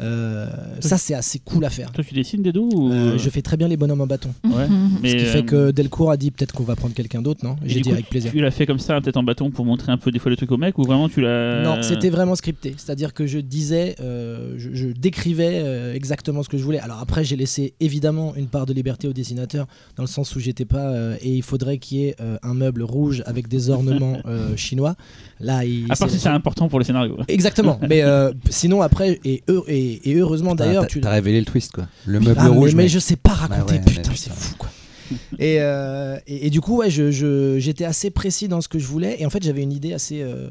[0.01, 0.47] Euh,
[0.81, 1.93] ça, c'est assez cool à faire.
[1.93, 2.93] Toi, tu dessines des dos ou...
[2.93, 4.31] Euh, je fais très bien les bonhommes en bâton.
[4.45, 4.67] Ouais.
[5.03, 7.45] Mais, Ce qui euh, fait que Delcourt a dit peut-être qu'on va prendre quelqu'un d'autre,
[7.45, 7.57] non?
[7.65, 8.31] et J'ai dit coup, avec plaisir.
[8.33, 10.37] Tu l'as fait comme ça, peut-être en bâton, pour montrer un peu des fois le
[10.37, 11.63] truc au mec, ou vraiment tu l'as.
[11.63, 12.75] Non, c'était vraiment scripté.
[12.77, 16.81] C'est-à-dire que je disais, euh, je, je décrivais euh, exactement ce que je voulais.
[16.81, 20.41] Alors après, j'ai laissé évidemment une part de liberté au dessinateur, dans le sens où
[20.41, 20.91] j'étais pas.
[20.93, 24.57] euh, et il faudrait qu'il y ait euh, un meuble rouge avec des ornements euh,
[24.57, 24.95] chinois.
[25.41, 25.87] Là, il.
[25.91, 27.19] À part si c'est important pour le scénario.
[27.29, 27.79] Exactement.
[27.89, 31.01] Mais euh, sinon, après, et, heu- et, et heureusement d'ailleurs, tu.
[31.01, 31.87] T'as révélé le twist quoi.
[32.07, 32.75] Le meuble Ah, mais- rouge.
[32.75, 34.71] mais, mais- je sais pas raconter, ouais, mais putain, c'est fou quoi.
[35.39, 38.79] et, euh, et, et du coup, ouais, je- je- j'étais assez précis dans ce que
[38.79, 39.17] je voulais.
[39.21, 40.49] Et en fait, j'avais une idée assez, euh,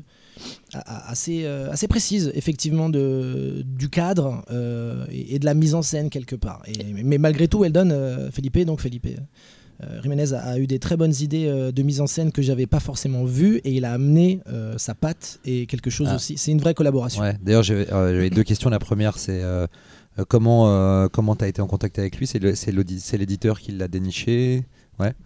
[0.73, 4.43] assez, euh, assez précise, effectivement, de, du cadre
[5.11, 6.61] et, et de la mise en scène quelque part.
[6.67, 6.73] Et,
[7.03, 9.07] mais malgré tout, elle donne Felipe, donc Felipe.
[9.83, 12.41] Euh, Jiménez a, a eu des très bonnes idées euh, de mise en scène que
[12.41, 16.15] j'avais pas forcément vues et il a amené euh, sa patte et quelque chose Ah.
[16.15, 16.37] aussi.
[16.37, 17.21] C'est une vraie collaboration.
[17.21, 17.37] Ouais.
[17.41, 18.69] D'ailleurs, j'avais euh, deux questions.
[18.69, 19.41] La première, c'est
[20.27, 22.27] comment euh, comment t'as été en contact avec lui?
[22.27, 22.39] C'est
[23.17, 24.65] l'éditeur qui l'a déniché?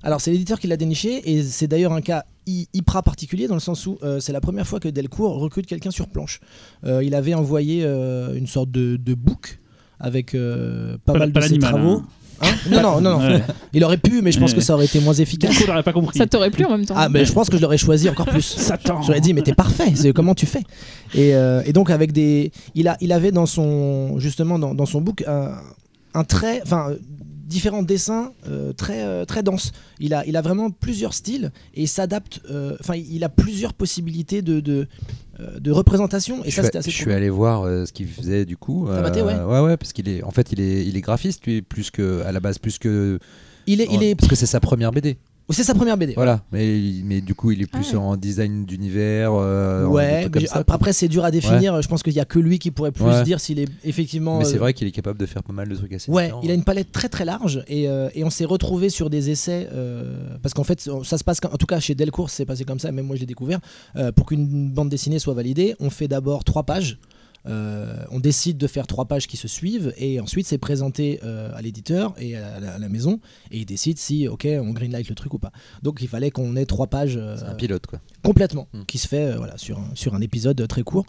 [0.04, 3.56] Alors c'est l'éditeur qui l'a déniché et c'est d'ailleurs un cas hy- hyper particulier dans
[3.56, 6.42] le sens où euh, c'est la première fois que Delcourt recrute quelqu'un sur planche.
[6.84, 9.60] Euh, il avait envoyé euh, une sorte de, de book
[10.00, 11.90] avec euh, pas, mal de ses l'animal, travaux.
[11.90, 12.06] hein.
[12.44, 13.28] Hein non, non, non, non.
[13.36, 13.44] Ouais.
[13.74, 14.58] Il aurait pu, mais je pense Ouais.
[14.58, 15.52] que ça aurait été moins efficace.
[15.52, 16.18] Delcourt n'aurait pas compris.
[16.18, 16.96] Ça t'aurait plu en même temps.
[16.98, 18.42] Ah, mais je pense que je l'aurais choisi encore plus.
[18.42, 19.02] Satan.
[19.02, 20.62] J'aurais dit, mais t'es parfait, c'est comment tu fais?
[21.14, 22.52] Et, euh, et donc, avec des.
[22.76, 24.20] Il, a, il avait dans son.
[24.20, 25.52] Justement, dans, dans son book, un,
[26.14, 26.62] un trait.
[26.64, 26.90] Enfin.
[26.92, 26.96] euh,
[27.46, 29.74] différents dessins euh, très euh, très denses.
[30.00, 32.40] Il a il a vraiment plusieurs styles et il s'adapte.
[32.50, 34.88] euh, Enfin, il a plusieurs possibilités de de,
[35.40, 38.46] de représentation et je ça c'était assez je suis allé voir euh, ce qu'il faisait
[38.46, 38.86] du coup.
[38.88, 39.34] T'as maté, ouais.
[39.34, 42.22] ouais, ouais, parce qu'il est en fait il est il est graphiste lui plus que
[42.24, 43.18] à la base plus que
[43.66, 45.18] Il est il est parce que c'est sa première BD.
[45.50, 46.14] C'est sa première BD.
[46.16, 48.04] Voilà, mais mais du coup il est plus Ah ouais.
[48.04, 49.32] en design d'univers.
[49.34, 50.64] euh, Ouais, mais ça.
[50.68, 51.82] après, c'est dur à définir.
[51.82, 53.24] Je pense qu'il y a que lui qui pourrait plus Ouais.
[53.24, 54.40] dire s'il est effectivement.
[54.40, 56.32] Mais c'est euh, vrai qu'il est capable de faire pas mal de trucs assez Ouais,
[56.44, 59.30] il a une palette très très large et, euh, et on s'est retrouvé sur des
[59.30, 59.68] essais
[60.42, 62.92] parce qu'en fait ça se passe en tout cas chez Delcourt c'est passé comme ça
[62.92, 63.60] même moi j'ai découvert
[64.16, 66.98] pour qu'une bande dessinée soit validée on fait d'abord trois pages
[67.46, 71.52] euh, on décide de faire trois pages qui se suivent et ensuite c'est présenté euh,
[71.54, 73.20] à l'éditeur et à la, à la maison
[73.52, 76.56] et il décide si ok on greenlight le truc ou pas donc il fallait qu'on
[76.56, 78.00] ait trois pages euh, un pilote quoi.
[78.24, 78.84] complètement, Mm.
[78.88, 81.06] qui se fait euh, voilà, sur, un, sur un épisode euh, très court.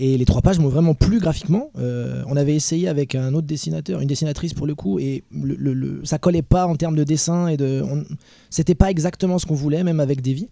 [0.00, 1.70] Et les trois pages m'ont vraiment plu graphiquement.
[1.78, 5.56] Euh, on avait essayé avec un autre dessinateur, une dessinatrice pour le coup, et le,
[5.56, 7.82] le- le- ça collait pas en termes de dessin et de.
[7.82, 8.04] on-
[8.50, 10.48] C'était pas exactement ce qu'on voulait, même avec Davy.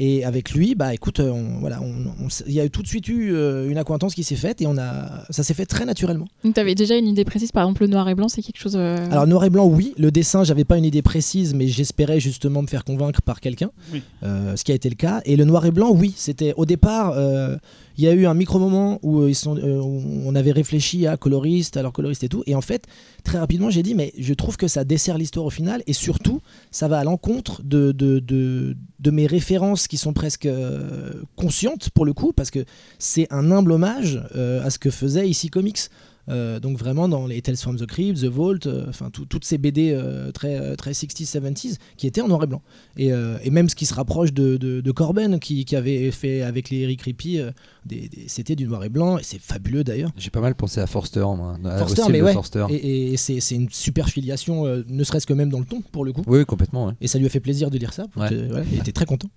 [0.00, 2.86] Et avec lui, bah écoute, on- voilà, on- on s- il y a tout de
[2.88, 5.84] suite eu euh, une acquaintance qui s'est faite et on a, ça s'est fait très
[5.84, 6.26] naturellement.
[6.44, 8.76] Donc t'avais déjà une idée précise, par exemple le noir et blanc, c'est quelque chose.
[8.76, 9.94] euh, Alors noir et blanc, oui.
[9.98, 13.70] Le dessin, j'avais pas une idée précise, mais j'espérais justement me faire convaincre par quelqu'un,
[13.92, 14.02] Oui.
[14.22, 15.20] Euh, ce qui a été le cas.
[15.24, 16.12] Et le noir et blanc, oui.
[16.16, 17.56] C'était au départ, euh,
[17.98, 21.08] il y a eu un micro moment où euh, ils sont, euh, on avait réfléchi
[21.08, 22.44] à coloriste, alors coloriste et tout.
[22.46, 22.86] Et en fait,
[23.24, 26.40] très rapidement, j'ai dit, mais je trouve que ça dessert l'histoire au final, et surtout,
[26.70, 32.04] ça va à l'encontre de, de, de, mes références qui sont presque euh, conscientes pour
[32.04, 32.64] le coup, parce que
[33.00, 35.90] c'est un humble hommage à ce que faisait ici Comics.
[36.60, 39.98] Donc vraiment dans les Tales from the Crypt, The Vault, enfin tout- toutes ces BD
[40.34, 42.60] très, euh, très 60s, 70s qui étaient en noir et blanc.
[42.98, 43.10] Et,
[43.50, 47.40] même ce qui se rapproche de, de, Corben qui, avait fait avec les Eric Rippy,
[47.88, 50.12] des- des- c'était du noir et blanc et c'est fabuleux d'ailleurs.
[50.16, 51.56] J'ai pas mal pensé à Forster moi.
[51.64, 52.32] au Forster, mais ouais.
[52.32, 52.66] Forster.
[52.70, 55.80] Et, et c'est c'est une super filiation, euh, ne serait-ce que même dans le ton
[55.80, 56.22] pour le coup.
[56.28, 56.86] Oui, complètement.
[56.86, 56.92] ouais.
[57.00, 58.06] Et ça lui a fait plaisir de lire ça.
[58.16, 58.28] Ouais.
[58.28, 59.28] que- il était très content.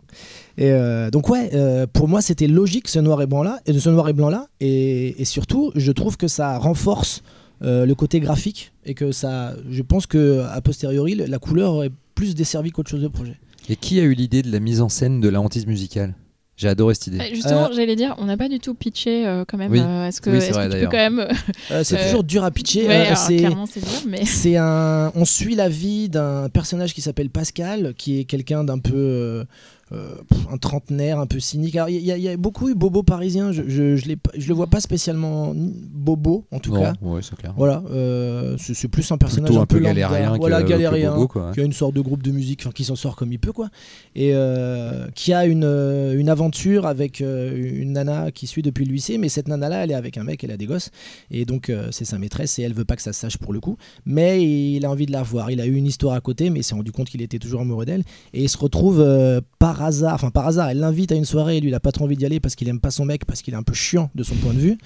[0.57, 3.73] Et euh, donc ouais, euh, pour moi c'était logique ce noir et blanc là, et
[3.73, 7.23] de ce noir et blanc là, et, et surtout je trouve que ça renforce
[7.63, 12.33] le côté graphique et que ça, je pense que a posteriori la couleur aurait plus
[12.33, 13.37] desservi qu'autre chose de projet.
[13.69, 16.15] Et qui a eu l'idée de la mise en scène de la hantise musicale?
[16.61, 17.19] J'ai adoré cette idée.
[17.19, 19.71] euh, Justement, j'allais dire, on n'a pas du tout pitché euh, quand même.
[19.71, 19.79] Oui.
[19.83, 20.91] euh, Est-ce que, Oui, est-ce vrai, que tu peux d'ailleurs.
[20.91, 21.27] quand même.
[21.71, 22.87] Euh, c'est Euh, toujours dur à pitcher.
[22.87, 24.25] Ouais, euh, alors, c'est clairement, c'est dur, mais.
[24.25, 28.77] c'est un, on suit la vie d'un personnage qui s'appelle Pascal, qui est quelqu'un d'un
[28.77, 28.99] peu euh,
[29.39, 29.43] euh,
[29.91, 31.73] un trentenaire, un peu cynique.
[31.89, 33.51] Il y, a- il y a beaucoup eu Bobo parisien.
[33.51, 34.05] Je, je, je,
[34.37, 36.93] je le vois pas spécialement Bobo en tout non, cas.
[37.01, 37.53] ouais, c'est clair.
[37.57, 41.27] Voilà, euh, c'est plus un personnage Plutôt un peu galérien que, voilà, que galérien, Bobo,
[41.27, 41.51] quoi.
[41.53, 43.69] qui a une sorte de groupe de musique, qui s'en sort comme il peut quoi,
[44.15, 48.85] et euh, qui a une, euh, une aventure avec euh, une nana qui suit depuis
[48.85, 50.91] le lycée, mais cette nana là, elle est avec un mec, elle a des gosses,
[51.31, 53.53] et donc euh, c'est sa maîtresse et elle veut pas que ça se sache pour
[53.53, 54.43] le coup, mais
[54.75, 55.51] il a envie de la revoir.
[55.51, 57.61] Il a eu une histoire à côté, mais il s'est rendu compte qu'il était toujours
[57.61, 59.41] amoureux d'elle, et il se retrouve euh,
[59.81, 61.91] par hasard, enfin par hasard, elle l'invite à une soirée, et lui il a pas
[61.91, 63.73] trop envie d'y aller parce qu'il aime pas son mec, parce qu'il est un peu
[63.73, 64.77] chiant de son point de vue.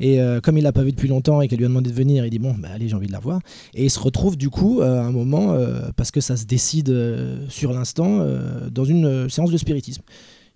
[0.00, 1.94] Et euh, comme il l'a pas vu depuis longtemps et qu'elle lui a demandé de
[1.94, 3.40] venir, il dit bon, bah allez, j'ai envie de la voir.
[3.74, 6.44] Et il se retrouve du coup euh, à un moment, euh, parce que ça se
[6.44, 6.94] décide
[7.48, 8.26] sur l'instant,
[8.70, 10.02] dans une séance de spiritisme.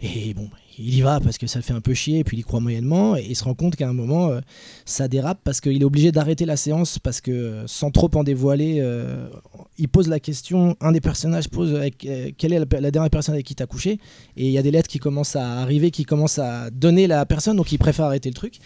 [0.00, 2.36] Et bon, il y va parce que ça le fait un peu chier, et puis
[2.36, 4.40] il y croit moyennement, et il se rend compte qu'à un moment, euh,
[4.84, 8.22] ça dérape parce qu'il est obligé d'arrêter la séance, parce que euh, sans trop en
[8.22, 9.28] dévoiler, euh,
[9.76, 12.06] il pose la question, un des personnages pose avec,
[12.38, 13.98] quelle est la, dernière personne avec qui tu as couché,
[14.36, 17.26] et il y a des lettres qui commencent à arriver, qui commencent à donner la
[17.26, 18.60] personne, donc il préfère arrêter le truc.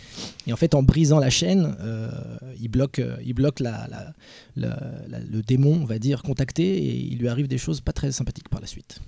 [0.46, 1.74] Et en fait, en brisant la chaîne,
[2.60, 3.88] il bloque, il bloque la-
[4.56, 8.50] le démon, on va dire, contacté, et il lui arrive des choses pas très sympathiques
[8.50, 9.00] par la suite.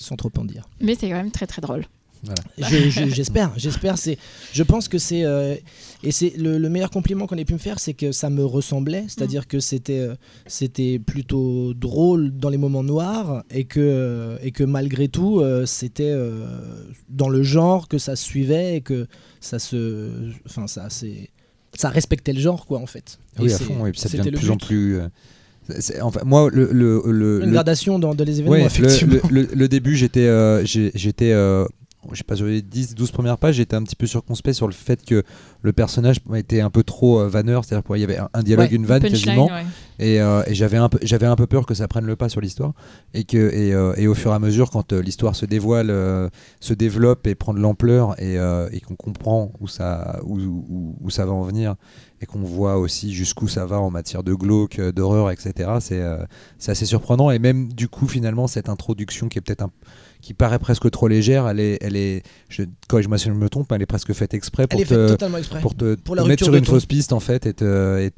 [0.00, 0.68] Sans trop en dire.
[0.80, 1.84] Mais c'est quand même très très drôle.
[2.58, 3.98] Je- je- J'espère, j'espère.
[3.98, 4.18] C'est,
[4.52, 5.54] je pense que c'est euh,
[6.02, 8.44] et c'est le, le meilleur compliment qu'on ait pu me faire, c'est que ça me
[8.44, 10.14] ressemblait, c'est-à-dire que c'était euh,
[10.46, 15.66] c'était plutôt drôle dans les moments noirs et que euh, et que malgré tout euh,
[15.66, 16.46] c'était euh,
[17.10, 19.06] dans le genre que ça se suivait et que
[19.40, 20.10] ça se,
[20.46, 21.30] enfin ça c'est
[21.74, 23.18] ça respectait le genre quoi en fait.
[23.38, 25.00] Oui, Et à fond, et puis ça devient de plus en plus.
[26.02, 29.16] Enfin, moi, le, le, le, Une le- gradation dans, dans les événements Ouais, le, effectivement.
[29.30, 31.64] le- le- le début, j'étais, euh, j'étais, euh,
[32.12, 34.72] je sais pas, sur les 10-12 premières pages, j'étais un petit peu circonspect sur le
[34.72, 35.22] fait que
[35.62, 38.74] le personnage était un peu trop euh, vanneur, c'est-à-dire qu'il y avait un, dialogue, Ouais,
[38.76, 39.64] une vanne quasiment, ouais.
[39.98, 42.28] et, euh, et j'avais un peu, j'avais un peu peur que ça prenne le pas
[42.28, 42.72] sur l'histoire,
[43.14, 45.90] et que, et, euh, et au fur et à mesure, quand l'histoire se dévoile,
[46.60, 48.34] se développe et prend de l'ampleur, et,
[48.72, 51.74] et qu'on comprend où ça, où, où- où ça va en venir,
[52.22, 55.70] et qu'on voit aussi jusqu'où ça va en matière de glauque, d'horreur, etc.
[55.80, 56.02] C'est,
[56.58, 59.70] c'est assez surprenant, et même du coup, finalement, cette introduction qui est peut-être un
[60.26, 63.70] qui paraît presque trop légère, elle est, elle est, je, corrige-moi si je me trompe,
[63.70, 65.60] elle est presque faite exprès pour te, totalement exprès.
[65.60, 66.72] pour te, Pour la te mettre sur une ton.
[66.72, 68.10] fausse piste en fait et te, et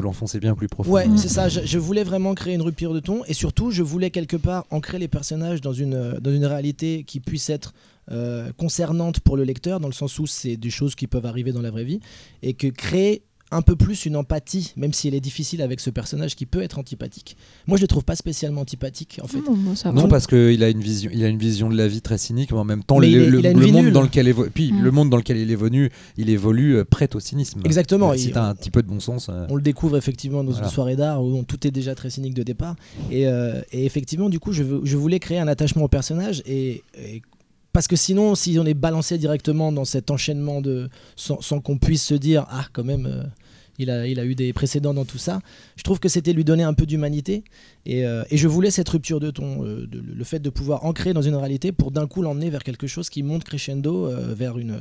[0.00, 0.90] l'enfoncer bien plus profond.
[0.90, 1.48] Ouais, c'est ça.
[1.48, 4.66] Je, je voulais vraiment créer une rupture de ton et surtout, je voulais quelque part
[4.70, 7.72] ancrer les personnages dans une, dans une réalité qui puisse être
[8.10, 11.52] euh, concernante pour le lecteur, dans le sens où c'est des choses qui peuvent arriver
[11.52, 12.00] dans la vraie vie
[12.42, 15.88] et que créer un peu plus une empathie, même si elle est difficile avec ce
[15.90, 17.36] personnage qui peut être antipathique.
[17.68, 19.38] Moi, je le trouve pas spécialement antipathique en fait.
[19.38, 20.00] Non, moi, ça va.
[20.00, 22.50] Non, parce qu'il a une vision, il a une vision de la vie très cynique,
[22.50, 24.82] mais en même temps, Mais le, est- monde dans lequel évo- puis Mm.
[24.82, 27.60] le monde dans lequel il évolue, il évolue euh, prête au cynisme.
[27.64, 28.12] Exactement.
[28.16, 29.28] Si t'as un petit peu de bon sens.
[29.30, 30.66] euh, On le découvre effectivement dans Voilà.
[30.66, 32.74] une soirée d'art où tout est déjà très cynique de départ.
[33.10, 36.42] Et, euh, et effectivement, du coup, je, veux- je voulais créer un attachement au personnage.
[36.46, 37.22] Et, et-
[37.74, 41.76] parce que sinon, si on est balancé directement dans cet enchaînement de, sans, sans qu'on
[41.76, 43.22] puisse se dire, ah, quand même, euh,
[43.80, 45.40] il, a, il a eu des précédents dans tout ça,
[45.76, 47.42] je trouve que c'était lui donner un peu d'humanité.
[47.86, 50.84] Et, euh, et je voulais cette rupture de ton, euh, de- le fait de pouvoir
[50.86, 54.32] ancrer dans une réalité pour d'un coup l'emmener vers quelque chose qui monte crescendo euh,
[54.34, 54.78] vers une, euh,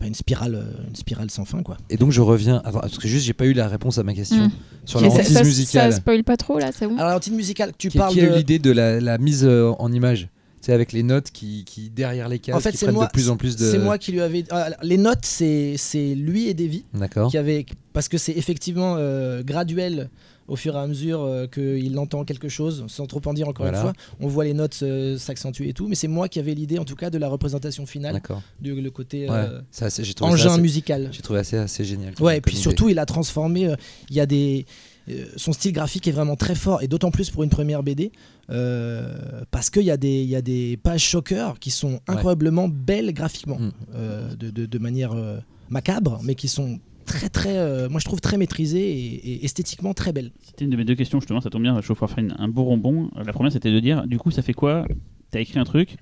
[0.00, 1.62] bah, une, spirale, une spirale sans fin.
[1.62, 1.76] quoi.
[1.90, 4.14] Et donc je reviens, attends, parce que juste j'ai pas eu la réponse à ma
[4.14, 4.50] question Mm.
[4.86, 5.92] sur la ça, hantise ça- musicale.
[5.92, 8.20] ça spoil pas trop là, c'est bon Alors, la routine musicale, tu qui, parles qui
[8.22, 8.32] a de.
[8.32, 10.28] eu l'idée de la, la mise en image
[10.60, 13.06] c'est avec les notes qui, qui derrière les cases En fait, qui c'est prennent moi-
[13.06, 14.44] de plus en plus de C'est moi qui lui avais.
[14.50, 18.96] ah, les notes, c'est c'est lui et Davy d'accord qui avait parce que c'est effectivement
[18.98, 20.10] euh, graduel
[20.48, 23.66] au fur et à mesure euh, qu'il entend quelque chose, sans trop en dire encore
[23.66, 23.78] Voilà.
[23.78, 23.92] une fois.
[24.18, 26.84] On voit les notes euh, s'accentuer et tout, mais c'est moi qui avais l'idée en
[26.84, 29.86] tout cas de la représentation finale, d'accord du le côté ouais euh, ça
[30.22, 31.08] engin assez- musical.
[31.12, 32.62] j'ai trouvé assez assez génial Ouais, et puis idée.
[32.62, 33.74] surtout, il a transformé.
[34.10, 34.66] Il y a des.
[35.10, 38.12] Euh, son style graphique est vraiment très fort, et d'autant plus pour une première BD,
[38.50, 42.68] euh, parce qu'il y, a des- il y a des pages choqueurs qui sont incroyablement
[42.68, 43.70] belles graphiquement, Mm.
[43.94, 45.38] euh, de, de- de manière euh,
[45.68, 47.56] macabre, mais qui sont très, très.
[47.56, 50.30] euh, moi, je trouve très maîtrisées et, et esthétiquement très belles.
[50.44, 52.48] C'était une de mes deux questions, justement, ça tombe bien, je vais pouvoir faire un
[52.48, 53.10] beau ronbon.
[53.24, 54.86] La première, c'était de dire, du coup, ça fait quoi?
[55.30, 55.96] T'as écrit un truc,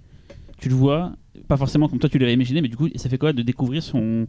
[0.59, 1.13] tu le vois,
[1.47, 3.83] pas forcément comme toi tu l'avais imaginé, mais du coup, ça fait quoi de découvrir
[3.83, 4.27] son...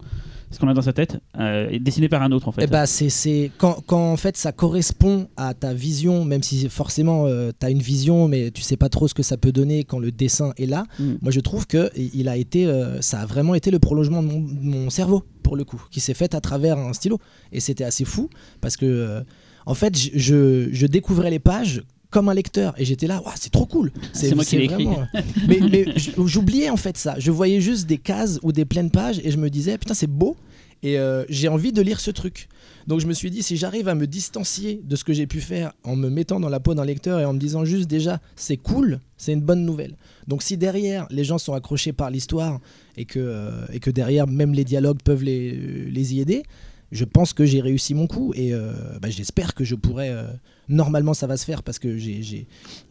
[0.51, 2.67] ce qu'on a dans sa tête, euh, et dessiné par un autre, en fait Eh
[2.67, 7.65] bah, c'est, quand, quand en fait ça correspond à ta vision, même si forcément tu
[7.65, 10.11] as une vision, mais tu sais pas trop ce que ça peut donner quand le
[10.11, 10.85] dessin est là.
[10.99, 11.13] Mm.
[11.21, 14.27] Moi, je trouve que il a été, euh, ça a vraiment été le prolongement de
[14.27, 17.19] mon, de mon cerveau pour le coup, qui s'est fait à travers un stylo.
[17.51, 18.29] Et c'était assez fou
[18.61, 19.21] parce que, euh,
[19.65, 23.51] en fait, je, je, je découvrais les pages comme un lecteur et j'étais là, c'est
[23.51, 23.91] trop cool.
[24.13, 24.85] c'est moi qui l'ai écrit.
[24.85, 25.07] vraiment-
[25.47, 25.85] mais
[26.25, 27.15] j'oubliais en fait ça.
[27.19, 30.07] Je voyais juste des cases ou des pleines pages et je me disais, putain, c'est
[30.07, 30.35] beau.
[30.81, 32.47] Et euh, j'ai envie de lire ce truc.
[32.87, 35.41] Donc je me suis dit, si j'arrive à me distancier de ce que j'ai pu
[35.41, 38.21] faire en me mettant dans la peau d'un lecteur et en me disant juste déjà,
[38.37, 39.97] c'est cool, c'est une bonne nouvelle.
[40.27, 42.59] Donc si derrière, les gens sont accrochés par l'histoire
[42.95, 46.43] et que, euh, et que derrière, même les dialogues peuvent les, les y aider,
[46.91, 48.71] je pense que j'ai réussi mon coup et euh,
[49.01, 50.09] bah, j'espère que je pourrais...
[50.09, 50.23] euh,
[50.67, 52.47] normalement, ça va se faire parce que j'ai-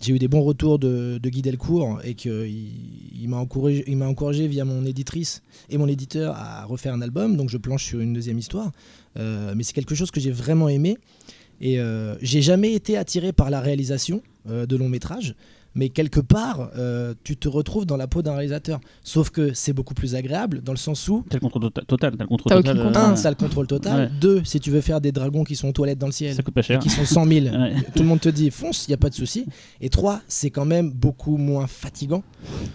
[0.08, 2.62] eu des bons retours de, de Guy Delcourt et qu'il
[3.20, 7.36] il, m'a encouragé, via mon éditrice et mon éditeur à refaire un album.
[7.36, 8.72] Donc je planche sur une deuxième histoire.
[9.18, 10.96] Euh, mais c'est quelque chose que j'ai vraiment aimé.
[11.60, 15.34] Et euh, j'ai jamais été attiré par la réalisation de long métrage.
[15.74, 18.80] Mais quelque part, euh, tu te retrouves dans la peau d'un réalisateur.
[19.04, 22.16] Sauf que c'est beaucoup plus agréable dans le sens où, T'as le contrôle tota- total,
[22.16, 22.78] t'as le contrôle T'as total.
[22.78, 24.00] euh, un, ça a le contrôle total.
[24.00, 24.10] Ouais.
[24.20, 26.42] Deux, si tu veux faire des dragons qui sont aux toilettes dans le ciel ça
[26.42, 26.78] coûte pas et cher.
[26.80, 27.74] qui sont 100 000, Ouais.
[27.94, 29.46] tout le monde te dit fonce, il n'y a pas de souci.
[29.80, 32.22] Et trois, c'est quand même beaucoup moins fatigant,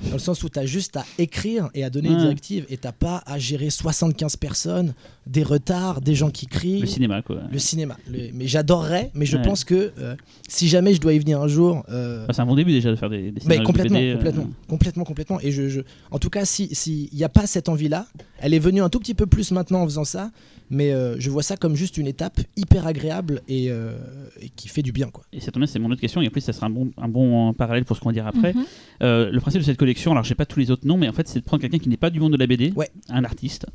[0.08, 2.16] dans le sens où tu as juste à écrire et à donner Ouais.
[2.16, 4.94] des directives, et tu pas à gérer 75 personnes,
[5.26, 6.82] des retards, des gens qui crient.
[6.82, 7.38] Le cinéma, quoi.
[7.52, 7.98] Le cinéma.
[8.10, 9.44] Le- mais j'adorerais, mais je Ouais.
[9.44, 10.16] pense que euh,
[10.48, 12.82] si jamais je dois y venir un jour, euh, Bah, c'est un bon début déjà.
[12.84, 15.39] Déjà de faire des, des Mais scénarios de complètement, BD, euh, complètement, complètement, complètement.
[15.41, 15.81] Et je, je-
[16.11, 18.07] en tout cas, si s'il n'y a pas cette envie-là,
[18.39, 20.31] elle est venue un tout petit peu plus maintenant en faisant ça,
[20.69, 23.93] mais euh, je vois ça comme juste une étape hyper agréable et, euh,
[24.41, 25.23] et qui fait du bien, quoi.
[25.34, 26.21] Et ça tombe bien, c'est mon autre question.
[26.21, 28.27] Et en plus, ça sera un bon, un bon parallèle pour ce qu'on va dire
[28.27, 28.53] après.
[28.53, 28.63] Mhm.
[29.03, 31.13] Euh, le principe de cette collection, alors j'ai pas tous les autres noms, mais en
[31.13, 32.89] fait, c'est de prendre quelqu'un qui n'est pas du monde de la BD, Ouais.
[33.09, 33.65] un artiste,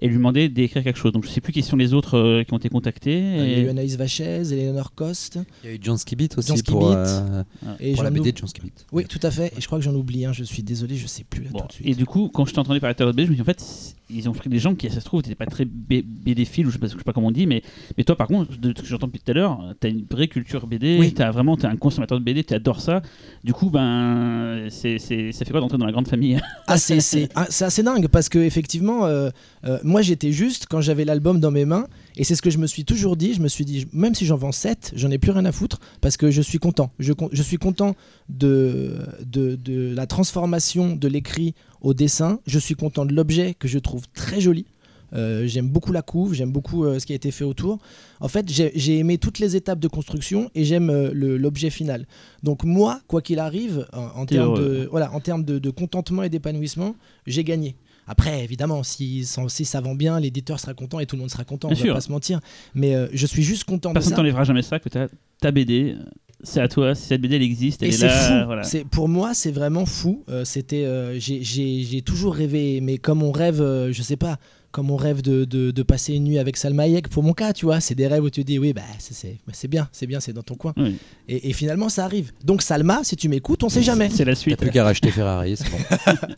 [0.00, 1.12] et lui demander d'écrire quelque chose.
[1.12, 3.18] Donc je sais plus qui sont les autres euh, qui ont été contactés.
[3.18, 6.28] Il y a eu et- Anaïs Vachez, Eleanor Coste Il y a eu John Skibit
[6.36, 6.96] aussi John pour, Skibit.
[6.98, 7.42] euh,
[7.80, 8.72] et pour la BD de John Skibit.
[8.92, 9.52] Oui, tout à fait.
[9.56, 10.32] Et je crois que j'en oublie un.
[10.32, 11.86] Je suis désolé, je sais plus là Bon, tout de suite.
[11.88, 13.44] et du coup, quand je t'ai entendu parler de Tarot BD, je me dis en
[13.44, 13.62] fait,
[14.10, 16.70] ils ont pris des gens qui, ça se trouve, n'étaient pas très B- BD-philes, ou
[16.70, 17.62] je sais, pas, je sais pas comment on dit, mais,
[17.96, 20.04] mais toi, par contre, de ce que j'entends depuis tout à l'heure, tu as une
[20.10, 21.14] vraie culture BD, Oui.
[21.14, 23.00] tu as vraiment t'es un consommateur de BD, tu adores ça.
[23.44, 26.38] Du coup, ben, c'est, c'est- ça fait quoi d'entrer dans la grande famille?
[26.66, 29.30] Ah, c'est c'est- ah, c'est assez dingue parce que effectivement, euh,
[29.64, 32.58] euh, moi j'étais juste quand j'avais l'album dans mes mains et c'est ce que je
[32.58, 33.34] me suis toujours dit.
[33.34, 35.78] Je me suis dit, même si j'en vends 7, j'en ai plus rien à foutre
[36.00, 36.90] parce que je suis content.
[36.98, 37.12] Je,
[37.42, 37.94] suis content
[38.28, 42.40] de, de, de la transformation de l'écrit au dessin.
[42.46, 44.66] Je suis content de l'objet que je trouve très joli.
[45.14, 47.78] Euh, j'aime beaucoup la couve, j'aime beaucoup euh, ce qui a été fait autour.
[48.20, 52.06] En fait, j'ai aimé toutes les étapes de construction et j'aime euh, l'objet final.
[52.42, 56.28] Donc moi, quoi qu'il arrive, en, termes de, voilà, en termes de, de contentement et
[56.28, 57.76] d'épanouissement, j'ai gagné.
[58.06, 61.68] Après, évidemment, si, ça vend bien, l'éditeur sera content et tout le monde sera content.
[61.68, 61.94] Bien on va sûr.
[61.94, 62.40] pas se mentir.
[62.74, 64.16] Mais euh, je suis juste content de Personne ça.
[64.16, 65.06] t'enlèvera jamais ça, que t'as
[65.40, 65.96] ta BD,
[66.42, 68.40] c'est à toi, si cette BD elle existe, elle Et est c'est là.
[68.40, 68.46] fou.
[68.46, 68.62] voilà.
[68.62, 70.24] C'est pour moi, c'est vraiment fou.
[70.28, 74.38] Euh, C'était, euh, j'ai- toujours rêvé, mais comme on rêve, euh, je sais pas,
[74.70, 77.08] comme on rêve de, de- de passer une nuit avec Salma Hayek.
[77.08, 79.36] Pour mon cas, tu vois, c'est des rêves où tu te dis, oui, bah c'est-
[79.46, 80.72] bah, c'est bien, c'est bien, c'est dans ton coin.
[80.76, 80.96] Oui.
[81.28, 82.32] Et, et finalement, ça arrive.
[82.44, 84.10] Donc Salma, si tu m'écoutes, on sait jamais.
[84.10, 84.56] C'est la T'as suite.
[84.58, 85.78] plus qu'à racheter Ferrari, c'est bon.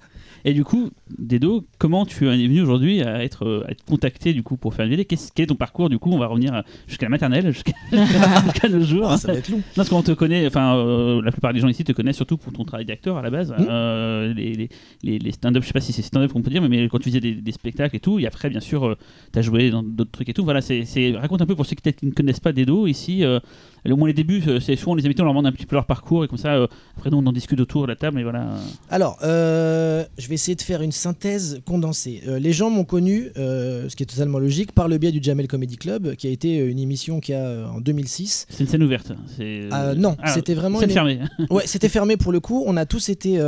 [0.49, 4.33] Et du coup, Dedo, comment tu es venu aujourd'hui à être, euh, à être contacté
[4.33, 5.89] du coup pour faire une BD Qu'est-ce- Quel est ton parcours?
[5.89, 7.73] Du coup On va revenir jusqu'à la maternelle, jusqu'à
[8.45, 9.09] jusqu'à nos jours.
[9.11, 9.57] Ah, ça va être long.
[9.59, 12.37] Non, parce qu'on te connaît, enfin, euh, la plupart des gens ici te connaissent surtout
[12.37, 13.51] pour ton travail d'acteur à la base.
[13.51, 13.67] Mhm.
[13.69, 14.69] Euh, les les,
[15.03, 16.99] les, les stand-up, je sais pas si c'est stand-up qu'on peut dire, mais, mais quand
[16.99, 18.97] tu faisais des, des spectacles et tout, et après, bien sûr,
[19.33, 20.45] tu as joué dans d'autres trucs et tout.
[20.45, 22.87] Voilà, c'est c'est- raconte un peu pour ceux qui peut-être qui ne connaissent pas Dedo
[22.87, 23.25] ici.
[23.25, 23.41] euh,
[23.89, 25.77] au moins les débuts, euh, c'est souvent les invités, on leur demande un petit peu
[25.77, 26.67] leur parcours et comme ça, euh,
[26.97, 28.19] après, nous, on en discute autour de la table.
[28.19, 28.47] Et voilà.
[28.91, 32.23] Alors, euh, je vais essayer de faire une synthèse condensée.
[32.29, 35.21] Euh, les gens m'ont connu, euh, ce qui est totalement logique, par le biais du
[35.23, 38.47] Jamel Comedy Club, qui a été euh, une émission qui a en 2006.
[38.49, 39.13] C'est une scène ouverte.
[39.41, 41.19] Euh, non, Ah, c'était vraiment une- fermée.
[41.51, 42.63] Ouais, c'était fermé pour le coup.
[42.67, 43.41] On a tous été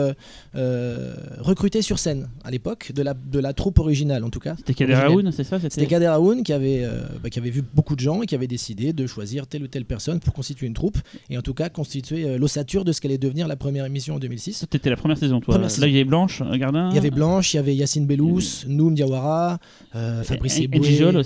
[1.39, 4.55] recrutés sur scène à l'époque, de la, de la troupe originale en tout cas.
[4.57, 4.95] C'était Kader.
[4.95, 6.85] Aoun, c'est ça C'était Kader Aoun qui avait,
[7.23, 9.69] bah, qui avait vu beaucoup de gens et qui avait décidé de choisir telle ou
[9.69, 10.99] telle personne pour constituer une troupe
[11.31, 14.67] et en tout cas constituer l'ossature de ce qu'allait devenir la première émission en 2006.
[14.71, 15.55] C'était la première saison, toi.
[15.55, 15.87] Première Là, saison.
[15.87, 16.91] il y avait Blanche, Gardin.
[16.91, 19.59] Il y avait Blanche, il y avait Yacine Bellous, Noum Diawara,
[19.95, 20.81] euh, Fabrice Eboué,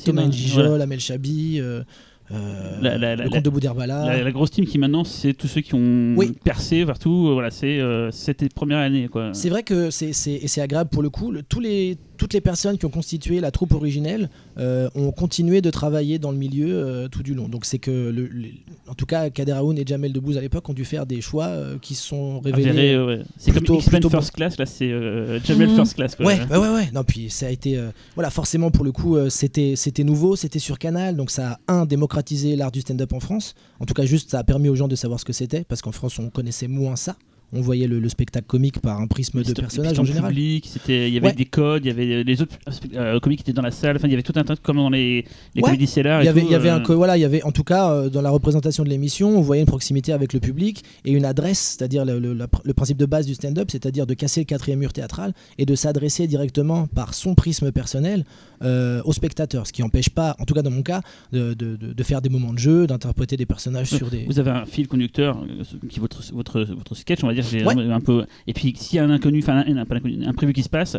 [0.05, 0.81] Thomas Njijol.
[0.83, 1.83] Amel Chabi, euh,
[2.31, 4.07] euh, La- la- la- le comte de Boudherbala.
[4.07, 6.33] La, la grosse team qui maintenant, c'est tous ceux qui ont Oui.
[6.45, 7.31] percé partout.
[7.33, 7.81] Voilà, c'est
[8.11, 9.09] c'était première année.
[9.33, 11.31] C'est vrai que c'est agréable pour le coup.
[11.31, 15.61] Le- tous les, toutes les personnes qui ont constitué la troupe originelle euh, ont continué
[15.61, 17.49] de travailler dans le milieu euh, tout du long.
[17.49, 18.49] Donc c'est que, le, le-
[18.87, 21.47] en tout cas, Kader Aoun et Jamel Debbouze à l'époque ont dû faire des choix
[21.47, 22.69] euh, qui se sont révélés.
[22.71, 23.23] Avéré, euh, ouais.
[23.39, 25.75] C'est comme plutôt- X-Men plutôt First Class, là, c'est euh, Jamel Mhm.
[25.75, 26.27] First Class, quoi.
[26.27, 26.91] Ouais, ouais, ouais, ouais.
[26.95, 27.77] Non, puis ça a été,
[28.15, 31.87] voilà, forcément pour le coup, c'était, c'était nouveau, c'était sur Canal, donc ça a un
[31.87, 33.57] démocratisé l'art du stand-up en France.
[33.81, 35.83] En tout cas, juste, ça a permis aux gens de savoir ce que c'était, parce
[35.83, 37.17] qu'en France, on connaissait moins ça.
[37.55, 39.63] On voyait le, le spectacle comique par un prisme de c'était
[39.99, 40.31] en général.
[40.31, 41.33] public, c'était- il y avait Ouais.
[41.35, 42.57] des codes, il y avait les autres
[42.95, 43.97] euh, comiques qui étaient dans la salle.
[43.97, 45.63] Enfin, il y avait tout un tas de comme dans les, les Ouais.
[45.63, 45.85] comédies.
[45.95, 47.91] Il y avait, il y avait euh, un, voilà, il y avait en tout cas
[47.93, 51.25] euh, dans la représentation de l'émission, on voyait une proximité avec le public et une
[51.27, 54.47] adresse, c'est-à-dire le, le- la- le principe de base du stand-up, c'est-à-dire de casser le
[54.47, 58.25] quatrième mur théâtral et de s'adresser directement par son prisme personnel
[58.63, 59.67] euh, au spectateur.
[59.67, 61.01] Ce qui n'empêche pas, en tout cas dans mon cas,
[61.33, 64.25] de, de- faire des moments de jeu, d'interpréter des personnages sur des.
[64.25, 67.45] Vous avez un fil conducteur euh, qui votre, votre, votre sketch, on va dire.
[67.65, 67.91] Ouais.
[67.91, 68.25] un, peu.
[68.47, 70.63] Et puis s'il y a un inconnu, enfin un, un- un inconnu, un prévu qui
[70.63, 70.97] se passe,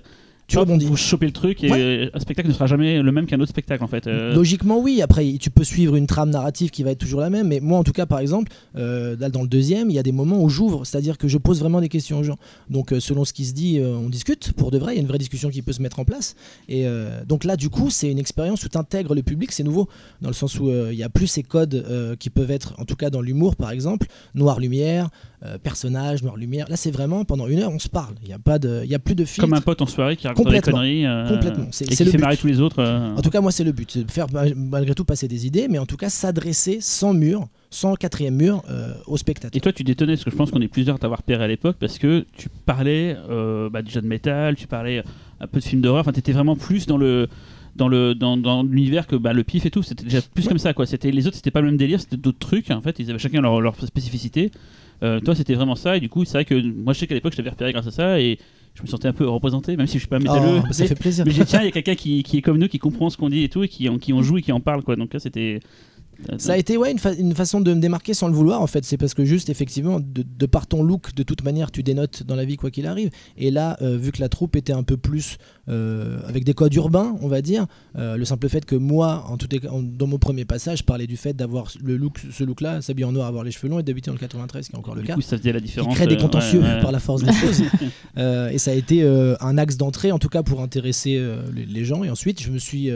[0.47, 0.85] Tu hop, rebondis.
[0.85, 2.09] Vous chopez le truc et Ouais.
[2.13, 4.07] un spectacle ne sera jamais le même qu'un autre spectacle en fait.
[4.07, 5.01] Euh, Logiquement, oui.
[5.01, 7.47] Après, tu peux suivre une trame narrative qui va être toujours la même.
[7.47, 10.11] Mais moi, en tout cas, par exemple, euh, dans le deuxième, il y a des
[10.11, 12.37] moments où j'ouvre, c'est-à-dire que je pose vraiment des questions aux gens.
[12.69, 14.93] Donc, euh, selon ce qui se dit, on discute pour de vrai.
[14.93, 16.35] Il y a une vraie discussion qui peut se mettre en place.
[16.67, 16.85] Et
[17.27, 19.51] donc là, du coup, c'est une expérience où tu intègres le public.
[19.51, 19.87] C'est nouveau
[20.21, 22.95] dans le sens où il y a plus ces codes qui peuvent être, en tout
[22.95, 25.09] cas dans l'humour, par exemple, noir-lumière,
[25.61, 26.67] personnage, noir-lumière.
[26.69, 28.15] Là, c'est vraiment pendant une heure, on se parle.
[28.23, 29.41] Il n'y a pas de, il y a plus de filtre.
[29.41, 30.73] Comme un pote en soirée qui des Complètement.
[30.73, 31.05] conneries.
[31.05, 31.65] euh, Complètement.
[31.71, 32.23] C'est- Et c'est qui le fait but.
[32.23, 32.79] marrer tous les autres.
[32.79, 33.15] euh.
[33.15, 35.45] En tout cas, moi, c'est le but, c'est de faire ma- malgré tout passer des
[35.45, 39.55] idées, mais en tout cas s'adresser sans mur, sans quatrième mur euh, au spectateur.
[39.57, 41.47] Et toi, tu détonnais, parce que je pense qu'on est plusieurs à t'avoir repéré à
[41.47, 43.15] l'époque, parce que tu parlais
[43.71, 45.03] bah, déjà de métal, tu parlais
[45.39, 47.27] un peu de films d'horreur, enfin, tu étais vraiment plus dans le
[47.75, 50.59] dans le dans, dans l'univers que bah, le pif et tout c'était déjà plus comme
[50.59, 52.99] ça quoi c'était les autres c'était pas le même délire c'était d'autres trucs en fait
[52.99, 54.51] ils avaient chacun leur, leur spécificité
[55.01, 57.15] Euh, toi c'était vraiment ça et du coup c'est vrai que moi je sais qu'à
[57.15, 58.38] l'époque je t'avais repéré grâce à ça et
[58.76, 60.95] je me sentais un peu représenté même si je suis pas métalleux Oh, ça fait
[60.95, 61.26] plaisir.
[61.26, 63.17] mais j'ai tiens il y a quelqu'un qui, qui est comme nous qui comprend ce
[63.17, 64.95] qu'on dit et tout et qui en, qui en joue et qui en parle quoi
[64.95, 65.59] donc là c'était
[66.38, 68.68] Ça a été ouais, une, fa- une façon de me démarquer sans le vouloir en
[68.68, 68.84] fait.
[68.86, 72.24] C'est parce que juste effectivement, de, de par ton look, de toute manière, tu dénotes
[72.24, 73.09] dans la vie quoi qu'il arrive.
[73.38, 75.38] Et là, euh, vu que la troupe était un peu plus
[75.70, 77.66] euh, avec des codes urbains, on va dire,
[77.97, 81.07] euh, le simple fait que moi, en tout en- dans mon premier passage, je parlais
[81.07, 83.84] du fait d'avoir le look, ce look-là, s'habiller en noir, avoir les cheveux longs et
[83.84, 85.16] d'habiter le 93, qui est encore le du cas.
[85.16, 86.82] coup ça faisait la Qui différence crée des contentieux ouais, ouais.
[86.82, 87.61] par la force des choses.
[88.51, 89.03] Et ça a été
[89.39, 91.22] un axe d'entrée, en tout cas pour intéresser
[91.53, 92.03] les, les gens.
[92.03, 92.89] Et ensuite, je me suis,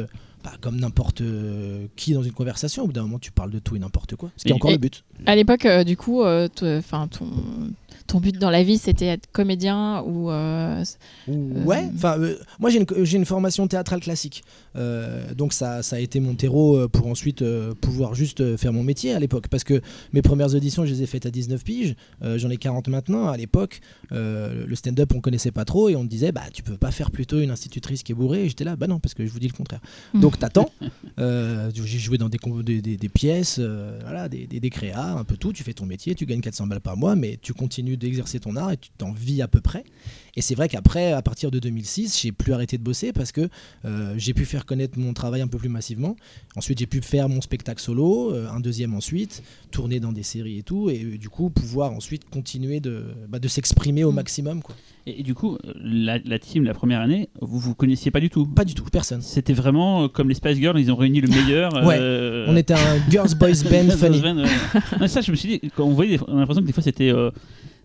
[0.49, 3.59] bah, comme n'importe euh, qui dans une conversation, au bout d'un moment, tu parles de
[3.59, 4.31] tout et n'importe quoi.
[4.37, 5.03] Ce qui Et- est encore et- le but.
[5.25, 7.25] À l'époque, euh, du coup, euh, enfin, ton,
[8.07, 10.31] ton but dans la vie, c'était être comédien ou.
[10.31, 10.83] euh,
[11.27, 12.79] Ouais, enfin, euh, moi j'ai
[13.17, 14.43] une, formation théâtrale classique.
[14.75, 18.57] Euh, donc ça, ça a été mon terreau euh, pour ensuite euh, pouvoir juste euh,
[18.57, 19.47] faire mon métier à l'époque.
[19.49, 19.81] Parce que
[20.13, 21.95] mes premières auditions, je les ai faites à 19 piges.
[22.23, 23.27] Euh, J'en ai 40 maintenant.
[23.27, 23.81] À l'époque,
[24.11, 26.91] euh, le stand-up, on connaissait pas trop et on me disait, bah tu peux pas
[26.91, 28.45] faire plutôt une institutrice qui est bourrée.
[28.45, 29.81] Et j'étais là, bah non, parce que je vous dis le contraire.
[30.13, 30.69] Donc t'attends.
[31.19, 35.13] Euh, j'ai joué dans des, des, des- des pièces, euh, voilà, des, des, des créas,
[35.13, 35.51] un peu tout.
[35.53, 38.55] Tu fais ton métier, tu gagnes 400 balles par mois, mais tu continues d'exercer ton
[38.55, 39.83] art et tu t'en vis à peu près.
[40.35, 43.49] Et c'est vrai qu'après, à partir de 2006, j'ai plus arrêté de bosser parce que
[43.85, 46.15] euh, j'ai pu faire connaître mon travail un peu plus massivement.
[46.55, 49.41] Ensuite, j'ai pu faire mon spectacle solo, euh, un deuxième ensuite,
[49.71, 53.39] tourner dans des séries et tout, et euh, du coup pouvoir ensuite continuer de, bah,
[53.39, 54.15] de s'exprimer au Mm.
[54.15, 54.61] maximum.
[54.61, 54.75] Quoi.
[55.07, 58.29] et, et du coup la, la team la première année vous vous connaissiez pas du
[58.29, 58.45] tout?
[58.45, 59.21] Pas du tout, personne.
[59.23, 61.73] C'était vraiment comme les Spice Girls, ils ont réuni le meilleur.
[61.87, 61.97] Ouais,
[62.47, 64.21] On était un girls boys band funny.
[64.21, 64.33] Ouais.
[64.99, 66.83] Non, ça, je me suis dit, quand on voyait, on a l'impression que des fois
[66.83, 67.11] c'était.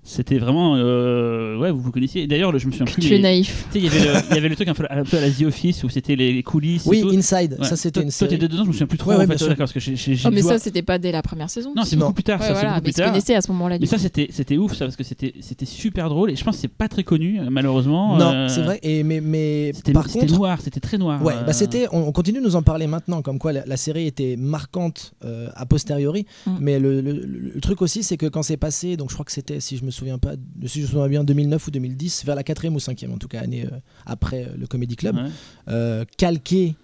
[0.04, 0.74] C'était vraiment.
[0.76, 2.26] euh, ouais, vous vous connaissiez.
[2.26, 3.00] D'ailleurs, le- je me souviens plus.
[3.02, 3.66] tu es naïf.
[3.74, 5.30] il y avait le- il y avait le truc un peu, un peu à la
[5.30, 6.86] The Office où c'était les coulisses.
[6.86, 7.10] et Oui, tout.
[7.10, 7.64] Inside, Ouais.
[7.66, 8.30] ça c'était Toi- une Toi, série.
[8.30, 9.10] t'étais dedans, je me souviens plus trop.
[9.10, 10.98] Ouais, ouais, en fait, d'accord, parce que j'ai j'ai- j'ai Oh, mais ça, c'était pas
[10.98, 11.72] dès la première saison.
[11.76, 12.00] Non, c'est Non.
[12.06, 12.40] beaucoup plus tard.
[12.40, 13.10] Ouais, ça, c'est voilà, beaucoup mais plus tu tard.
[13.12, 13.78] connaissais à ce moment-là.
[13.80, 16.32] Mais ça, c'était c'était ouf, ça, parce que c'était c'était super drôle.
[16.32, 18.16] Et je pense que c'est pas très connu, euh, malheureusement.
[18.16, 18.80] Non, euh, c'est vrai.
[18.82, 21.22] Et mais, mais C'était par c'était contre, noir, c'était très noir.
[21.24, 24.06] Ouais, bah c'était, on, on continue de nous en parler maintenant, comme quoi la, série
[24.08, 25.12] était marquante
[25.54, 26.26] a posteriori.
[26.46, 26.50] Mm.
[26.60, 29.76] Mais le truc aussi, c'est que quand c'est passé, donc je crois que c'était, si
[29.76, 30.32] je me souviens pas,
[30.66, 33.28] si je me souviens bien, 2009 ou 2010, vers la quatrième ou cinquième en tout
[33.28, 33.76] cas année euh,
[34.06, 35.22] après euh, le Comedy Club, ouais.
[35.68, 36.74] euh, calqué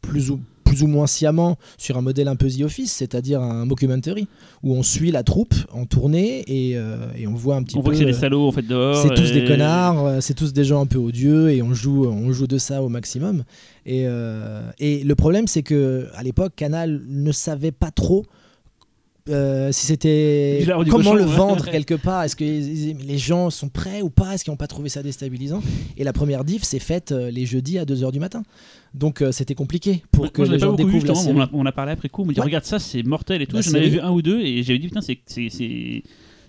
[0.00, 3.66] plus ou plus ou moins sciemment sur un modèle un peu The Office, c'est-à-dire un
[3.66, 4.26] mockumentary
[4.62, 7.80] où on suit la troupe en tournée et, euh, et on voit un petit On
[7.80, 7.84] peu.
[7.90, 8.96] voit que c'est des salauds en fait dehors.
[8.96, 12.32] c'est tous des connards, c'est tous des gens un peu odieux et on joue, on
[12.32, 13.44] joue de ça au maximum.
[13.84, 18.24] Et, euh, et le problème, c'est que à l'époque, Canal ne savait pas trop.
[19.28, 24.10] Euh, si c'était comment le vendre quelque part est-ce que les gens sont prêts ou
[24.10, 25.62] pas est-ce qu'ils n'ont pas trouvé ça déstabilisant?
[25.96, 28.42] Et la première diff s'est faite euh, les jeudis à 2h du matin.
[28.94, 31.64] Donc euh, c'était compliqué pour que les gens vu, découvrent la série on, a, on
[31.66, 32.46] a parlé après coup, on me dit Ouais.
[32.46, 33.56] regarde ça, c'est mortel et tout.
[33.56, 36.02] La J'en avais vu un ou deux et j'avais dit putain, c'est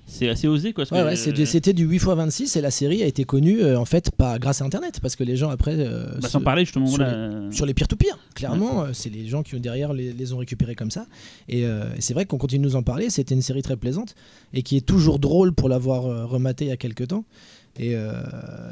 [0.06, 0.84] c'est- assez osé quoi.
[0.92, 3.78] Ouais, ouais, c'est du- euh, c'était du 8x26 et la série a été connue euh,
[3.80, 6.42] en fait pas grâce à internet parce que les gens après euh, bah, se- sans
[6.42, 6.88] parler justement.
[6.88, 7.52] sur voilà.
[7.52, 8.18] sur les peer-to-peer.
[8.36, 11.08] Clairement, euh, c'est les gens qui ont derrière les, les ont récupérés comme ça.
[11.50, 13.10] Et euh, c'est vrai qu'on continue de nous en parler.
[13.10, 14.16] C'était une série très plaisante
[14.54, 17.26] et qui est toujours drôle pour l'avoir euh, rematé il y a quelques temps.
[17.80, 18.12] Et, euh,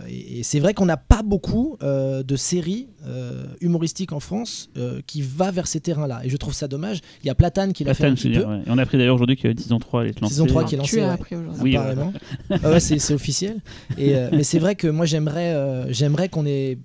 [0.08, 4.70] et- et c'est vrai qu'on n'a pas beaucoup euh, de séries euh, humoristiques en France
[4.78, 6.22] euh, qui va vers ces terrains-là.
[6.24, 7.02] Et je trouve ça dommage.
[7.24, 8.36] Il y a Platane qui l'a fait un petit peu.
[8.36, 8.60] dire, ouais.
[8.60, 10.34] Et on a appris d'ailleurs aujourd'hui que saison 3 elle est lancée.
[10.36, 10.98] Saison 3 qui est lancée.
[10.98, 11.62] Tu as appris aujourd'hui.
[11.64, 12.14] Oui, apparemment.
[12.52, 13.58] Ah ouais, c'est c'est officiel.
[13.98, 16.78] Et, euh, mais c'est vrai que moi j'aimerais, euh, j'aimerais qu'on ait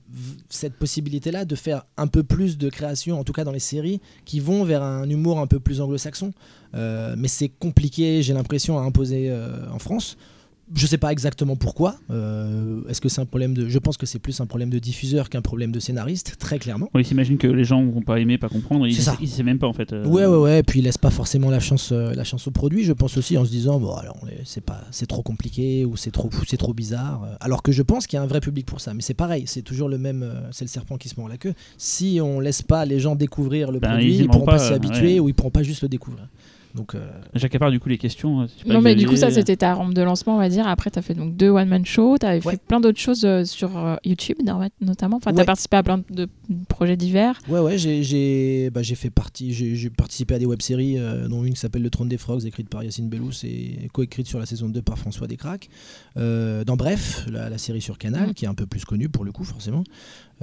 [0.48, 4.00] cette possibilité-là de faire un peu plus de création, en tout cas dans les séries,
[4.24, 6.32] qui vont vers un humour un peu plus anglo-saxon.
[6.74, 10.16] Euh, mais c'est compliqué, j'ai l'impression, à imposer euh, en France.
[10.74, 11.94] Je sais pas exactement pourquoi.
[12.10, 13.68] Euh, Est-ce que c'est un problème de.
[13.68, 16.88] Je pense que c'est plus un problème de diffuseur qu'un problème de scénariste, très clairement.
[16.92, 18.84] On s'imagine que les gens vont pas aimer, pas comprendre.
[18.86, 19.16] Ils ça.
[19.20, 19.92] ils savent même pas en fait.
[19.92, 20.62] euh, Ouais, ouais, ouais.
[20.64, 22.82] Puis il laisse pas forcément la chance, euh, la chance au produit.
[22.82, 26.10] Je pense aussi en se disant, bon, alors c'est pas, c'est trop compliqué ou c'est
[26.10, 27.22] trop, c'est trop bizarre.
[27.24, 28.92] Euh, Alors que je pense qu'il y a un vrai public pour ça.
[28.92, 30.28] Mais c'est pareil, c'est toujours le même.
[30.50, 31.54] c'est le serpent qui se mord la queue.
[31.78, 34.58] Si on laisse pas les gens découvrir le Ben, produit, ils ils, pourront pas, pas,
[34.58, 35.20] s'y habituer ouais.
[35.20, 36.26] ou ils pourront pas juste le découvrir.
[36.76, 37.00] Donc, euh,
[37.34, 38.42] J'accapare du coup les questions.
[38.42, 40.68] euh, Non, mais du coup, ça, c'était ta rampe de lancement, on va dire.
[40.68, 42.52] Après, tu as fait donc deux one-man shows, tu avais Ouais.
[42.52, 45.16] fait plein d'autres choses euh, sur euh, YouTube, no- notamment.
[45.16, 45.46] Enfin, tu as Ouais.
[45.46, 46.28] participé à plein de
[46.68, 47.40] projets divers.
[47.48, 51.44] ouais, ouais, j'ai, j'ai, bah, j'ai fait partie, j'ai, participé à des web-séries, euh, dont
[51.44, 54.44] une qui s'appelle Le Trône des Frogs, écrite par Yacine Bellous et coécrite sur la
[54.46, 55.68] saison 2 par François Descraques.
[56.18, 58.34] Euh, dans Bref, la, la série sur Canal, Mm.
[58.34, 59.82] qui est un peu plus connue pour le coup, forcément.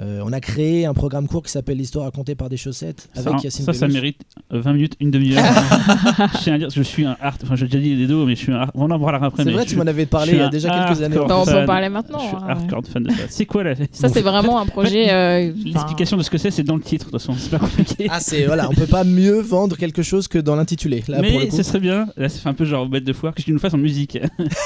[0.00, 3.20] Euh, on a créé un programme court qui s'appelle L'histoire racontée par des chaussettes Ça,
[3.30, 4.20] avec Yacine ça, ça mérite
[4.52, 5.44] euh, 20 minutes, une demi-heure.
[6.32, 7.36] je tiens à dire, je suis un art.
[7.42, 8.70] Enfin, j'ai déjà dit des dos, mais je suis un art.
[8.74, 9.44] On en parlera après.
[9.44, 11.16] C'est vrai, je tu m'en avais parlé il y a déjà quelques années.
[11.16, 12.18] Bah, on peut en parler maintenant.
[12.20, 13.16] Je suis hein, hardcore fan de ça.
[13.28, 15.12] C'est quoi là Ça, c'est vraiment un projet.
[15.12, 17.06] euh, L'explication de ce que c'est, c'est dans le titre.
[17.06, 18.08] De toute façon, c'est pas compliqué.
[18.10, 21.02] Ah, c'est voilà, on peut pas mieux vendre quelque chose que dans l'intitulé.
[21.08, 21.56] Là, pour le mais coup.
[21.56, 22.06] ce serait bien.
[22.16, 24.18] Là, ça fait un peu genre bête de foire que tu nous fasses en musique.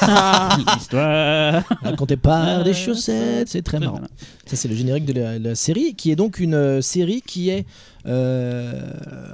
[0.03, 1.63] ah, L'histoire.
[1.83, 4.01] Raconté par des Euh, chaussettes, c'est très Très marrant.
[4.49, 7.51] Ça, c'est le générique de la, la série, qui est donc une euh, série qui
[7.51, 7.67] est,
[8.07, 8.81] euh,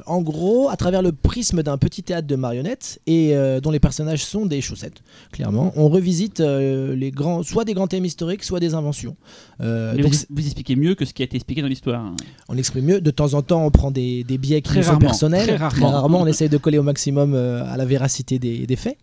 [0.07, 3.79] en gros, à travers le prisme d'un petit théâtre de marionnettes et euh, dont les
[3.81, 5.03] personnages sont des chaussettes,
[5.33, 5.73] clairement.
[5.77, 9.17] On revisite euh, les grands, soit des grands thèmes historiques, soit des inventions.
[9.61, 12.12] Euh, Mais donc, vous, vous expliquez mieux que ce qui a été expliqué dans l'histoire.
[12.49, 13.01] on exprime mieux.
[13.01, 15.47] De temps en temps, on prend des, des biais qui Très nous sont rarement, personnels.
[15.47, 16.21] très rarement.
[16.23, 18.97] on essaye de coller au maximum euh, à la véracité des, des faits.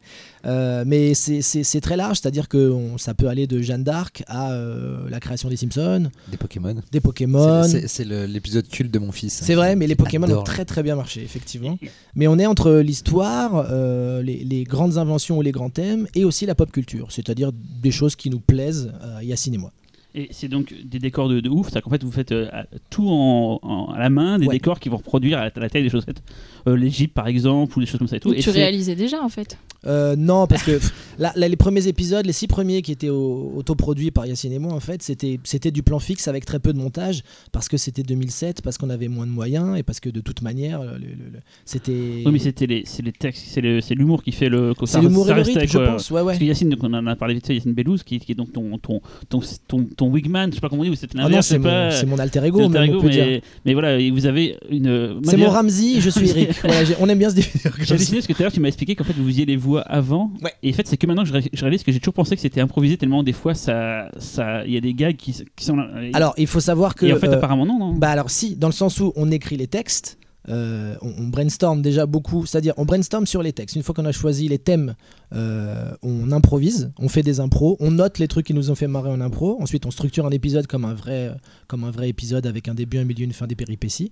[0.46, 4.52] Euh, mais c'est- très large, c'est-à-dire que on- ça peut aller de Jeanne d'Arc à
[4.54, 6.76] euh, la création des Simpsons, Des Pokémon.
[6.92, 7.64] des Pokémon.
[7.64, 9.40] C'est- l'épisode culte de mon fils.
[9.44, 10.42] C'est vrai, mais les Pokémon Adore.
[10.42, 11.78] ont très très bien marché, effectivement.
[12.16, 16.26] Mais on est entre l'histoire, euh, les, les grandes inventions ou les grands thèmes, et
[16.26, 19.72] aussi la pop culture, c'est-à-dire des choses qui nous plaisent Yacine et moi.
[20.14, 21.68] Et c'est donc des décors de, de ouf.
[21.68, 22.48] C'est-à-dire qu'en fait, vous faites euh,
[22.90, 24.56] tout en, en- à la main, des Ouais.
[24.56, 26.22] décors qui vont reproduire à la, à la taille des chaussettes.
[26.68, 28.34] Euh, L'Égypte, par exemple, ou des choses comme ça et tout.
[28.34, 29.58] Et tu réalisais déjà en fait.
[29.88, 30.80] Euh, non, parce que
[31.18, 34.60] là, là, les premiers épisodes, les six premiers qui étaient au- autoproduits par Yacine et
[34.60, 37.78] moi, en fait, c'était c'était du plan fixe avec très peu de montage, parce que
[37.78, 40.98] c'était 2007, parce qu'on avait moins de moyens, et parce que de toute manière, le-
[40.98, 42.22] le- le- c'était...
[42.26, 44.74] Oui, mais c'était les, c'est les textes, c'est le- c'est l'humour qui fait le.
[44.86, 45.88] C'est l'humour et le rythme, je quoi.
[45.88, 46.26] pense, ouais, ouais.
[46.34, 48.36] Parce que Yacine, donc on en a parlé vite fait, Yacine Bellouz, qui, qui est
[48.36, 51.30] donc ton, ton, ton, ton, ton wigman, je sais pas comment on dit, c'est Ah
[51.30, 53.42] non, c'est mon, alter ego, l'alter même, ego, on peut dire.
[53.66, 55.14] mais, voilà, vous avez une.
[55.14, 56.60] moi, C'est mon Ramsey, je suis Eric.
[56.64, 58.68] Voilà, on aime bien se définir J'ai halluciné parce que tout à l'heure tu m'as
[58.68, 60.32] expliqué qu'en fait vous faisiez les voix avant.
[60.44, 60.54] Ouais.
[60.64, 62.36] Et en fait c'est que maintenant que je, ré- je réalise que j'ai toujours pensé
[62.36, 65.66] que c'était improvisé tellement des fois ça, ça, il y a des gags qui, qui
[65.66, 65.78] sont.
[66.14, 67.06] Alors, il faut savoir que...
[67.06, 67.94] et en fait euh, apparemment non non.
[67.94, 70.18] Bah alors si, dans le sens où on écrit les textes,
[70.50, 73.76] euh, on, on brainstorm déjà beaucoup, c'est-à-dire on brainstorm sur les textes.
[73.76, 74.96] Une fois qu'on a choisi les thèmes,
[75.34, 78.88] euh, on improvise, on fait des impros, on note les trucs qui nous ont fait
[78.88, 79.62] marrer en impro.
[79.62, 81.32] Ensuite, on structure un épisode comme un vrai,
[81.68, 84.12] comme un vrai épisode avec un début, un milieu, une fin, des péripéties.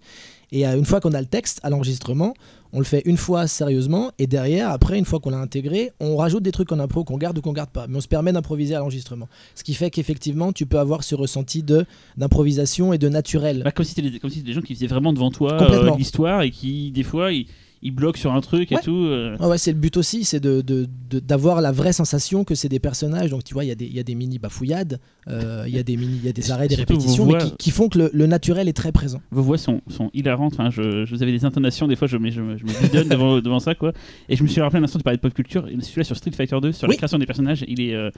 [0.51, 2.33] Et euh, une fois qu'on a le texte à l'enregistrement,
[2.71, 6.15] on le fait une fois sérieusement et derrière, après, une fois qu'on l'a intégré, on
[6.15, 7.87] rajoute des trucs en impro qu'on garde ou qu'on garde pas.
[7.87, 9.27] Mais on se permet d'improviser à l'enregistrement.
[9.55, 11.85] Ce qui fait qu'effectivement, tu peux avoir ce ressenti de
[12.17, 13.63] d'improvisation et de naturel.
[13.65, 16.51] Bah, comme si c'était des, si gens qui faisaient vraiment devant toi euh, l'histoire et
[16.51, 17.47] qui des fois ils,
[17.81, 18.77] ils bloquent sur un truc Ouais.
[18.77, 19.05] et tout.
[19.05, 19.37] euh.
[19.39, 22.55] Ah ouais, c'est le but aussi, c'est de, de- de- d'avoir la vraie sensation que
[22.55, 23.29] c'est des personnages.
[23.29, 24.99] Donc tu vois, il y, a des- il y a des mini bafouillades,
[25.29, 27.51] euh, il y a des mini, il y a des arrêts, des répétitions, mais qui,
[27.57, 29.21] qui font que le, le naturel est très présent.
[29.31, 30.53] Vos voix sont, sont hilarantes.
[30.53, 32.81] Enfin, je, je- vous avez des intonations des fois je, me- je, me- je me
[32.81, 33.93] bidonne devant, devant ça quoi.
[34.27, 35.65] Et je me suis rappelé un instant tu parlais de pop culture.
[35.67, 36.95] Celui-là sur Street Fighter 2 sur Oui.
[36.95, 38.09] la création des personnages il est euh,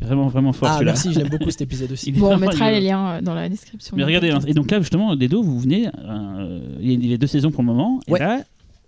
[0.00, 2.10] vraiment vraiment fort ah merci, je l'aime beaucoup cet épisode aussi.
[2.10, 3.96] Il Bon, on mettra il les liens dans la description.
[3.96, 7.26] Mais regardez, hein, et donc là justement, Dedo, vous venez, euh, il y a deux
[7.26, 8.42] saisons pour le moment, et là,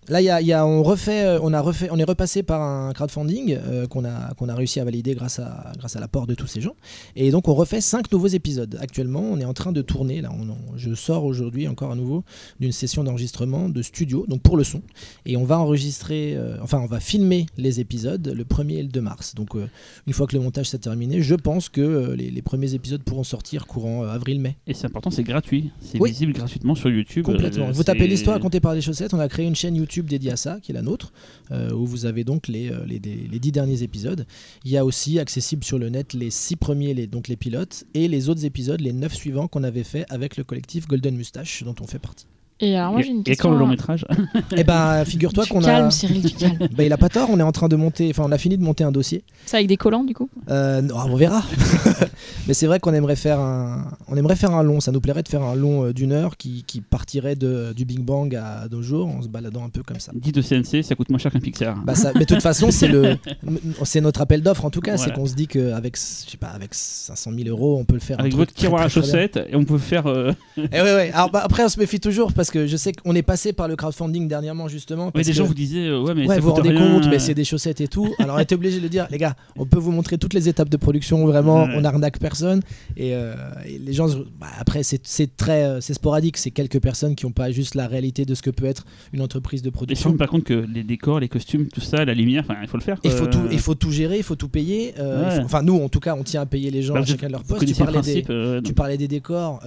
[0.08, 2.02] Là, il y a, il y a- on refait, euh, on a refait, on est
[2.04, 5.94] repassé par un crowdfunding euh, qu'on a qu'on a réussi à valider grâce à grâce
[5.94, 6.74] à l'apport de tous ces gens.
[7.14, 8.76] Et donc on refait cinq nouveaux épisodes.
[8.80, 10.20] Actuellement, on est en train de tourner.
[10.20, 12.24] Là, on, on- je sors aujourd'hui encore à nouveau
[12.58, 14.82] d'une session d'enregistrement de studio, donc pour le son.
[15.24, 18.88] Et on va enregistrer, euh, enfin on va filmer les épisodes le 1er et le
[18.88, 19.36] 2 mars.
[19.36, 19.68] Donc euh,
[20.08, 23.22] une fois que le montage s'est terminé, je pense que les, les premiers épisodes pourront
[23.24, 24.56] sortir courant avril-mai.
[24.66, 26.10] et c'est important, c'est gratuit, c'est Oui.
[26.10, 27.24] visible gratuitement sur YouTube.
[27.24, 27.70] Complètement.
[27.70, 29.14] vous tapez l'histoire racontée par les chaussettes.
[29.14, 31.12] On a créé une chaîne YouTube dédiée à ça, qui est la nôtre,
[31.50, 34.26] euh, où vous avez donc les, euh, les, les- les dix derniers épisodes.
[34.64, 38.08] Il y a aussi accessible sur le net les six premiers, donc les pilotes, et
[38.08, 41.74] les autres épisodes, les neuf suivants qu'on avait fait avec le collectif Golden Mustache, dont
[41.80, 42.26] on fait partie.
[42.64, 43.48] Et alors, moi, Et- j'ai une Et question.
[43.48, 43.70] quand le long hein.
[43.70, 44.06] métrage
[44.56, 45.66] Eh ben, figure-toi qu'on a.
[45.66, 46.56] calmes, Cyril, tu calmes.
[46.76, 47.28] Ben, il a pas tort.
[47.30, 48.08] On est en train de monter.
[48.10, 49.24] Enfin, on a fini de monter un dossier.
[49.46, 51.42] C'est avec des collants, du coup Euh, non, on verra.
[52.48, 54.80] Mais c'est vrai qu'on aimerait faire un, on aimerait faire un long.
[54.80, 57.84] Ça nous plairait de faire un long euh, d'une heure qui, qui partirait de, du
[57.84, 60.12] Big Bang à nos jours, en se baladant un peu comme ça.
[60.14, 61.76] Dit de CNC, ça coûte moins cher qu'un Pixar.
[61.84, 63.16] Bah ça, mais de toute façon, c'est le,
[63.84, 66.48] c'est notre appel d'offre en tout cas, c'est qu'on se dit qu'avec, je sais pas,
[66.48, 68.18] avec 500 000 euros, on peut le faire.
[68.18, 69.10] un Avec truc votre tiroir à très, très bien.
[69.10, 70.06] chaussettes, et on peut faire.
[70.06, 71.10] euh, Et ouais, ouais.
[71.12, 73.66] Alors bah, après, on se méfie toujours parce que je sais qu'on est passé par
[73.66, 75.10] le crowdfunding dernièrement justement.
[75.10, 76.92] Parce des que, gens vous disaient, euh, ouais, mais ouais, ça vous coûte rendez rien.
[77.00, 78.14] compte, mais c'est des chaussettes et tout.
[78.18, 80.68] Alors on était obligé de dire, les gars, on peut vous montrer toutes les étapes
[80.68, 81.74] de production, vraiment, Ouais.
[81.76, 82.60] on arnaque personne.
[82.96, 83.34] Et, euh,
[83.66, 84.06] et les gens,
[84.38, 85.00] bah, après, c'est,
[85.36, 88.42] très, euh, c'est sporadique, c'est quelques personnes qui n'ont pas juste la réalité de ce
[88.42, 90.10] que peut être une entreprise de Et production.
[90.10, 92.76] rends pas compte que les décors, les costumes, tout ça, la lumière, enfin, il faut
[92.76, 92.98] le faire.
[93.04, 94.94] Il faut, tout, il faut tout gérer, il faut tout payer.
[94.98, 95.44] euh, Ouais.
[95.44, 97.32] enfin, nous, en tout cas, on tient à payer les gens Bah, à chacun de
[97.32, 97.64] leur poste.
[97.66, 98.26] Tu parlais, des, principe.
[98.26, 98.74] tu donc.
[98.74, 99.60] parlais des décors,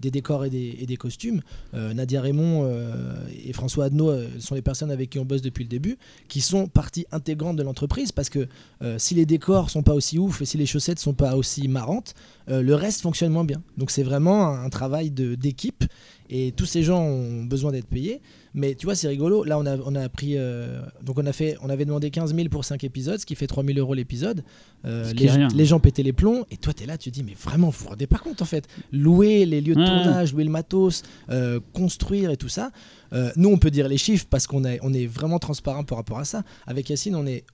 [0.00, 1.40] des décors et des, et des costumes.
[1.74, 3.14] Nadia Raymond euh,
[3.44, 5.98] et François Adnaud euh, sont les personnes avec qui on bosse depuis le début,
[6.28, 8.46] qui sont partie intégrante de l'entreprise parce que
[8.82, 11.68] euh, si les décors sont pas aussi ouf et si les chaussettes sont pas aussi
[11.68, 12.14] marrantes,
[12.50, 13.62] euh, le reste fonctionne moins bien.
[13.76, 15.84] Donc c'est vraiment un, un travail de- d'équipe
[16.30, 18.20] et tous ces gens ont besoin d'être payés.
[18.54, 19.44] Mais tu vois, c'est rigolo.
[19.44, 20.32] Là, on a, on a pris.
[20.36, 23.34] euh, donc, on, a fait, on avait demandé 15 000 pour 5 épisodes, ce qui
[23.34, 24.42] fait 3 000 euros l'épisode.
[24.84, 26.44] Euh, les, gens pétaient les plombs.
[26.50, 28.42] Et toi, tu es là, tu te dis, mais vraiment, vous vous rendez pas compte
[28.42, 28.66] en fait.
[28.90, 29.86] Louer les lieux de Ouais.
[29.86, 32.70] tournage, louer le matos, euh, construire et tout ça.
[33.36, 36.18] Nous, on peut dire les chiffres parce qu'on est, on est vraiment transparent par rapport
[36.18, 36.42] à ça.
[36.66, 37.44] Avec Yacine, on est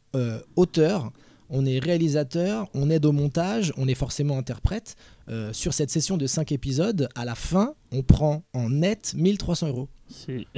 [0.57, 1.13] auteur.
[1.51, 4.97] On est réalisateur, on aide au montage, on est forcément interprète.
[5.31, 9.69] Euh, sur cette session de 5 épisodes, à la fin, on prend en net 1300
[9.69, 9.89] euros.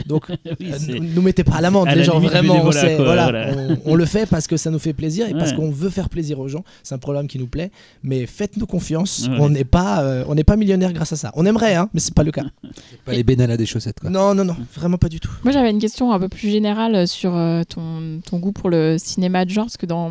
[0.07, 0.27] Donc,
[0.61, 2.55] Oui, euh, nous, mettez pas à l'amende, les la gens, vraiment.
[2.55, 3.53] on bénévolat, sait- quoi, voilà, voilà.
[3.57, 6.09] On, on le fait parce que ça nous fait plaisir et parce qu'on veut faire
[6.09, 6.65] plaisir aux gens.
[6.83, 7.71] C'est un programme qui nous plaît.
[8.03, 9.37] Mais faites-nous confiance, Ouais.
[9.39, 11.31] on n'est pas, euh, on n'est pas millionnaire grâce à ça.
[11.37, 12.45] On aimerait, hein, mais c'est pas le cas.
[13.05, 14.11] Pas les bénanas des chaussettes quoi.
[14.11, 15.31] Non, non, non, vraiment pas du tout.
[15.45, 18.97] Moi, j'avais une question un peu plus générale sur euh, ton, ton goût pour le
[18.99, 20.11] cinéma de genre, parce que dans,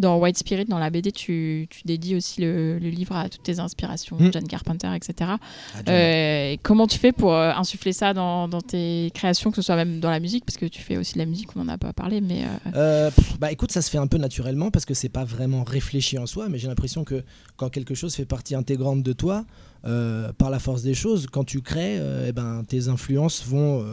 [0.00, 3.42] dans White Spirit, dans la BD, tu, tu dédies aussi le, le livre à toutes
[3.42, 4.32] tes inspirations, Mm.
[4.32, 5.30] John Carpenter, etc.
[5.30, 5.78] Ah.
[5.88, 9.76] Euh, comment tu fais pour euh, insuffler ça dans, dans tes créations, que ce soit
[9.76, 11.78] même dans la musique, parce que tu fais aussi de la musique, on n'en a
[11.78, 12.44] pas parlé, mais
[12.74, 15.64] euh, pff, bah écoute, ça se fait un peu naturellement parce que c'est pas vraiment
[15.64, 17.22] réfléchi en soi, mais j'ai l'impression que
[17.56, 19.44] quand quelque chose fait partie intégrante de toi,
[19.82, 23.86] par la force des choses, quand tu crées, eh ben, tes influences vont,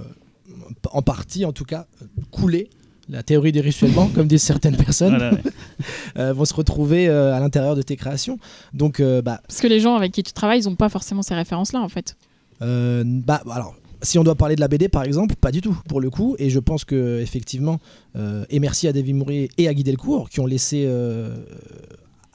[0.91, 1.87] en partie en tout cas,
[2.31, 2.69] couler.
[3.09, 5.41] La théorie du ruissellement, comme disent certaines personnes, Voilà, ouais.
[6.17, 8.37] euh, vont se retrouver euh, à l'intérieur de tes créations.
[8.73, 11.21] Donc, euh, bah, parce que les gens avec qui tu travailles, ils n'ont pas forcément
[11.21, 12.17] ces références-là, en fait.
[12.61, 15.77] Euh, bah, alors, si on doit parler de la BD par exemple, pas du tout
[15.87, 16.35] pour le coup.
[16.39, 17.79] Et je pense que effectivement,
[18.15, 21.35] euh, et merci à David Mourier et à Guy Delcourt qui ont laissé euh,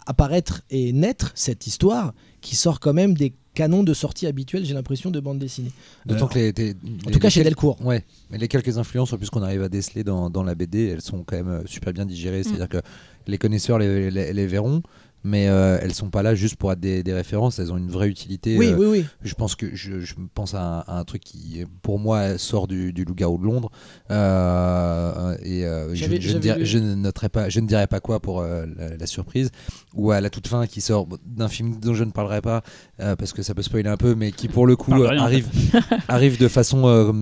[0.06, 4.74] apparaître et naître cette histoire qui sort quand même des canons de sortie habituels, j'ai
[4.74, 5.72] l'impression, de bande dessinée.
[6.06, 7.76] D'autant Euh, que les, les- En les- tout cas les chez Delcourt.
[7.84, 10.88] Ouais, mais les quelques influences en plus qu'on arrive à déceler dans, dans la BD,
[10.88, 12.42] elles sont quand même euh, super bien digérées.
[12.42, 12.80] C'est-à-dire que
[13.26, 14.82] les connaisseurs les, les- les verront,
[15.24, 17.60] mais euh, elles sont pas là juste pour être des, des références.
[17.60, 18.58] Elles ont une vraie utilité.
[18.58, 19.04] Oui, euh, oui, oui.
[19.22, 22.66] Je pense que je, je pense à un, à un truc qui, pour moi, sort
[22.66, 23.70] du, du loup-garou de Londres.
[24.10, 26.66] Euh, et euh, je, ne dirai, lu.
[26.66, 29.50] je ne noterai pas, je ne dirai pas quoi pour euh, la, la surprise.
[29.94, 32.62] Ou à la toute fin, qui sort d'un film dont je ne parlerai pas
[33.02, 35.20] euh, parce que ça peut spoiler un peu, mais qui pour le coup euh, rien,
[35.20, 35.48] en arrive,
[36.08, 37.12] arrive de façon, euh,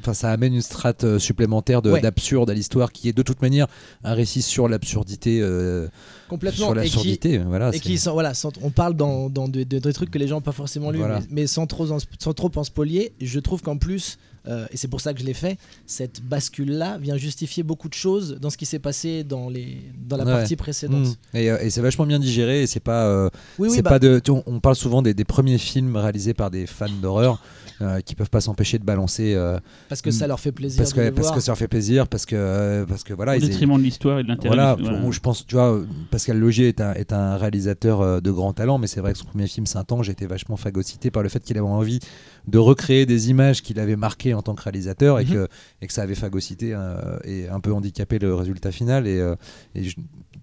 [0.00, 2.00] enfin, ça amène une strate euh, supplémentaire Ouais.
[2.00, 3.66] d'absurde à l'histoire, qui est de toute manière
[4.04, 5.88] un récit sur l'absurdité, euh,
[6.28, 6.66] Complètement.
[6.66, 7.38] sur l'absurdité.
[7.38, 7.70] Voilà.
[7.74, 10.26] Et qui sont, voilà, sans- on parle dans, dans de, de- de trucs que les
[10.28, 11.20] gens n'ont pas forcément Voilà.
[11.20, 13.12] mais, mais sans, trop en, sans trop en spolier.
[13.20, 14.18] Je trouve qu'en plus,
[14.48, 17.94] euh, et c'est pour ça que je l'ai fait, cette bascule-là vient justifier beaucoup de
[17.94, 20.32] choses dans ce qui s'est passé dans, les, dans la Ouais.
[20.32, 21.06] partie précédente.
[21.32, 21.36] Mm.
[21.36, 23.28] Et, euh, et c'est vachement bien digéré et c'est pas euh,
[23.58, 25.96] Oui, oui, c'est bah, pas de tu- on, on parle souvent des, des premiers films
[25.96, 27.42] réalisés par des fans d'horreur
[27.82, 29.58] euh, qui peuvent pas s'empêcher de balancer euh,
[29.88, 31.34] parce que ça leur fait plaisir parce que les parce voir.
[31.36, 34.18] que ça leur fait plaisir parce que euh, parce que voilà Au détriment de l'histoire
[34.18, 34.54] et de l'intérêt.
[34.54, 35.10] voilà, voilà.
[35.10, 35.80] je pense, tu vois,
[36.10, 39.18] Pascal Logier est un, est un réalisateur euh, de grand talent, mais c'est vrai que
[39.18, 42.00] son premier film, Saint-Ange, j'étais vachement phagocyté par le fait qu'il avait envie
[42.48, 45.32] de recréer des images qu'il avait marquées en tant que réalisateur et, Mhm.
[45.32, 45.48] que,
[45.82, 49.06] et que ça avait phagocyté euh, et un peu handicapé le résultat final.
[49.06, 49.34] Et, euh,
[49.74, 49.96] et je-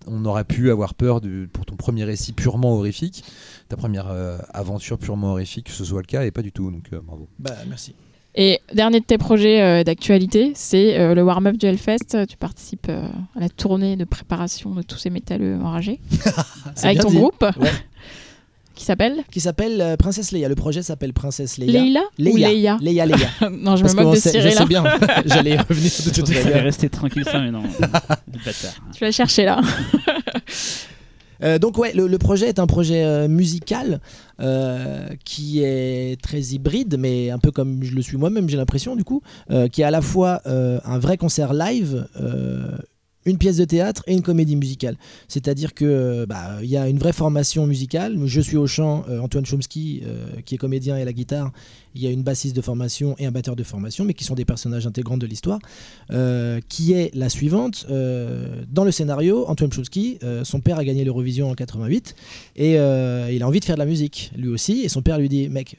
[0.08, 3.24] on aurait pu avoir peur du- pour ton premier récit purement horrifique,
[3.68, 6.72] ta première euh, aventure purement horrifique, que ce soit le cas, et pas du tout.
[6.72, 7.28] Donc euh, bravo.
[7.40, 7.94] Bah, merci.
[8.36, 12.26] Et dernier de tes projets euh, d'actualité, c'est euh, le warm-up du Hellfest.
[12.28, 16.00] Tu participes euh, à la tournée de préparation de tous ces métalleux enragés
[16.84, 17.18] avec ton dit.
[17.18, 17.70] groupe Ouais.
[18.80, 20.48] Qui s'appelle Qui s'appelle euh, Princesse Leia.
[20.48, 21.82] Le projet s'appelle Princesse Leia.
[21.82, 23.18] Leila ou Leia Leia, Leia.
[23.52, 24.42] Non, je Parce me moque de Cyril.
[24.42, 24.56] Je là.
[24.56, 24.84] sais bien.
[25.26, 26.64] J'allais revenir de Il fallait manière.
[26.64, 27.64] rester tranquille ça, mais non.
[27.82, 28.74] Le bâtard.
[28.96, 29.60] Tu l'as cherché là.
[31.44, 34.02] Euh, donc ouais, le, le projet est un projet euh, musical
[34.42, 38.96] euh, qui est très hybride, mais un peu comme je le suis moi-même, j'ai l'impression
[38.98, 39.22] du coup,
[39.52, 42.06] euh, qui est à la fois euh, un vrai concert live.
[43.30, 44.98] Une pièce de théâtre et une comédie musicale.
[45.28, 48.18] C'est-à-dire que euh, bah, il y a une vraie formation musicale.
[48.26, 51.52] Je suis au chant, euh, Antoine Chomsky, euh, qui est comédien et la guitare.
[51.96, 54.36] Il y a une bassiste de formation et un batteur de formation, mais qui sont
[54.36, 55.60] des personnages intégrants de l'histoire.
[56.12, 57.86] euh, qui est la suivante.
[57.90, 62.16] euh, dans le scénario, Antoine Chomsky, euh, son père a gagné l'Eurovision en 88
[62.56, 64.82] et il a envie de faire de la musique, lui aussi.
[64.82, 65.78] Et son père lui dit Mec,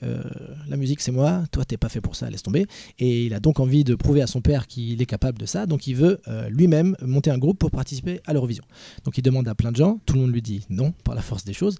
[0.68, 2.66] la musique c'est moi, toi t'es pas fait pour ça, laisse tomber.
[2.98, 5.66] Et il a donc envie de prouver à son père qu'il est capable de ça.
[5.66, 8.64] Donc il veut lui-même monter un groupe pour participer à l'Eurovision.
[9.04, 11.22] Donc il demande à plein de gens, tout le monde lui dit non par la
[11.22, 11.76] force des choses,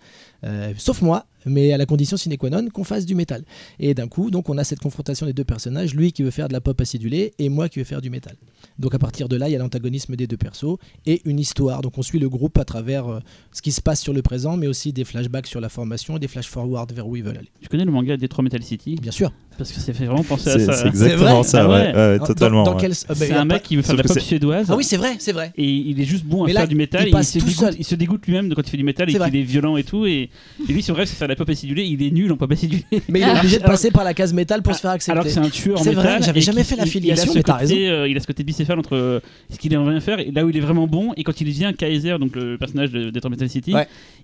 [0.77, 1.27] sauf moi.
[1.47, 3.45] Mais à la condition sine qua non qu'on fasse du métal.
[3.79, 6.49] Et d'un coup, donc on a cette confrontation des deux personnages, lui qui veut faire
[6.49, 8.37] de la pop acidulée et moi qui veux faire du métal.
[8.79, 10.77] Donc à partir de là, il y a l'antagonisme des deux persos
[11.07, 11.83] et une histoire.
[11.83, 13.21] Donc on suit le groupe à travers euh,
[13.53, 16.21] ce qui se passe sur le présent, mais aussi des flashbacks sur la formation et
[16.21, 17.51] des flash forward vers où ils veulent aller.
[17.61, 18.97] Tu connais le manga Detroit Metal City?
[18.97, 19.33] Bien sûr.
[19.59, 20.73] Parce que ça fait vraiment penser à C'est ça.
[20.73, 21.95] c'est exactement vrai ça, Ah ouais, ouais.
[21.95, 22.63] ouais, Dans- totalement.
[22.63, 22.81] Dans, ouais.
[22.81, 22.91] quel...
[22.93, 24.67] bah, C'est un pas- mec qui veut faire de la pop c'est- suédoise.
[24.71, 25.53] Ah oui, c'est vrai, c'est vrai.
[25.59, 27.09] Et il est juste bon à là, faire du métal.
[27.13, 27.75] il se dégoûte, seul.
[27.79, 29.77] il se dégoûte lui-même de quand il fait du métal et C'est qu'il est violent
[29.77, 30.07] et tout.
[30.07, 30.31] Et,
[30.67, 31.85] et lui, son rêve, c'est faire de la pop acidulée.
[31.85, 32.85] Il est nul en pop acidulée.
[33.11, 35.13] Mais il est obligé de passer par la case métal pour se faire accepter.
[35.13, 36.05] Alors que c'est un tueur en C'est métal.
[36.07, 37.93] vrai, j'avais jamais fait il- il a l'affiliation, ce mais t'as côté, raison.
[37.93, 39.21] euh, il a ce côté bicéphale entre euh,
[39.53, 41.13] ce qu'il aime rien faire et là où il est vraiment bon.
[41.19, 43.75] Et quand il devient Kaiser, donc le personnage de Detroit Metal City,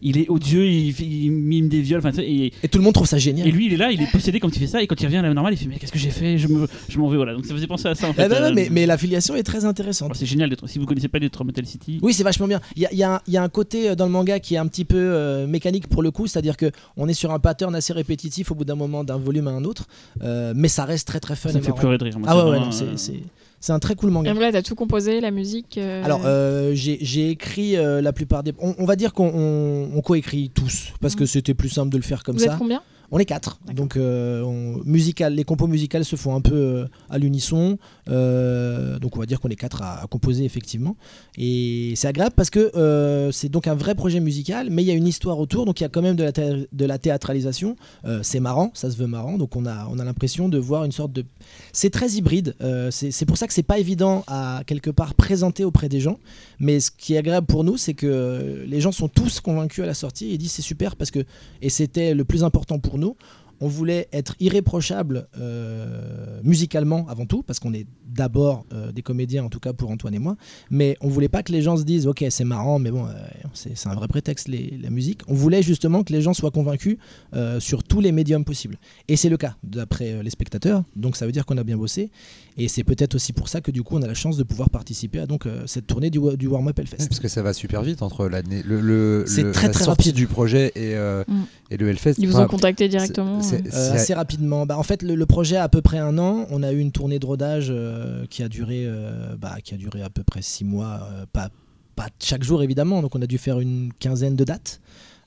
[0.00, 1.98] il est odieux, il, mime des viols.
[1.98, 3.46] enfin, tu sais, Et, Et tout le monde trouve ça génial.
[3.46, 4.82] et lui, il est là, il est possédé quand il fait ça.
[4.82, 6.38] Et quand il revient à la normale, il fait Mais qu'est-ce que j'ai fait?
[6.38, 7.16] Je me- je m'en vais.
[7.16, 7.34] Voilà.
[7.34, 8.24] Donc ça faisait penser à ça en fait.
[8.26, 10.06] Eh ben ouais, euh, mais, mais l'affiliation est très intéressante.
[10.06, 10.54] alors, C'est génial.
[10.66, 12.60] Si vous connaissez pas Detroit Metal City, Oui, c'est vachement bien.
[12.76, 14.12] Il y a, il y a un- il y a un côté euh, dans le
[14.12, 17.14] manga qui est un petit peu euh, mécanique pour le coup, c'est-à-dire que on est
[17.14, 19.86] sur un pattern assez répétitif au bout d'un moment d'un volume à un autre,
[20.22, 21.50] euh, mais ça reste très très fun.
[21.50, 21.78] ça et fait marrant.
[21.80, 22.18] pleurer de rire.
[22.18, 23.20] moi, Ah c'est ouais, ouais, c'est- euh, c'est
[23.58, 24.30] c'est un très cool manga.
[24.32, 25.78] Et là, t'as tout composé, la musique.
[25.78, 28.52] euh, Alors, euh, j'ai j'ai écrit euh, la plupart des.
[28.60, 31.26] On, on va dire qu'on on, on coécrit tous, parce que Mhm.
[31.26, 32.52] c'était plus simple de le faire comme vous ça.
[32.52, 32.82] êtes combien?
[33.12, 33.58] On est quatre.
[33.72, 37.78] Donc, euh, on- musical, les compos musicales se font un peu euh, à l'unisson.
[38.08, 40.96] Euh, donc, on va dire qu'on est quatre à, à composer, effectivement.
[41.38, 44.90] Et c'est agréable parce que euh, c'est donc un vrai projet musical, mais il y
[44.90, 45.66] a une histoire autour.
[45.66, 47.76] Donc, il y a quand même de la, thé- de la théâtralisation.
[48.22, 49.38] C'est marrant, ça se veut marrant.
[49.38, 51.24] Donc, on a, on a l'impression de voir une sorte de.
[51.72, 52.54] C'est très hybride.
[52.90, 56.18] C'est c'est pour ça que c'est pas évident à quelque part présenter auprès des gens.
[56.58, 59.86] Mais ce qui est agréable pour nous, c'est que les gens sont tous convaincus à
[59.86, 61.24] la sortie et disent c'est super parce que
[61.62, 63.16] et c'était le plus important pour nous.
[63.60, 69.44] On voulait être irréprochable euh, musicalement avant tout, parce qu'on est d'abord euh, des comédiens,
[69.44, 70.36] en tout cas pour Antoine et moi,
[70.70, 73.10] mais on voulait pas que les gens se disent ok c'est marrant, mais bon euh,
[73.54, 75.20] c'est un vrai prétexte les- la musique.
[75.28, 76.98] On voulait justement que les gens soient convaincus
[77.34, 78.76] euh, sur tous les médiums possibles.
[79.08, 81.76] Et c'est le cas d'après euh, les spectateurs, donc ça veut dire qu'on a bien
[81.76, 82.10] bossé.
[82.58, 84.70] Et c'est peut-être aussi pour ça que du coup on a la chance de pouvoir
[84.70, 87.08] participer à donc euh, cette tournée du, wa- du Warm Up Ouais, Hellfest.
[87.08, 89.84] parce que ça va super vite entre l'année, le, le, C'est le- très, la très
[89.84, 90.14] sortie rapide.
[90.16, 91.42] du projet et, euh, Mm.
[91.70, 92.14] et le Hellfest.
[92.18, 93.92] Ils vous Enfin, ont contacté directement euh.
[93.94, 94.66] assez rapidement.
[94.66, 96.46] Bah, en fait, le, le projet a à peu près un an.
[96.50, 99.76] On a eu une tournée de rodage euh, qui a duré, euh, bah, qui a
[99.76, 101.08] duré à peu près six mois.
[101.12, 101.50] euh, pas,
[101.94, 103.02] pas chaque jour évidemment.
[103.02, 104.80] Donc on a dû faire une quinzaine de dates,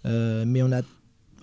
[0.05, 0.81] Euh, mais on a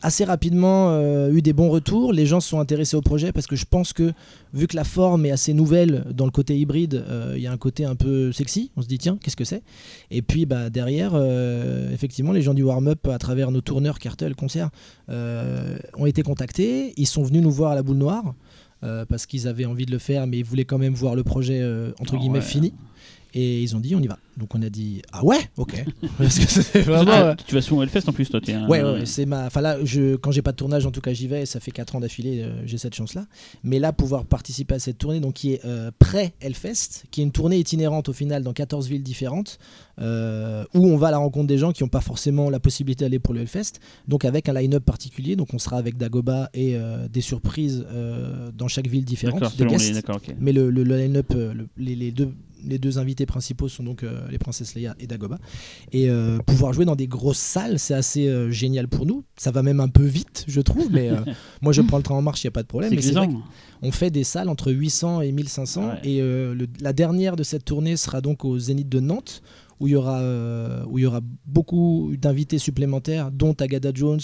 [0.02, 2.12] assez rapidement euh, eu des bons retours.
[2.12, 4.12] Les gens se sont intéressés au projet parce que je pense que
[4.52, 7.52] vu que la forme est assez nouvelle dans le côté hybride, euh, il y a
[7.52, 8.70] un côté un peu sexy.
[8.76, 9.62] On se dit tiens, qu'est-ce que c'est?
[10.10, 14.34] Et puis bah, derrière, euh, effectivement, les gens du warm-up à travers nos tourneurs, cartels,
[14.34, 14.70] concerts,
[15.08, 16.92] euh, ont été contactés.
[16.96, 18.34] Ils sont venus nous voir à la boule noire.
[19.08, 21.60] parce qu'ils avaient envie de le faire, mais ils voulaient quand même voir le projet
[21.98, 22.44] entre Ah guillemets ouais.
[22.44, 22.72] fini.
[23.38, 24.18] Et ils ont dit on y va.
[24.38, 25.84] Donc on a dit ah ouais, ok.
[26.18, 27.10] Parce que c'est vraiment.
[27.12, 28.40] Ah, euh, tu vas souvent au Hellfest en plus, toi.
[28.48, 29.44] un- Ouais, ouais, ouais, c'est ma.
[29.46, 31.44] Enfin là, je, quand j'ai pas de tournage, en tout cas, j'y vais.
[31.44, 33.26] Ça fait 4 ans d'affilée, euh, j'ai cette chance-là.
[33.62, 37.24] Mais là, pouvoir participer à cette tournée, donc qui est euh, pré Hellfest, qui est
[37.24, 39.58] une tournée itinérante au final dans 14 villes différentes,
[40.00, 43.04] euh, où on va à la rencontre des gens qui n'ont pas forcément la possibilité
[43.04, 43.80] d'aller pour le Hellfest.
[44.08, 45.36] Donc avec un line-up particulier.
[45.36, 46.76] Donc on sera avec Dagoba et
[47.12, 47.86] des surprises
[48.56, 49.70] dans chaque ville différente, des les.
[49.70, 49.94] guests.
[49.94, 50.34] D'accord, ok.
[50.40, 52.30] Mais le, le- le line-up, le- les, les deux,
[52.64, 55.38] les deux invités principaux sont donc euh, les princesses Leia et Dagoba.
[55.92, 59.24] Et euh, pouvoir jouer dans des grosses salles, c'est assez euh, génial pour nous.
[59.36, 61.10] Ça va même un peu vite, je trouve, mais
[61.62, 62.90] moi je prends le train en marche, il n'y a pas de problème.
[62.94, 63.28] Mais vrai
[63.82, 65.88] qu'on fait des salles entre 800 et 1500.
[65.88, 65.94] Ouais.
[66.04, 69.42] Et le- la dernière de cette tournée sera donc au Zénith de Nantes.
[69.78, 70.22] Où il, y aura,
[70.88, 74.20] où il y aura beaucoup d'invités supplémentaires, dont Agatha Jones,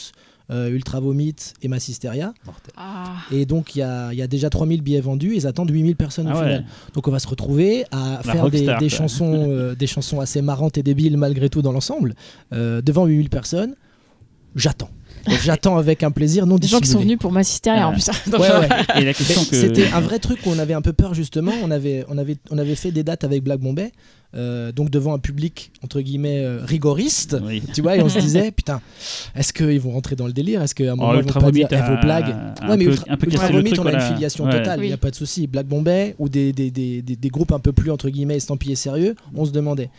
[0.70, 2.34] Ultra Vomit et Massisteria.
[2.76, 3.16] Ah.
[3.32, 6.26] Et donc il y a, y a déjà 3000 billets vendus, ils attendent 8000 personnes
[6.26, 6.40] au Ah ouais.
[6.42, 6.64] final.
[6.94, 10.78] Donc on va se retrouver à La faire des, chansons, euh, des chansons assez marrantes
[10.78, 12.14] et débiles malgré tout dans l'ensemble,
[12.52, 13.74] euh, devant 8000 personnes.
[14.54, 14.90] J'attends.
[15.44, 17.94] J'attends avec un plaisir non Des gens qui sont venus pour m'assister en Ouais.
[17.94, 18.32] plus.
[18.32, 18.68] Ouais, ouais.
[19.00, 19.56] Et la question que.
[19.56, 21.52] C'était un vrai truc où on avait un peu peur justement.
[21.62, 23.92] On avait, on avait, on avait fait des dates avec Black Bombay,
[24.34, 27.36] euh, donc devant un public entre guillemets euh, rigoriste.
[27.44, 27.62] Oui.
[27.74, 28.80] Tu vois, et on se disait, putain,
[29.34, 30.62] est-ce qu'ils vont rentrer dans le délire?
[30.62, 32.34] Est-ce qu'à un moment Oh, ils vont pas dire eh, vos a- blagues?
[32.68, 34.52] Ouais, mais peu- Ultra, un peu Ultra Vomit, on a une filiation Ouais.
[34.52, 35.00] totale, il n'y a Oui.
[35.00, 35.46] pas de souci.
[35.46, 38.76] Black Bombay ou des, des, des, des- des groupes un peu plus entre guillemets estampillés
[38.76, 39.90] sérieux, on se demandait.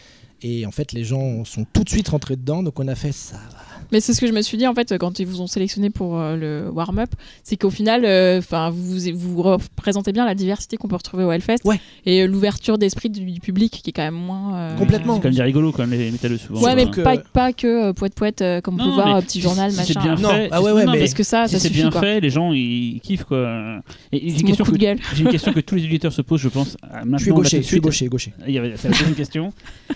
[0.41, 3.13] Et en fait, les gens sont tout de suite rentrés dedans, donc on a fait
[3.13, 3.35] ça.
[3.37, 3.59] va.
[3.93, 5.89] Mais c'est ce que je me suis dit en fait quand ils vous ont sélectionné
[5.89, 7.09] pour euh, le warm-up,
[7.43, 11.31] c'est qu'au final, euh, enfin vous, vous représentez bien la diversité qu'on peut retrouver au
[11.31, 11.79] Hellfest Ouais.
[12.05, 14.55] et euh, l'ouverture d'esprit du, du public qui est quand même moins.
[14.57, 15.15] euh, Complètement.
[15.15, 16.59] C'est quand même des rigolos quand même les métalleux souvent.
[16.61, 19.77] Ouais, mais pas, pas que poète poète euh, comme on peut voir petit journal si
[19.85, 20.15] c'est machin.
[20.15, 21.89] bien Non, fait, ah ouais, ouais, non, mais- Parce que ça, si ça c'est bien
[21.91, 22.01] quoi.
[22.01, 23.79] fait, les gens ils kiffent quoi.
[24.11, 24.97] Et j'ai C'est une question coup de que gueule.
[25.13, 26.75] j'ai une question que tous les auditeurs se posent, je pense.
[27.11, 28.33] Je suis gaucher, je suis gaucher, gaucher.
[28.47, 29.53] Il y avait c'est la deuxième question.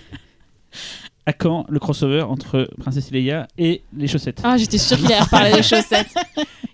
[1.28, 5.20] À quand le crossover entre Princesse Leia et les chaussettes Ah, j'étais sûre qu'il allait
[5.20, 6.06] reparler des chaussettes.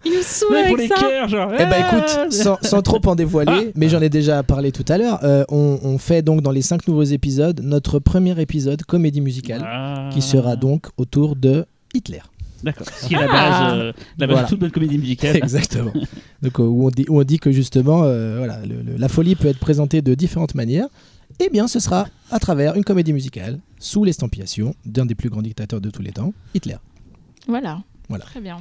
[0.07, 0.95] Il nous saoule Ouais, pour avec les ça.
[1.01, 1.51] cœurs, genre.
[1.55, 4.85] Eh ben ah, écoute, sans, sans trop en dévoiler, mais j'en ai déjà parlé tout
[4.89, 8.83] à l'heure, euh, on, on fait donc dans les cinq nouveaux épisodes notre premier épisode
[8.85, 10.09] comédie musicale Ah.
[10.13, 12.21] qui sera donc autour de Hitler.
[12.63, 12.87] D'accord.
[12.97, 13.33] Ce qui est la Ah.
[13.33, 14.43] base, euh, la base Voilà.
[14.45, 15.37] de toute bonne comédie musicale.
[15.37, 15.93] Exactement.
[16.43, 19.09] donc euh, où on dit, où on dit que justement, euh, voilà, le- le- la
[19.09, 20.87] folie peut être présentée de différentes manières.
[21.41, 25.43] Eh bien, ce sera à travers une comédie musicale sous l'estampillation d'un des plus grands
[25.43, 26.77] dictateurs de tous les temps, Hitler.
[27.49, 27.83] Voilà.
[28.09, 28.25] Voilà.
[28.25, 28.59] Très bien.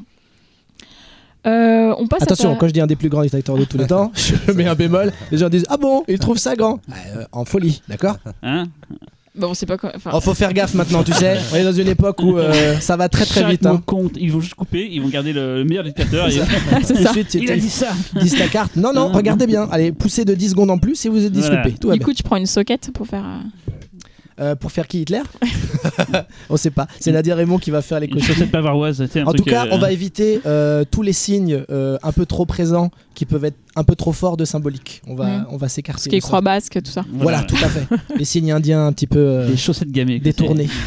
[1.46, 3.66] Euh, on passe Attention, à ta- quand je dis un des plus grands dictateurs de
[3.66, 5.12] tous les temps, je mets un bémol.
[5.32, 6.80] Les gens disent Ah bon, ils trouvent ça grand
[7.16, 8.18] Euh, En folie, d'accord?
[8.42, 8.68] Hein?
[9.36, 9.92] Bon, on sait pas quoi.
[9.96, 11.38] Enfin, Oh, faut faire gaffe maintenant, tu sais.
[11.52, 13.66] On est dans une époque où euh, ça va très très Chaque vite.
[13.66, 13.82] Hein.
[13.86, 14.12] compte.
[14.20, 16.28] Ils vont juste couper, ils vont garder le, le meilleur dictateur.
[16.28, 16.32] et...
[16.84, 17.10] c'est ça.
[17.10, 18.76] Ensuite, Il a dit ça dis ta carte.
[18.76, 19.68] Non, non, regardez bien.
[19.72, 21.62] Allez, poussez de 10 secondes en plus et vous êtes disculpé.
[21.64, 21.78] Voilà.
[21.80, 22.06] Tout Du bien.
[22.06, 23.24] coup, tu prends une soquette pour faire.
[23.26, 23.70] euh,
[24.40, 25.22] Euh, pour faire qui Hitler
[26.50, 26.88] On sait pas.
[27.00, 28.26] C'est Nadia Raymond qui va faire les cochons.
[28.34, 29.02] chaussette bavaroise.
[29.26, 32.46] En tout cas, euh, on va éviter euh, tous les signes euh, un peu trop
[32.46, 35.02] présents qui peuvent être un peu trop forts de symbolique.
[35.08, 35.46] On va, Mhm.
[35.50, 36.04] on va s'écarter.
[36.04, 37.04] ce qui est croix basque, tout ça.
[37.12, 37.86] Voilà, tout à fait.
[38.16, 39.20] Les signes indiens un petit peu.
[39.20, 40.20] euh, Des chaussettes gammées.
[40.20, 40.70] détournées.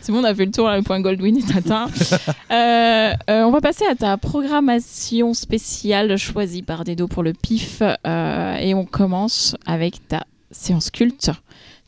[0.00, 1.86] C'est bon, on a fait le tour, là, le point Goldwyn est atteint.
[2.50, 7.82] Euh, euh, on va passer à ta programmation spéciale choisie par Dedo pour le PIF.
[7.82, 11.30] euh, et on commence avec ta séance culte.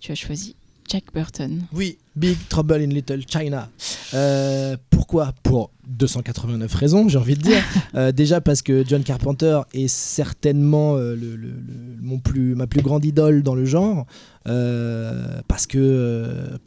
[0.01, 0.55] Tu as choisi
[0.89, 1.63] Jack Burton.
[1.73, 3.69] Oui, Big Trouble in Little China.
[4.15, 5.33] Euh, pourquoi?
[5.43, 7.63] Pour 289 raisons, j'ai envie de dire.
[7.97, 12.67] Euh, déjà parce que John Carpenter est certainement euh, le, le- le- mon plus, ma
[12.67, 14.07] plus grande idole dans le genre.
[14.45, 16.59] Parce que.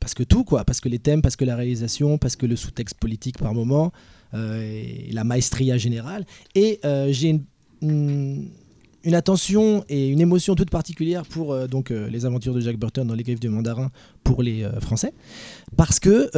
[0.00, 0.64] parce que tout, quoi.
[0.64, 3.92] Parce que les thèmes, parce que la réalisation, parce que le sous-texte politique par moment,
[4.34, 6.24] et la maestria générale.
[6.54, 6.80] Et
[7.10, 7.42] j'ai une,
[7.82, 8.48] une-
[9.06, 12.76] une attention et une émotion toute particulière pour euh, donc, euh, les aventures de Jack
[12.76, 13.90] Burton dans Les Griffes du Mandarin
[14.24, 15.14] pour les euh, Français.
[15.76, 16.28] Parce que,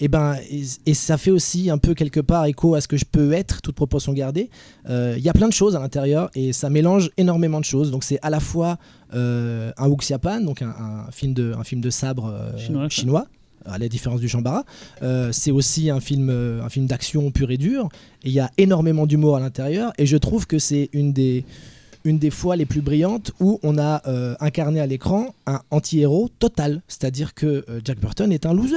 [0.00, 2.96] eh ben, et, et ça fait aussi un peu quelque part écho à ce que
[2.96, 4.50] je peux être, toute proportion gardée.
[4.88, 7.90] Il y a plein de choses à l'intérieur et ça mélange énormément de choses.
[7.90, 8.78] Donc c'est à la fois
[9.12, 12.52] un Wuxiapan, donc un, un film de, un film de sabre
[12.88, 13.26] chinois,
[13.66, 14.64] à la différence du Shambara.
[15.02, 17.88] Euh, c'est aussi un film, euh, un film d'action pur et dur.
[18.24, 19.92] Il y a énormément d'humour à l'intérieur.
[19.98, 21.44] Et je trouve que c'est une des,
[22.04, 26.28] une des fois les plus brillantes où on a euh, incarné à l'écran un anti-héros
[26.38, 26.82] total.
[26.88, 28.76] C'est-à-dire que euh, Jack Burton est un loser.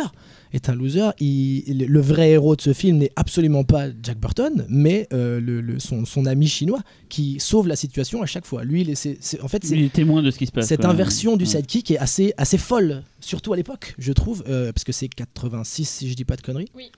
[0.53, 1.09] Est un loser.
[1.19, 5.59] Il- le vrai héros de ce film n'est absolument pas Jack Burton, mais euh, le-
[5.61, 6.79] le- son, son ami chinois
[7.09, 8.63] qui sauve la situation à chaque fois.
[8.63, 10.51] Lui, il est- c'est- c'est- en fait, c'est Il est témoin de ce qui se
[10.51, 10.67] passe.
[10.67, 10.89] cette quoi.
[10.91, 11.49] inversion du Ouais.
[11.49, 15.85] sidekick est assez, assez folle, surtout à l'époque, je trouve, euh, parce que c'est 86
[15.89, 16.69] si je dis pas de conneries.
[16.75, 16.89] Oui.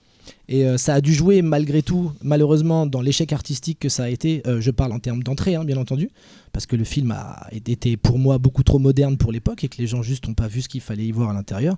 [0.50, 4.10] Et euh, ça a dû jouer malgré tout, malheureusement, dans l'échec artistique que ça a
[4.10, 4.42] été.
[4.48, 6.10] euh, je parle en termes d'entrée, hein, bien entendu,
[6.54, 9.78] parce que le film a été pour moi beaucoup trop moderne pour l'époque et que
[9.78, 11.78] les gens juste n'ont pas vu ce qu'il fallait y voir à l'intérieur.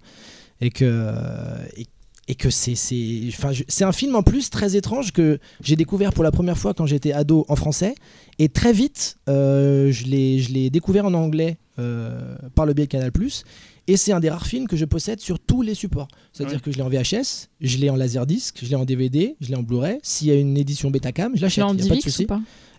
[0.61, 6.57] Et que, c'est, un film en plus très étrange que j'ai découvert pour la première
[6.57, 7.95] fois quand j'étais ado en français.
[8.39, 11.57] Et très vite, euh, je, l'ai, je l'ai découvert en anglais
[12.55, 13.11] par le biais de Canal.
[13.91, 16.07] Et c'est un des rares films que je possède sur tous les supports.
[16.31, 16.61] C'est-à-dire Ouais.
[16.61, 19.55] que je l'ai en VHS, je l'ai en Laserdisc, je l'ai en DVD, je l'ai
[19.55, 19.97] en Blu-ray.
[20.03, 21.63] S'il y a une édition Betacam, je l'achète.
[21.63, 22.27] l'as en y a pas de souci.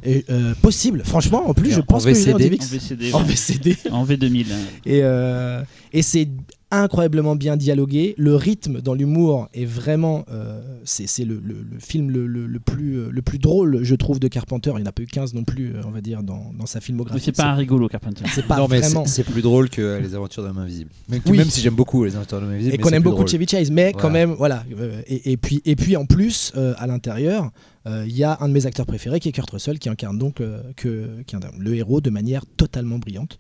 [0.04, 1.48] Et, euh, possible, franchement.
[1.48, 2.36] En plus, je en pense que je l'ai en.
[2.36, 3.12] En VCD.
[3.12, 3.22] En.
[3.24, 3.76] VCD.
[3.90, 4.46] En V2000.
[4.52, 4.56] hein.
[4.86, 5.62] Et, euh,
[5.92, 6.28] et c'est
[6.70, 8.14] incroyablement bien dialogué.
[8.18, 10.24] Le rythme dans l'humour est vraiment.
[10.30, 13.80] euh, c'est c'est le, le- le film le, le- le plus, euh, le plus drôle,
[13.82, 14.70] je trouve, de Carpenter.
[14.74, 16.66] Il n'y en a pas eu 15 non plus, euh, on va dire, dans, dans
[16.66, 17.20] sa Mais filmographie.
[17.24, 18.24] c'est pas un rigolo, Carpenter.
[18.32, 19.04] C'est pas non, mais vraiment.
[19.06, 20.90] c'est plus drôle que Les Aventures d'un invisible.
[21.08, 21.38] Même, Oui.
[21.38, 22.74] même si j'aime beaucoup Les Aventures d'un invisible.
[22.74, 23.28] Et qu'on aime beaucoup drôle.
[23.28, 24.12] Chevy Chase, mais quand Voilà.
[24.26, 24.64] même, voilà.
[24.78, 27.50] euh, et, et puis, et puis en plus, euh, à l'intérieur,
[27.86, 30.18] euh, il y a un de mes acteurs préférés qui est Kurt Russell, qui incarne
[30.18, 33.38] donc euh, que, qui incarne le héros de manière totalement brillante.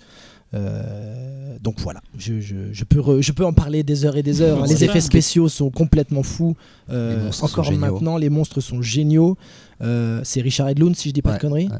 [0.54, 4.22] Euh, donc voilà, je, je- je peux re- je peux en parler des heures et
[4.22, 4.62] des heures.
[4.62, 4.66] Hein.
[4.68, 6.56] Les effets spéciaux sont complètement fous.
[6.90, 9.36] Euh, encore maintenant, les monstres sont géniaux.
[9.82, 11.68] Euh, c'est Richard Edlund, si je dis pas Ouais, de conneries.
[11.68, 11.76] ouais.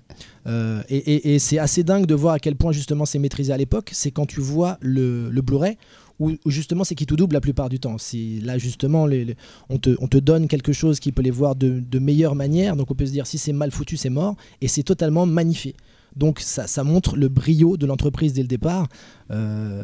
[0.46, 3.52] Euh, et et- et c'est assez dingue de voir à quel point justement c'est maîtrisé
[3.52, 3.90] à l'époque.
[3.92, 5.76] C'est quand tu vois le, le Blu-ray
[6.18, 7.98] où, où justement c'est qui tout double la plupart du temps.
[7.98, 9.36] Si là justement les- les-
[9.68, 12.76] on, te, on te donne quelque chose qui peut les voir de, de meilleure manière,
[12.76, 15.74] donc on peut se dire si c'est mal foutu c'est mort, et c'est totalement magnifié.
[16.16, 18.88] Donc ça, montre le brio de l'entreprise dès le départ.
[19.30, 19.82] Euh,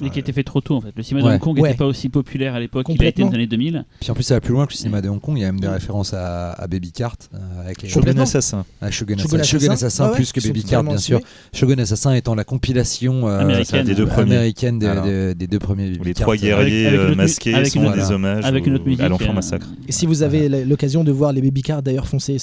[0.00, 0.92] Mais qui a été fait trop tôt en fait.
[0.96, 1.34] Le cinéma de.
[1.34, 1.68] Hong Kong Ouais.
[1.68, 3.84] n'était pas aussi populaire à l'époque qu'il a été dans les années 2000.
[4.00, 5.36] Puis en plus, ça va plus loin que le cinéma de Hong Kong.
[5.36, 7.16] Il y a même des références à, à Baby Cart.
[7.34, 8.16] euh, avec les Shogun.
[8.18, 8.64] Assassin.
[8.80, 11.20] à Shogun, Shogun Assassin, Shogun Assassin, Assassin ouais, ouais, plus que Baby Cart, bien sûr.
[11.52, 13.84] Shogun Assassin étant la compilation euh, Américaine.
[13.84, 14.36] des deux euh, premiers.
[14.36, 15.04] américaine des, Alors.
[15.04, 16.22] des- des deux premiers Où Baby les Cart.
[16.24, 18.84] trois guerriers Avec- avec euh, masqués avec sont une des hommages avec au- une autre
[18.86, 19.66] musique, à l'enfant euh, massacre.
[19.86, 22.38] Et si vous avez l'occasion de voir les Baby Cars d'ailleurs foncez,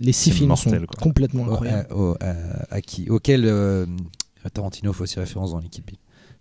[0.00, 0.70] les six films sont
[1.00, 1.86] complètement incroyables.
[3.08, 3.86] Auquel euh,
[4.50, 5.70] Tarantino fait aussi référence dans Bill.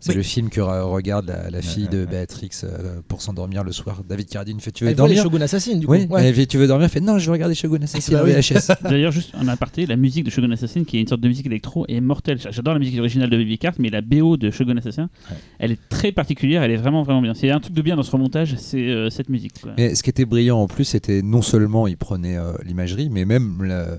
[0.02, 0.18] C'est Oui.
[0.18, 2.06] le film que re- regarde la, la fille Ouais, de ouais.
[2.06, 4.04] Béatrix euh, pour s'endormir le soir.
[4.08, 5.94] David Carradine fait Tu veux Elle voit les dormir Shogun Assassin du coup.
[5.94, 6.26] Oui, Ouais.
[6.28, 6.84] elle fait, tu veux dormir?
[6.84, 8.34] Elle fait Non, je veux regarder Shogun Assassin Bah oui.
[8.34, 8.72] VHS.
[8.84, 11.46] D'ailleurs, juste un aparté, la musique de Shogun Assassin, qui est une sorte de musique
[11.46, 12.40] électro, est mortelle.
[12.52, 15.38] J'adore la musique originale de Baby Cart, mais la BO de Shogun Assassin, Ouais.
[15.60, 17.34] elle est très particulière, elle est vraiment vraiment bien.
[17.34, 19.62] C'est un truc de bien dans ce remontage, c'est euh, cette musique.
[19.62, 19.72] quoi.
[19.78, 23.24] Mais ce qui était brillant en plus, c'était non seulement il prenait euh, l'imagerie, mais
[23.24, 23.98] même la-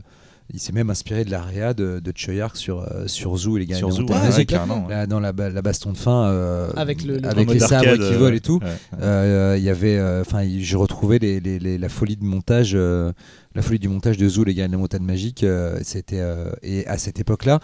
[0.53, 3.67] il s'est même inspiré de l'AREA de, de Choyark sur, euh, sur Zoo et les
[3.67, 4.53] gars Sur de la Zoo, montagne ouais, magique.
[4.53, 4.91] ouais.
[4.95, 7.61] Là, dans la, la baston de fin, euh, Avec le- le- En avec mode les
[7.61, 8.61] sabres qui euh, volent et tout.
[8.63, 8.99] ouais, ouais.
[9.03, 12.73] Euh, Il y avait, enfin, il- j'ai retrouvé les, les- les- la folie de montage,
[12.75, 13.13] euh,
[13.55, 15.43] la folie du montage de Zoo, les gars de la montagne magique.
[15.43, 17.59] euh, c'était euh, et à cette époque-là,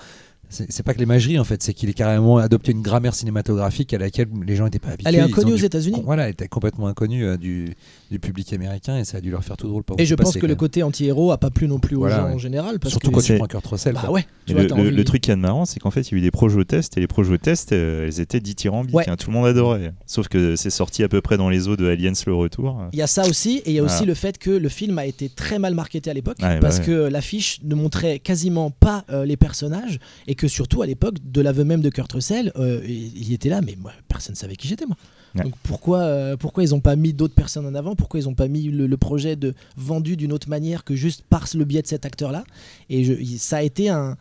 [0.48, 3.94] c'est c'est pas que l'imagerie en fait, c'est qu'il est carrément adopté une grammaire cinématographique
[3.94, 5.08] à laquelle les gens n'étaient pas habitués.
[5.08, 6.02] Elle est inconnue aux États-Unis.
[6.04, 7.74] Voilà, elle était complètement inconnue euh, du,
[8.12, 9.82] du public américain et ça a dû leur faire tout drôle.
[9.98, 12.18] Et je pense passer, que le côté anti-héros a pas plu non plus aux Voilà,
[12.18, 12.34] gens ouais.
[12.34, 12.78] en général.
[12.78, 13.94] Parce surtout que quand tu prends Kurt Russell.
[13.94, 14.24] Bah ouais.
[14.46, 16.12] tu Et vois, le, le- envie- le truc qui est marrant, c'est qu'en fait, il
[16.12, 18.94] y a eu des projets tests et les projets tests, euh, elles étaient dithyrambiques.
[18.94, 19.08] Ouais.
[19.08, 19.92] hein, tout le monde adorait.
[20.06, 22.80] Sauf que c'est sorti à peu près dans les eaux de Aliens le retour.
[22.92, 24.98] Il y a ça aussi, et il y a aussi le fait que le film
[24.98, 26.84] a été très mal marketé à l'époque, bah parce ouais.
[26.84, 31.40] que l'affiche ne montrait quasiment pas euh, les personnages, et que surtout à l'époque, de
[31.40, 34.56] l'aveu même de Kurt Russell, euh, il il était là, mais moi, personne ne savait
[34.56, 34.96] qui j'étais moi.
[35.34, 35.44] Ouais.
[35.44, 37.94] Donc pourquoi, euh, pourquoi ils n'ont pas mis d'autres personnes en avant?
[37.96, 41.22] Pourquoi ils n'ont pas mis le, le projet de vendu d'une autre manière que juste
[41.28, 42.44] par le biais de cet acteur-là?
[42.90, 44.16] Et je- ça a été un,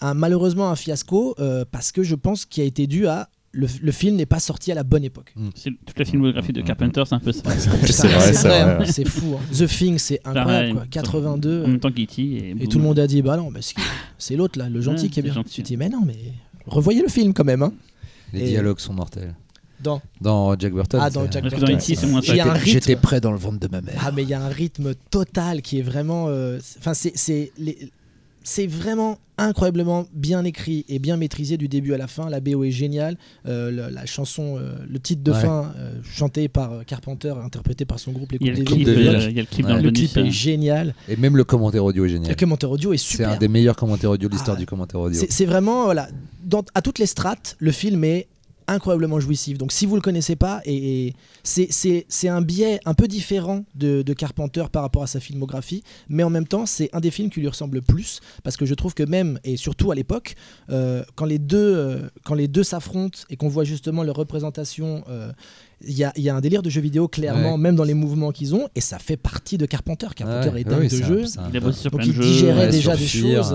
[0.00, 3.66] un- malheureusement un fiasco, euh, parce que je pense qu'il a été dû à le,
[3.82, 5.34] le film n'est pas sorti à la bonne époque.
[5.56, 7.42] C'est toute la filmographie de Carpenter, c'est un peu ça.
[7.50, 7.68] C'est
[8.06, 8.86] vrai, c'est hein, vrai.
[8.86, 9.34] c'est fou.
[9.36, 9.40] hein.
[9.52, 10.44] The Thing, c'est incroyable.
[10.50, 10.72] Pareil.
[10.74, 10.84] quoi.
[10.88, 11.64] 82.
[11.64, 12.22] En même temps qu'E.T.
[12.22, 13.50] Et, Et tout le monde a dit, bah non,
[14.18, 15.32] c'est l'autre là, le gentil Ouais, qui est bien.
[15.32, 15.50] gentil.
[15.54, 16.14] Tu te dis, mais non, mais
[16.66, 17.62] revoyez le film quand même.
[17.64, 17.72] Hein.
[18.32, 19.34] Les Et- dialogues sont mortels.
[19.82, 20.00] Dans...
[20.20, 21.00] Dans Jack Burton.
[21.02, 21.76] Ah, dans c'est- Jack Parce que Burton.
[21.76, 22.20] dans E.T., c'est moins.
[22.64, 24.00] J'étais prêt dans le ventre de ma mère.
[24.04, 26.26] Ah, mais il y a un rythme total qui est vraiment.
[26.28, 27.12] euh, c'est- Enfin, c'est.
[27.14, 27.78] c'est les-
[28.42, 32.30] C'est vraiment incroyablement bien écrit et bien maîtrisé du début à la fin.
[32.30, 33.18] La BO est géniale.
[33.46, 35.40] Euh, la, la chanson, euh, le titre de Ouais.
[35.40, 38.58] fin, euh, chanté par euh, Carpenter, interprété par son groupe Les Il y a Coupes
[38.60, 38.86] le des clip, Villes.
[38.86, 39.26] de euh, Village.
[39.26, 39.72] il y a le clip Ouais.
[39.72, 40.94] dans le, Le clip est génial.
[41.06, 42.34] Et même le commentaire audio est Le génial.
[42.36, 43.28] commentaire audio est C'est super.
[43.32, 44.60] un des meilleurs commentaires audio de l'histoire Ah.
[44.60, 45.20] du commentaire audio.
[45.20, 46.08] C'est c'est vraiment, voilà,
[46.42, 48.26] dans- à toutes les strates, le film est
[48.70, 49.58] incroyablement jouissif.
[49.58, 53.06] Donc si vous le connaissez pas, et, et c'est- c'est c'est un biais un peu
[53.08, 57.00] différent de, de Carpenter par rapport à sa filmographie, mais en même temps c'est un
[57.00, 59.90] des films qui lui ressemble le plus, parce que je trouve que même, et surtout
[59.90, 60.34] à l'époque,
[60.70, 65.04] euh, quand les deux euh, quand les deux s'affrontent et qu'on voit justement leur représentation...
[65.08, 65.32] euh,
[65.82, 67.58] il y, a, il y a un délire de jeu vidéo clairement, Ouais.
[67.58, 70.08] même dans les mouvements qu'ils ont, et ça fait partie de Carpenter.
[70.14, 71.24] Carpenter Ouais, est ouais, dingue oui, de c'est un- jeu.
[71.38, 72.22] un- Il a bossé sur Donc plein il jeux.
[72.22, 73.54] digérait Ouais, déjà des choses.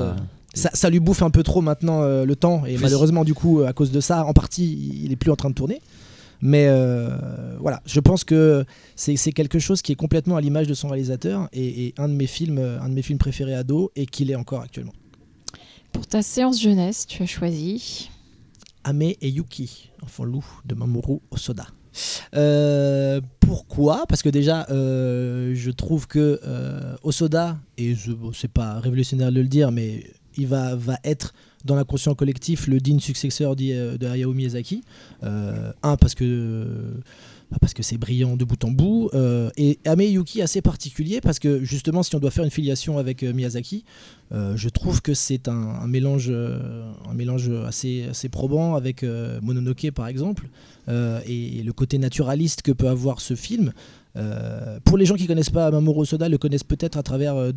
[0.56, 2.66] Ça, ça lui bouffe un peu trop maintenant euh, le temps.
[2.66, 5.36] Et malheureusement du coup euh, à cause de ça en partie il est plus en
[5.36, 5.82] train de tourner.
[6.42, 7.10] Mais euh,
[7.60, 7.82] voilà.
[7.86, 8.66] Je pense que
[8.96, 12.14] c'est quelque chose qui est complètement à l'image de son réalisateur et, et un de
[12.14, 14.94] mes films un de mes films préférés ado et qu'il est encore actuellement.
[15.92, 18.10] Pour ta séance jeunesse, tu as choisi.
[18.84, 21.66] Ame et Yuki enfant loup de Mamoru Osoda.
[22.36, 24.06] Euh, pourquoi?
[24.08, 27.96] Parce que déjà, euh, je trouve que euh, Osoda, et
[28.34, 30.04] c'est pas révolutionnaire de le dire, mais
[30.38, 31.34] il va, être
[31.64, 34.84] dans l'inconscient collectif le digne successeur euh, de Hayao Miyazaki.
[35.24, 37.02] Euh, un, parce que
[37.52, 39.10] bah, parce que c'est brillant de bout en bout.
[39.14, 42.98] euh, et Ame Yuki assez particulier parce que justement, si on doit faire une filiation
[42.98, 43.86] avec euh, Miyazaki,
[44.32, 49.40] euh, je trouve que c'est un, mélange, euh, un mélange assez, assez probant avec euh,
[49.42, 50.50] Mononoke par exemple,
[50.90, 53.72] euh, et, le côté naturaliste que peut avoir ce film.
[54.16, 57.52] Euh, pour les gens qui connaissent pas Mamoru Soda, le connaissent peut-être à travers euh,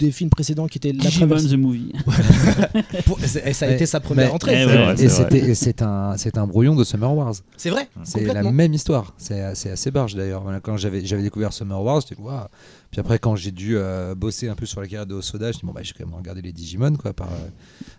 [0.00, 1.92] des films précédents qui étaient La the Movie.
[3.06, 4.64] Pour- et ça a Mais- été sa première mais- entrée.
[4.64, 5.16] Vrai, Et c'est vrai.
[5.30, 7.34] c'était- et c'est un, c'est un brouillon de Summer Wars.
[7.56, 9.14] C'est vrai, C'est la même histoire.
[9.18, 10.42] C'est assez, assez barge d'ailleurs.
[10.62, 12.46] Quand j'avais j'avais découvert Summer Wars, j'étais waouh.
[12.90, 15.48] Puis après, quand j'ai dû euh, bosser un peu sur la carrière de Osoda, je
[15.48, 17.48] me suis dit, bon, bah, j'ai quand même regardé les Digimon quoi, par, euh,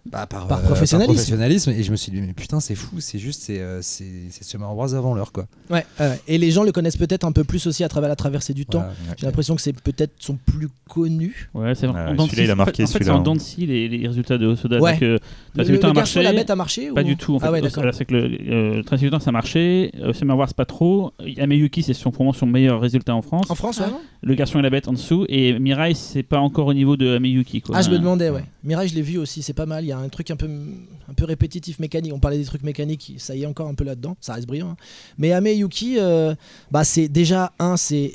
[0.06, 1.14] bah, par, Par euh, professionnalisme.
[1.14, 1.72] professionnalisme.
[1.72, 4.44] Et je me suis dit, mais putain, c'est fou, c'est juste, c'est euh, c'est c'est
[4.44, 5.32] Summer Wars avant l'heure.
[5.32, 5.46] quoi.
[5.70, 5.86] Ouais,
[6.28, 8.66] et les gens le connaissent peut-être un peu plus aussi à travers la traversée du
[8.66, 8.84] temps.
[9.18, 11.50] J'ai l'impression que c'est peut-être son plus connu.
[11.54, 12.14] Ouais, c'est vrai.
[12.18, 13.40] celui-là, il a marqué, En fait, c'est celui-là, en hein.
[13.40, 14.80] scie les, les résultats de Osoda.
[14.80, 14.94] Ouais.
[14.94, 15.18] Donc, euh,
[15.56, 16.22] Le, le a marché.
[16.22, 17.36] la bête a marché Pas ou- du tout.
[17.36, 17.86] En fait, ah ouais, Euh, d'accord.
[17.94, 19.92] c'est que le euh, Tracy Hultin, ça a marché.
[20.02, 21.14] Euh, Summer Wars, pas trop.
[21.38, 23.50] Ameyuki, c'est son, pour moi son meilleur résultat en France.
[23.50, 23.86] En France, ouais.
[24.24, 25.26] Le garçon et la bête en dessous.
[25.30, 27.62] Et Mirai, c'est pas encore au niveau de Ameyuki.
[27.62, 27.76] Quoi.
[27.78, 28.44] Ah, je me demandais, ouais.
[28.64, 29.84] Mirai, je l'ai vu aussi, c'est pas mal.
[29.84, 32.14] Il y a un truc un peu, un peu répétitif, mécanique.
[32.14, 34.16] On parlait des trucs mécaniques, ça y est encore un peu là-dedans.
[34.22, 34.70] Ça reste brillant.
[34.72, 34.78] hein.
[35.18, 36.34] Mais Ame Yuki, euh,
[36.72, 38.12] bah, c'est déjà un, c'est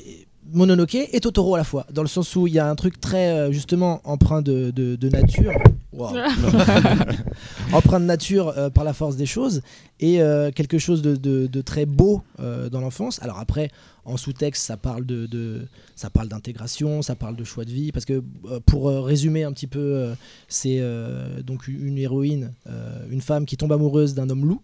[0.53, 1.85] Mononoke et Totoro à la fois.
[1.91, 4.95] Dans le sens où il y a un truc très, euh, justement, empreint de, de-
[4.95, 5.51] de nature.
[5.93, 6.11] Wow.
[7.73, 9.61] empreint de nature euh, par la force des choses
[9.99, 13.21] et euh, quelque chose de, très beau euh, dans l'enfance.
[13.23, 13.71] Alors après,
[14.05, 18.05] en sous-texte, ça parle de, ça parle d'intégration, ça parle de choix de vie, parce
[18.05, 18.23] que
[18.65, 20.13] pour résumer un petit peu,
[20.47, 20.81] c'est
[21.43, 22.53] donc une héroïne,
[23.09, 24.61] une femme qui tombe amoureuse d'un homme loup,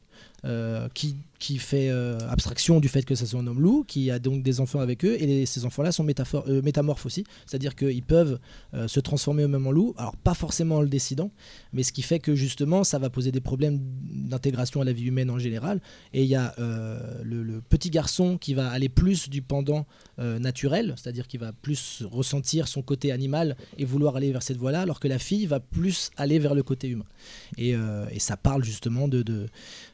[0.93, 4.17] qui, qui fait euh, abstraction du fait que ça soit un homme loup, qui a
[4.17, 8.39] donc des enfants avec eux, et ces enfants-là sont euh, métamorphes aussi, c'est-à-dire qu'ils peuvent
[8.73, 11.31] euh, se transformer eux-mêmes en loup, alors pas forcément en le décidant,
[11.73, 15.03] mais ce qui fait que justement ça va poser des problèmes d'intégration à la vie
[15.03, 15.81] humaine en général,
[16.13, 19.85] et il y a le, petit garçon qui va aller plus du pendant
[20.17, 24.81] naturel, c'est-à-dire qu'il va plus ressentir son côté animal et vouloir aller vers cette voie-là,
[24.81, 27.05] alors que la fille va plus aller vers le côté humain.
[27.57, 27.75] Et,
[28.19, 29.09] ça parle justement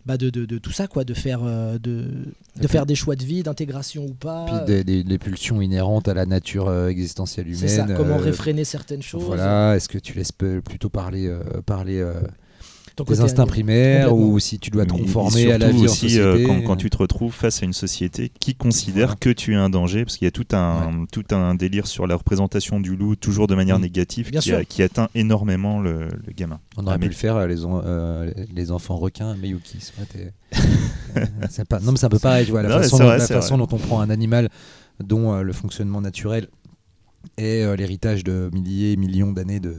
[0.05, 3.43] bah de- de tout ça, quoi, de faire, euh, de, faire des choix de vie,
[3.43, 4.45] d'intégration ou pas.
[4.45, 7.59] Puis des, des- des pulsions inhérentes à la nature euh, existentielle humaine.
[7.59, 9.23] C'est ça, comment euh, réfréner certaines choses.
[9.23, 12.13] Voilà, est-ce que tu laisses plutôt parler, euh, parler euh,
[13.03, 15.85] ton des côté instincts primaires ou si tu dois te conformer à la surtout vie
[15.85, 19.17] aussi euh, société quand, quand tu te retrouves face à une société qui considère Voilà.
[19.19, 22.07] que tu es un danger, parce qu'il y a tout un, tout un délire sur
[22.07, 23.81] la représentation du loup, toujours de manière Mm.
[23.83, 24.57] négative, qui, sûr.
[24.59, 26.59] a- qui atteint énormément le, le gamin.
[26.77, 30.29] On aurait Ah, pu mais- le faire, euh, les, euh, les enfants requins, Euh,
[31.49, 33.17] c'est pas, non, mais c'est un peu pareil, tu vois, la Non, façon, dont, vrai,
[33.17, 34.49] la façon dont on prend un animal
[35.03, 36.47] dont euh, le fonctionnement naturel
[37.37, 39.75] est euh, l'héritage de milliers, millions d'années de,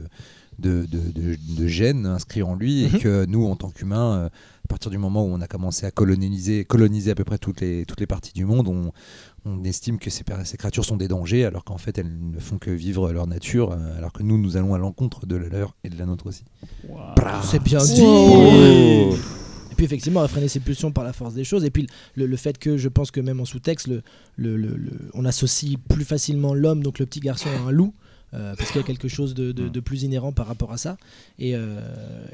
[0.61, 2.95] de, de- de- de gènes inscrits en lui, Mhm.
[2.95, 5.85] et que nous, en tant qu'humains, euh, à partir du moment où on a commencé
[5.85, 8.91] à coloniser, coloniser à peu près toutes les, toutes les parties du monde, on,
[9.43, 10.23] on estime que ces,
[10.57, 13.97] créatures sont des dangers, alors qu'en fait, elles ne font que vivre leur nature, euh,
[13.97, 16.45] alors que nous, nous allons à l'encontre de la leur et de la nôtre aussi.
[17.43, 18.01] C'est bien dit.
[18.01, 19.13] Wow.
[19.71, 21.63] Et puis effectivement, réfréner ses pulsions par la force des choses.
[21.65, 24.03] Et puis le, le fait que je pense que même en sous-texte, le,
[24.37, 27.93] le- le- le- on associe plus facilement l'homme, donc le petit garçon, à un loup.
[28.33, 30.77] Euh, parce qu'il y a quelque chose de, de- de plus inhérent par rapport à
[30.77, 30.97] ça.
[31.39, 31.79] Et euh,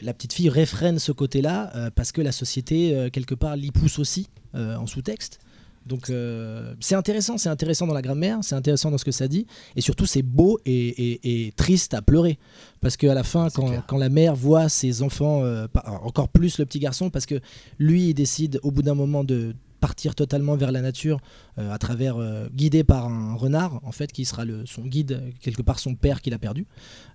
[0.02, 4.00] la petite fille réfrène ce côté-là euh, parce que la société, quelque part, l'y pousse
[4.00, 5.40] aussi en sous-texte.
[5.86, 9.30] Donc euh, c'est intéressant, c'est intéressant dans la grammaire, c'est intéressant dans ce que ça
[9.30, 9.48] dit,
[9.78, 12.38] et surtout c'est beau et, et- et triste à pleurer.
[12.82, 13.48] Parce qu'à la fin,
[13.88, 15.66] quand, la mère voit ses enfants, euh,
[16.04, 17.40] encore plus le petit garçon, parce que
[17.80, 19.56] lui, il décide au bout d'un moment de
[19.88, 21.22] partir totalement vers la nature
[21.58, 25.34] euh, à travers euh, guidé par un renard en fait qui sera le, son guide
[25.40, 26.68] quelque part son père qu'il a perdu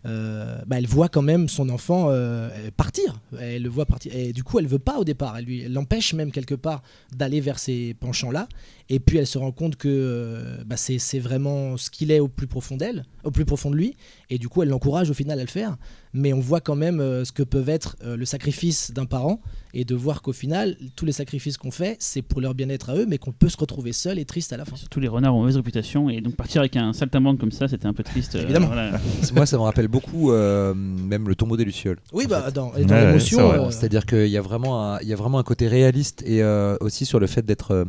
[0.06, 3.20] euh, bah, elle voit quand même son enfant euh, partir.
[3.38, 4.14] Elle le voit partir.
[4.14, 5.36] Et du coup elle veut pas au départ.
[5.36, 6.82] Elle lui l'empêche même quelque part
[7.14, 8.48] d'aller vers ces penchants là
[8.88, 12.20] et puis elle se rend compte que euh, bah, c'est c'est vraiment ce qu'il est
[12.20, 13.94] au plus profond d'elle au plus profond de lui
[14.30, 15.76] et du coup elle l'encourage au final à le faire
[16.14, 19.40] mais on voit quand même euh, ce que peuvent être euh, le sacrifice d'un parent
[19.74, 22.96] et de voir qu'au final tous les sacrifices qu'on fait c'est pour leur bien-être à
[22.96, 25.34] eux mais qu'on peut se retrouver seul et triste à la fin Surtout les renards
[25.34, 28.34] ont mauvaise réputation et donc partir avec un saltimbanque comme ça, c'était un peu triste.
[28.36, 28.66] euh, Évidemment.
[28.68, 28.98] voilà.
[29.34, 31.98] Moi, ça me rappelle beaucoup euh, même le tombeau des Lucioles.
[32.12, 32.52] oui bah fait.
[32.52, 35.16] dans, et dans Ouais, l'émotion euh, C'est-à-dire qu'il y, a vraiment un- il y a
[35.16, 37.86] vraiment un côté réaliste et euh, aussi sur le fait d'être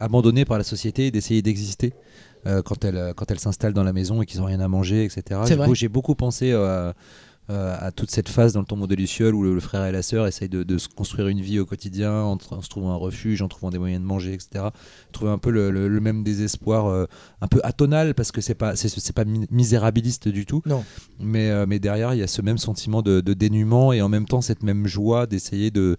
[0.00, 1.92] euh, abandonné par la société et d'essayer d'exister
[2.46, 5.04] euh, quand elle, quand elle s'installe dans la maison et qu'ils n'ont rien à manger,
[5.04, 5.40] etc.
[5.74, 6.92] J'ai beaucoup pensé euh,
[7.50, 9.90] euh, à toute cette phase dans le tombeau des Lucioles où le, le frère et
[9.90, 12.96] la sœur essayent de, de se construire une vie au quotidien en, se trouvant un
[12.96, 14.66] refuge, en trouvant des moyens de manger, etc.
[15.10, 17.06] Trouver un peu le, le- le même désespoir, euh,
[17.40, 20.62] un peu atonal parce que c'est pas, c'est, pas mi- misérabiliste du tout.
[20.64, 20.84] Non.
[21.18, 24.08] Mais, euh, mais derrière, il y a ce même sentiment de, de dénuement et en
[24.08, 25.96] même temps cette même joie d'essayer de,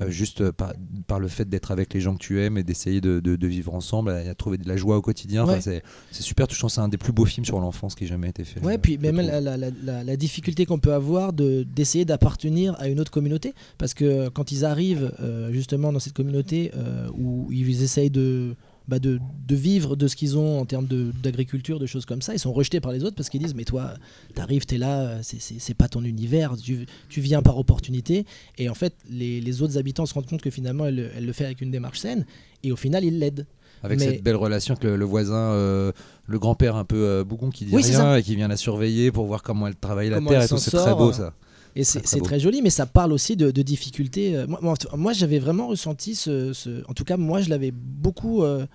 [0.00, 0.72] euh, juste euh, par,
[1.06, 3.46] par le fait d'être avec les gens que tu aimes et d'essayer de, de- de
[3.46, 5.46] vivre ensemble, à, à trouver de la joie au quotidien.
[5.46, 5.60] Ouais.
[5.60, 8.28] c'est, c'est super touchant, c'est un des plus beaux films sur l'enfance qui ait jamais
[8.30, 8.60] été fait.
[8.60, 12.04] Ouais, euh, puis même la, la- la- la- la difficulté qu'on peut avoir de d'essayer
[12.04, 16.70] d'appartenir à une autre communauté, parce que quand ils arrivent euh, justement dans cette communauté
[17.16, 18.54] où ils essayent de,
[18.88, 19.18] bah, de,
[19.48, 20.86] de vivre de ce qu'ils ont en termes
[21.22, 23.64] d'agriculture, de, choses comme ça, ils sont rejetés par les autres parce qu'ils disent mais
[23.64, 23.94] toi,
[24.34, 28.24] t'arrives, t'es là, c'est- pas ton univers, tu, tu viens par opportunité,
[28.58, 31.32] et en fait les, les autres habitants se rendent compte que finalement elle, elle le
[31.32, 32.24] fait avec une démarche saine,
[32.62, 33.46] et au final ils l'aident.
[33.82, 35.92] Avec mais- cette belle relation avec le, le voisin, euh,
[36.26, 39.12] le grand-père un peu euh, bougon qui dit Oui, rien et qui vient la surveiller
[39.12, 40.56] pour voir comment elle travaille la terre et tout.
[40.56, 41.34] C'est très beau ça.
[41.76, 44.34] Et c'est très joli, mais ça parle aussi de, de difficultés.
[44.34, 47.70] Euh, Moi, moi, moi, j'avais vraiment ressenti ce, ce- En tout cas, moi, je l'avais
[47.70, 48.66] beaucoup euh,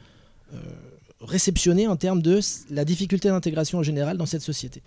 [0.54, 0.58] euh,
[1.20, 4.82] réceptionné en termes de la difficulté d'intégration en général dans cette société,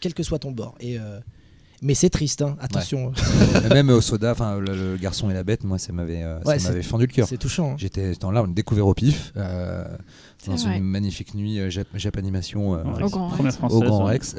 [0.00, 0.74] quel que soit ton bord.
[0.80, 1.18] Et, euh,
[1.82, 3.12] mais c'est triste, hein, attention.
[3.72, 6.58] Même au soda, enfin le, le garçon et la bête, moi ça m'avait, euh, Ouais,
[6.58, 7.26] ça c'est- m'avait fendu le cœur.
[7.26, 7.72] c'est touchant.
[7.72, 7.76] hein.
[7.78, 9.84] J'étais dans là, on l'a découvert au pif, euh,
[10.38, 10.76] C'est dans vrai.
[10.76, 13.56] une magnifique nuit euh, Jap, Japanimation euh, Au Grand Rex.
[13.56, 13.76] française.
[13.76, 14.04] au Grand.
[14.04, 14.34] Rex.
[14.34, 14.38] et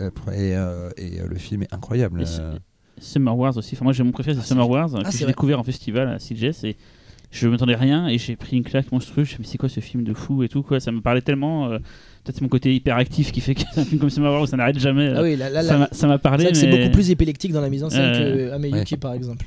[0.55, 2.23] euh, et, euh, le film est incroyable.
[3.01, 3.05] Euh.
[3.05, 3.75] Summer Wars aussi.
[3.75, 5.27] Enfin, moi, j'ai mon préféré, c'est Ah, Summer Wars, Ah, que j'ai vrai.
[5.27, 6.75] découvert en festival à CGS et
[7.31, 9.27] je m'attendais rien et j'ai pris une claque monstrueuse.
[9.27, 10.79] Je me suis dit, mais c'est quoi ce film de fou et tout quoi.
[10.79, 11.69] Ça me parlait tellement.
[11.71, 11.77] euh,
[12.23, 14.77] Peut-être c'est mon côté hyperactif qui fait que un film comme Summer Wars, ça n'arrête
[14.77, 15.11] jamais.
[15.15, 16.53] Ah oui, là, là, ça là, m'a- ça m'a c'est parlé.
[16.53, 19.45] c'est mais- beaucoup plus épileptique dans la mise en scène Euh, que Ameyuki, par exemple.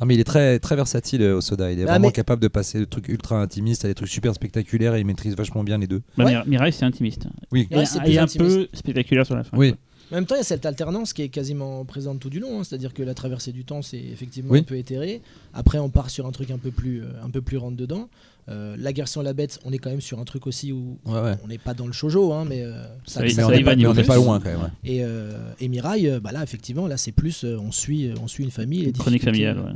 [0.00, 1.70] Non mais il est très très versatile euh, au soda.
[1.70, 4.08] Il est Ah, vraiment mais- capable de passer de trucs ultra intimistes à des trucs
[4.08, 6.02] super spectaculaires et il maîtrise vachement bien les deux.
[6.16, 6.32] Bah, Ouais.
[6.32, 7.26] Mir- Mirai, c'est intimiste.
[7.52, 7.68] Oui.
[7.70, 8.36] Ouais, et plus un intimiste.
[8.56, 9.56] peu spectaculaire sur la fin.
[9.56, 9.70] Oui.
[9.70, 9.78] quoi.
[10.12, 12.60] En même temps, il y a cette alternance qui est quasiment présente tout du long.
[12.60, 12.64] hein.
[12.64, 14.58] C'est-à-dire que la traversée du temps, c'est effectivement Oui.
[14.60, 15.22] un peu éthéré.
[15.54, 18.08] Après, on part sur un truc un peu plus, euh, un peu plus rentre dedans.
[18.48, 20.98] Euh, la guerre sans la bête, on est quand même sur un truc aussi où
[21.06, 21.34] Ouais, ouais.
[21.44, 24.04] on n'est pas dans le shojo, hein, mais euh, ça, Ça ça Mais on n'est
[24.04, 24.60] pas, loin quand même.
[24.60, 24.68] ouais.
[24.84, 28.26] Et, euh, et Mirai, euh, bah là, effectivement, là, c'est plus, euh, on suit, on
[28.28, 28.84] suit une famille.
[28.84, 29.60] Les Chronique familiale.
[29.60, 29.72] ouais.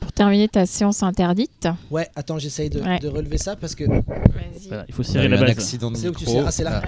[0.00, 1.68] Pour terminer ta séance interdite.
[1.90, 2.98] Ouais, attends, j'essaye de, Ouais.
[2.98, 5.58] de relever ça parce que Voilà, il faut serrer la base.
[5.58, 6.82] C'est où tu sais- ah, c'est là.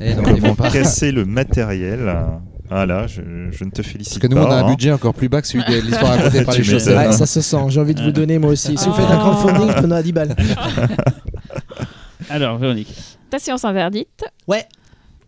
[0.00, 0.70] Et donc, ils vont pas.
[0.70, 2.12] Casser le matériel.
[2.70, 4.46] Ah là, je, je ne te Parce félicite que nous, pas.
[4.46, 4.70] on a un hein.
[4.70, 6.96] budget encore plus bas que celui de l'histoire racontée par Tu les chaussettes.
[6.96, 7.56] ouais, ça se sent.
[7.68, 8.76] J'ai envie de vous donner moi aussi.
[8.76, 10.34] Si vous faites un crowdfunding, donne à 10 balles.
[12.30, 12.92] Alors, Véronique.
[13.30, 14.64] Ta séance interdite, Ouais.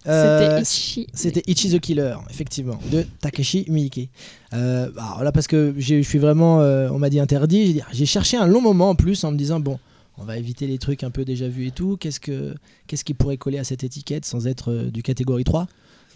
[0.09, 1.06] Euh, c'était Ichi.
[1.12, 4.09] C'était Ichi the Killer, effectivement, de Takeshi Miike.
[4.55, 7.66] Euh, alors là, parce que je suis vraiment, euh, on m'a dit interdit.
[7.66, 9.80] j'ai dit- J'ai cherché un long moment en plus en me disant bon,
[10.18, 11.97] on va éviter les trucs un peu déjà vus et tout.
[11.97, 12.55] Qu'est-ce que,
[12.86, 15.66] qu'est-ce qui pourrait coller à cette étiquette sans être euh, du catégorie 3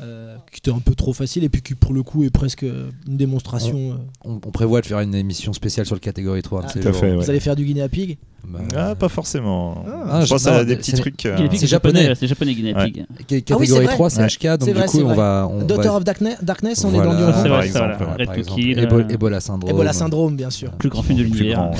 [0.02, 2.62] euh, qui était un peu trop facile et puis qui pour le coup est presque
[2.64, 3.92] euh, une démonstration.
[3.92, 3.94] euh.
[4.24, 6.60] On, on prévoit de faire une émission spéciale sur le catégorie 3.
[6.62, 7.00] Ah, de ces tout à jours.
[7.00, 7.16] fait, ouais.
[7.16, 8.18] Vous allez faire du Guinea Pig?
[8.48, 9.84] Bah, Ah, pas forcément.
[10.10, 11.26] Ah, je pense non, à des petits trucs.
[11.26, 12.00] euh, c'est japonais.
[12.00, 12.14] japonais.
[12.18, 12.84] C'est japonais, Guinea Ouais.
[12.86, 12.96] Pig.
[12.96, 13.94] Ca- Ah oui, Catégorie c'est vrai.
[13.94, 14.26] 3, c'est Ouais.
[14.28, 15.16] HK, donc C'est du vrai, coup, c'est on vrai.
[15.16, 15.48] va.
[15.50, 18.14] on Daughter va- of Darkness, on est dans du C'est vrai, exemple, ça, voilà.
[18.16, 18.60] Red par to exemple.
[18.60, 19.70] Kill, Ebo- euh, Ebola syndrome.
[19.70, 20.72] Ebola Syndrome, bien sûr.
[20.72, 21.70] Plus grand film de l'univers.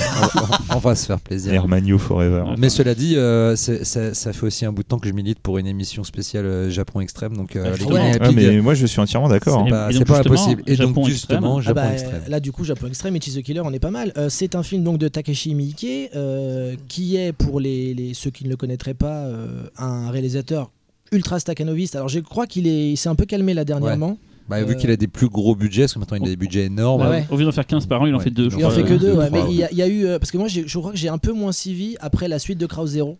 [0.75, 1.53] on, va se faire plaisir.
[1.55, 2.45] Hermanio Forever.
[2.59, 5.57] Mais cela dit, euh, ça, fait aussi un bout de temps que je milite pour
[5.59, 7.37] une émission spéciale euh, Japon extrême.
[7.37, 7.85] Donc, euh, Ah, les
[8.21, 9.65] Ah, mais moi je suis entièrement d'accord.
[9.69, 10.03] c'est hein.
[10.07, 10.63] pas, pas impossible.
[10.67, 12.23] Et donc, Japon justement, Ah Japon bah, extrême.
[12.29, 14.13] là du coup Japon Extrême et the Killer on est pas mal.
[14.17, 18.31] Euh, c'est un film donc de Takeshi Miike euh, qui est pour les, les- ceux
[18.31, 20.71] qui ne le connaîtraient pas euh, un réalisateur
[21.13, 21.97] ultra staccanoviste.
[21.97, 24.17] Alors je crois qu'il est s'est un peu calmé là dernièrement.
[24.49, 26.65] Bah, vu qu'il a des plus gros budgets, parce que maintenant il a des budgets
[26.65, 27.03] énormes.
[27.03, 27.25] Bah ouais.
[27.31, 28.47] Au lieu d'en faire 15 par an, il en Ouais, fait deux.
[28.47, 29.79] il je Il en fait que deux, deux, ouais, trois, mais il y, a- il
[29.79, 32.27] y a eu parce que moi je crois que j'ai un peu moins suivi après
[32.27, 33.17] la suite de Kraus Zero.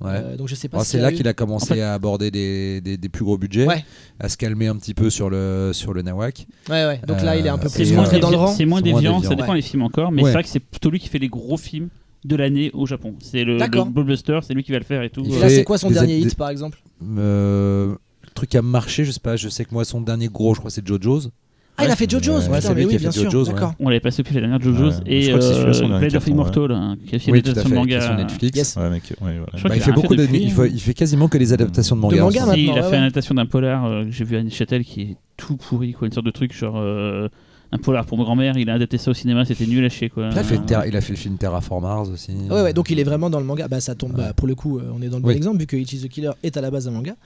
[0.00, 0.10] Ouais.
[0.12, 0.82] Euh, donc je sais pas.
[0.84, 3.38] C'est là eu- qu'il a commencé En fait- à aborder des, des, des plus gros
[3.38, 3.84] budgets, Ouais.
[4.18, 6.46] à se calmer un petit peu sur le, sur le Nawak.
[6.68, 7.00] Ouais ouais.
[7.06, 8.54] Donc là il est un peu Euh, plus rentré dans le déviant- rang.
[8.54, 9.56] c'est moins déviant, ça dépend Ouais.
[9.56, 10.30] des films encore, mais Ouais.
[10.30, 11.88] c'est vrai que c'est plutôt lui qui fait les gros films
[12.24, 13.14] de l'année au Japon.
[13.20, 15.24] C'est le, le blockbuster, c'est lui qui va le faire et tout.
[15.24, 16.82] Et là c'est quoi son dernier hit par exemple?
[17.18, 20.28] Euh, le truc qui a marché, je sais pas, je sais que moi son dernier
[20.28, 21.30] gros, je crois, c'est JoJo's.
[21.76, 22.48] Ah il a fait JoJo's.
[22.48, 23.30] Ouais, putain, mais oui bien sûr.
[23.30, 23.48] JoJo's.
[23.48, 23.74] D'accord.
[23.80, 27.18] On l'avait passé depuis la dernière JoJo's et euh, Blade of Immortal, hein, qui a
[27.18, 28.06] fait Oui, une tout à adaptation fait, de qui est manga.
[28.06, 28.56] sur Netflix.
[28.56, 28.76] Yes.
[28.76, 29.46] Ouais, mec, ouais, voilà.
[29.54, 31.52] Je crois Bah, il, fait beaucoup fait depuis, il, fait, il fait quasiment que les
[31.52, 32.16] adaptations de manga.
[32.30, 34.84] Si, il a ouais, fait une adaptation d'un polar euh, que j'ai vu à Châtel
[34.84, 37.28] qui est tout pourri, quoi, une sorte de truc genre euh,
[37.72, 38.56] un polar pour ma grand-mère.
[38.56, 40.28] Il a adapté ça au cinéma, c'était nul à chier quoi.
[40.30, 42.30] Il a, fait Terra- il a fait le film Terraform Mars aussi.
[42.50, 43.66] Ouais, ouais, donc il est vraiment dans le manga.
[43.66, 44.18] Bah, ça tombe, Ouais.
[44.26, 45.34] bah, pour le coup, on est dans le bon Oui.
[45.34, 47.16] exemple, vu que Ichi the Killer est à la base un manga.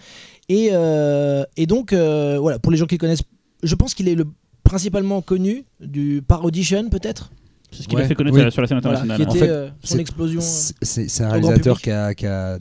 [0.48, 3.22] Et, euh, et donc, euh, voilà, pour les gens qui connaissent,
[3.62, 4.26] je pense qu'il est le,
[4.64, 7.30] principalement connu du, par Audition, peut-être,
[7.70, 8.04] C'est ce qu'il Ouais.
[8.04, 8.42] a fait connaître Oui.
[8.42, 9.28] euh, sur la scène voilà, internationale.
[9.30, 10.40] qui était En fait, euh, son c'est- explosion.
[10.40, 10.72] euh.
[10.82, 12.58] C'est- c'est un réalisateur qui a, qui, a,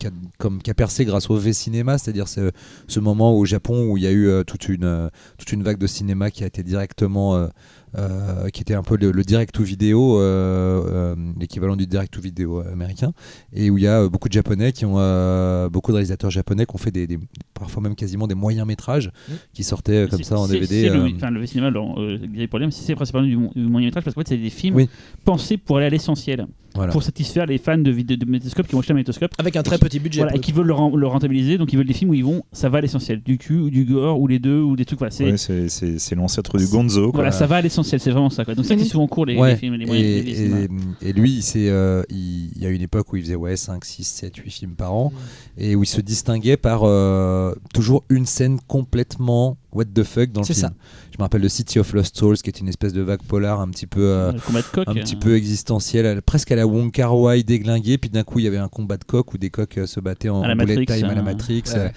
[0.00, 2.50] qui, a, comme, qui a percé grâce au V-cinéma, c'est-à-dire ce,
[2.88, 5.08] ce moment au Japon où il y a eu euh, toute, une, euh,
[5.38, 7.48] toute une vague de cinéma qui a été directement.
[7.96, 12.12] Euh, qui était un peu le, le direct to vidéo, euh, euh, l'équivalent du direct
[12.12, 13.12] to vidéo américain,
[13.52, 16.30] et où il y a euh, beaucoup de japonais qui ont, euh, beaucoup de réalisateurs
[16.30, 17.18] japonais qui ont fait des, des-
[17.54, 19.32] parfois même quasiment des moyens métrages Mm.
[19.52, 20.88] qui sortaient euh, comme ça en DVD.
[20.88, 24.14] C'est le, le cinéma, alors, euh, Xavier Problème, c'est principalement du, du moyen métrage parce
[24.14, 24.88] qu'en fait, c'est des films Oui.
[25.24, 26.92] pensés pour aller à l'essentiel, voilà.
[26.92, 29.32] pour satisfaire les fans de, de qui vont acheter un magnétoscope.
[29.38, 30.20] Avec un très petit budget.
[30.22, 32.24] Voilà, et qui veulent le, ren- le rentabiliser, donc ils veulent des films où ils
[32.24, 34.84] vont, ça va à l'essentiel, du cul ou du gore ou les deux ou des
[34.84, 34.98] trucs.
[34.98, 37.06] Voilà, c'est Ouais, l'ancêtre du Gonzo.
[37.10, 37.18] quoi.
[37.20, 38.44] voilà, ça va à l'essentiel, c'est vraiment ça.
[38.44, 38.54] Quoi.
[38.54, 40.68] Donc ça qui souvent court les, Ouais, les films, les et, les et-
[41.02, 43.84] et lui, il, euh, il, il y a une époque où il faisait ouais, 5,
[43.84, 45.12] 6, 7, 8 films par an
[45.56, 50.40] et où il se distinguait par euh, toujours une scène complètement what the fuck dans
[50.40, 50.58] le film.
[50.58, 50.72] ça.
[51.12, 53.60] Je me rappelle de City of Lost Souls qui est une espèce de vague polar
[53.60, 54.84] un petit peu, euh, le combat de coq.
[54.88, 57.98] un euh, petit peu existentiel, presque à la Wong Kar Wai déglingué.
[57.98, 60.00] Puis d'un coup, il y avait un combat de coq où des coqs euh, se
[60.00, 61.24] battaient en, À la en bullet Matrix, time à la hein.
[61.24, 61.62] Matrix.
[61.74, 61.92] Ouais.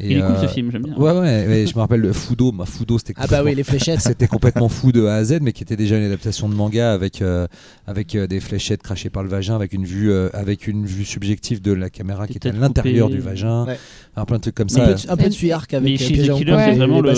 [0.00, 0.94] Et, Il est cool euh, ce film, j'aime bien.
[0.96, 2.52] Ouais, ouais, ouais, je me rappelle le Fudo.
[2.52, 4.00] Ma Fudo, c'était Ah bah oui, complètement- les fléchettes.
[4.02, 6.92] c'était complètement fou de A à Z, mais qui était déjà une adaptation de manga
[6.92, 7.46] avec, euh,
[7.86, 11.04] avec euh, des fléchettes crachées par le vagin, avec une vue, euh, avec une vue
[11.04, 13.64] subjective de la caméra qui était à l'intérieur du vagin.
[13.66, 13.78] Ouais.
[14.16, 14.86] Alors plein de trucs comme un ça.
[14.86, 17.14] peu de, un peu de suy-arc avec euh, Killer, c'est vraiment le,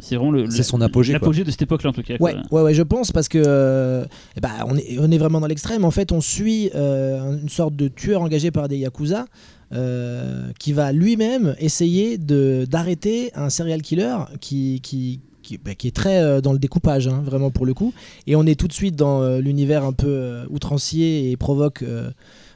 [0.00, 2.14] c'est vraiment le, C'est son apogée, l'apogée de cette époque-là en tout cas.
[2.20, 2.58] Ouais, quoi.
[2.60, 4.04] ouais, ouais, je pense parce que euh,
[4.40, 5.84] ben, on, est, on est vraiment dans l'extrême.
[5.84, 9.26] En fait, on suit euh, une sorte de tueur engagé par des yakuza
[9.72, 15.94] euh, qui va lui-même essayer d'arrêter un serial killer qui qui qui, bah, qui est
[15.94, 17.92] très euh, dans le découpage, hein, vraiment pour le coup.
[18.26, 21.84] Et on est tout de suite dans euh, l'univers un peu outrancier et provoque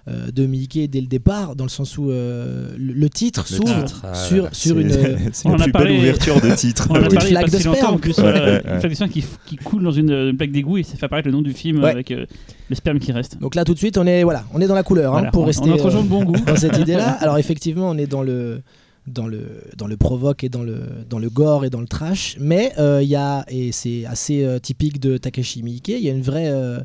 [0.09, 3.85] euh, de Mickey dès le départ, dans le sens où euh, le, le titre s'ouvre
[4.03, 4.91] ah sur, sur une.
[4.93, 6.87] euh, C'est la plus parlé- belle ouverture de titre.
[6.91, 7.95] On a Petite parlé il y a flaque pas de si longtemps sperme.
[7.95, 8.17] en plus.
[8.19, 10.79] Ouais, voilà, ouais, Une flaque de sperme qui, qui coule dans une, une plaque d'égout
[10.79, 11.91] et ça fait apparaître le nom du film Ouais.
[11.91, 12.25] avec euh,
[12.69, 13.39] le sperme qui reste.
[13.41, 15.43] Donc là, tout de suite, on est, voilà, on est dans la couleur, hein, pour
[15.43, 15.71] on- rester.
[15.71, 16.37] on euh, bon goût.
[16.47, 17.11] dans cette idée-là.
[17.21, 18.63] Alors effectivement, on est dans le
[19.07, 22.37] dans le dans le provoque et dans le dans le gore et dans le trash
[22.39, 26.09] mais euh, il y a et c'est assez euh, typique de Takashi Miike il y
[26.11, 26.81] a une vraie euh,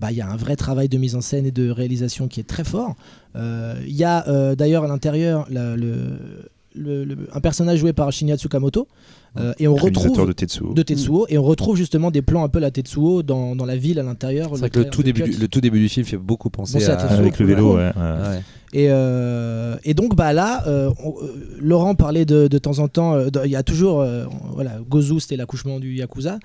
[0.00, 2.40] bah, il y a un vrai travail de mise en scène et de réalisation qui
[2.40, 2.96] est très fort
[3.36, 5.94] Euh, il y a euh, d'ailleurs à l'intérieur la- le,
[6.74, 8.88] le- le- un personnage joué par Shinya Tsukamoto
[9.38, 10.72] euh, et on retrouve de Tetsuo.
[10.74, 13.76] de Tetsuo et on retrouve justement des plans un peu la Tetsuo dans, dans la
[13.76, 16.04] ville à l'intérieur C'est vrai que le tout, début du, le tout début du film
[16.06, 17.02] fait beaucoup penser Bon, c'est à à.
[17.02, 17.18] Tetsuo.
[17.18, 17.92] Avec le vélo, ouais.
[17.96, 18.28] ouais.
[18.28, 18.42] Ouais.
[18.72, 22.86] Et, euh, et donc bah là, euh, on- euh, Laurent parlait de, de temps en
[22.86, 24.04] temps, euh, il y a toujours,
[24.54, 26.38] voilà, Gozu c'était l'accouchement du Yakuza.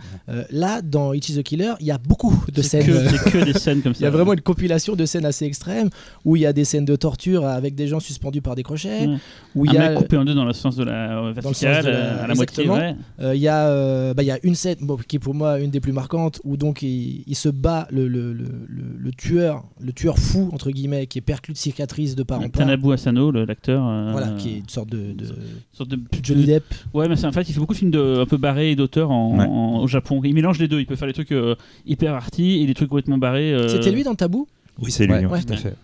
[0.49, 2.85] Là, dans It is the Killer, il y a beaucoup de scènes.
[2.85, 3.99] que, que des scènes comme ça.
[4.01, 5.89] Il y a vraiment une compilation de scènes assez extrêmes
[6.25, 9.07] où il y a des scènes de torture avec des gens suspendus par des crochets,
[9.55, 11.85] où il un y a mec coupé en deux dans le sens de la verticale,
[11.85, 12.63] de la- à la moitié.
[12.63, 12.75] exactement.
[13.19, 13.35] ouais.
[13.35, 15.69] Il y, a, bah, il y a une scène bon, qui est pour moi une
[15.71, 19.63] des plus marquantes où donc il, il se bat le, le, le, le- le tueur,
[19.79, 22.51] le tueur fou entre guillemets, qui est perclus de cicatrices de part en part.
[22.51, 23.85] Tanabu Asano, le- l'acteur.
[23.87, 25.25] euh, Voilà, qui est une sorte de, de
[25.73, 26.63] sorte de Johnny Depp.
[26.93, 28.75] Ouais, mais c'est- en fait, il fait beaucoup de films de, un peu barrés et
[28.75, 29.45] d'auteurs en- Ouais.
[29.45, 30.21] en- au Japon.
[30.23, 30.79] Il mélange les deux.
[30.79, 31.55] Il peut faire des trucs euh,
[31.85, 33.53] hyper arty et des trucs complètement barrés.
[33.53, 34.47] euh, C'était lui dans Tabou?
[34.81, 35.13] Oui, c'est lui.
[35.13, 35.31] Ouais, ouais.
[35.31, 35.43] Ouais.
[35.43, 35.75] tout à fait.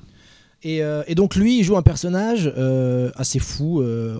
[0.64, 4.18] et, euh, et donc lui, il joue un personnage euh, assez fou, euh,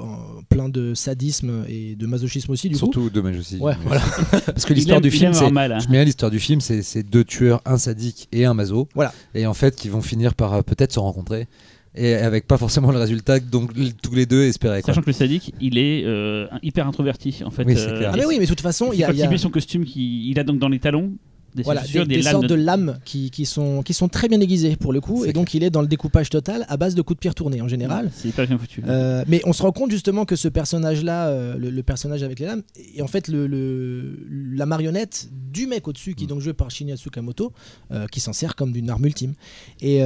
[0.50, 2.80] plein de sadisme et de masochisme aussi du coup.
[2.80, 3.58] Surtout dommage aussi.
[3.58, 4.02] Ouais, voilà.
[4.48, 5.52] Parce que l'histoire aime- du il film, c'est.
[5.52, 5.72] mal.
[5.72, 5.78] hein.
[5.80, 8.88] Je mets bien l'histoire du film, c'est deux tueurs, un sadique et un maso.
[8.96, 9.14] Voilà.
[9.36, 11.48] Et en fait, qui vont finir par peut-être se rencontrer.
[11.94, 14.82] Et avec pas forcément le résultat que donc tous les deux espéraient.
[14.82, 14.94] quoi.
[14.94, 17.64] Sachant que le sadique, il est euh, hyper introverti en fait.
[17.66, 18.12] Oui, c'est clair.
[18.14, 20.30] Ah mais oui, mais de toute façon, il y a, il y son costume, qui,
[20.30, 21.12] il a donc dans les talons
[21.56, 24.08] des, voilà, des, des des lames sortes de de- lames qui, qui sont, qui sont
[24.08, 26.78] très bien aiguisées pour le coup, et donc il est dans le découpage total à
[26.78, 28.10] base de coups de pierre tournés en général.
[28.16, 28.84] C'est hyper bien foutu.
[28.88, 32.40] Euh, mais on se rend compte justement que ce personnage-là, euh, le, le personnage avec
[32.40, 32.64] les lames,
[32.96, 34.18] est en fait le, le-
[34.54, 37.52] la marionnette du mec au-dessus, qui est donc joué par Shinya Tsukamoto,
[37.92, 39.34] euh, qui s'en sert comme d'une arme ultime.
[39.82, 40.02] Et,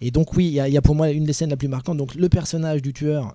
[0.00, 1.96] et donc oui, il y, y a pour moi une des scènes la plus marquantes.
[1.96, 3.34] Donc le personnage du tueur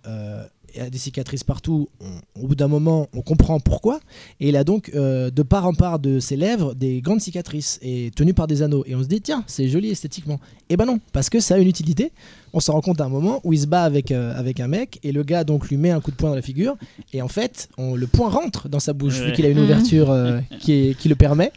[0.77, 1.89] euh, a des cicatrices partout.
[1.99, 3.99] On- au bout d'un moment, on comprend pourquoi.
[4.39, 7.79] Et il a donc euh, de part en part de ses lèvres des grandes cicatrices
[7.81, 8.83] et tenues par des anneaux.
[8.87, 10.39] Et on se dit tiens, c'est joli esthétiquement.
[10.69, 12.11] Et ben non, parce que ça a une utilité
[12.53, 14.67] on s'en rend compte à un moment où il se bat avec, euh, avec un
[14.67, 16.75] mec et le gars donc lui met un coup de poing dans la figure
[17.13, 20.09] et en fait on, le poing rentre dans sa bouche vu qu'il a une ouverture
[20.09, 21.51] euh, qui, est- qui le permet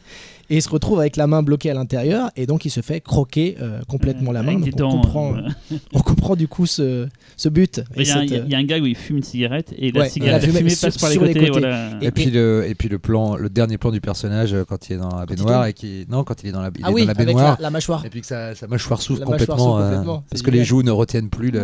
[0.50, 3.00] et il se retrouve avec la main bloquée à l'intérieur et donc il se fait
[3.00, 6.66] croquer euh, complètement la main donc des on, dents, comprend, euh, on comprend du coup
[6.66, 9.22] ce, ce but Il y, a un- cette, y a- gars où il fume une
[9.22, 11.50] cigarette et la Ouais, cigarette, la la fumée fumée sur- passe par les côtés.
[11.50, 11.90] voilà.
[12.02, 14.90] Et- Et puis, le, et puis le plan, le dernier plan du personnage euh, quand
[14.90, 16.90] il est dans la baignoire et qui non quand il est dans la, il ah
[16.90, 19.00] est oui dans la avec baignoire la, la mâchoire et puis que sa, sa mâchoire
[19.00, 21.60] s'ouvre mâchoire complètement, euh, parce que les joues ne retiennent plus le.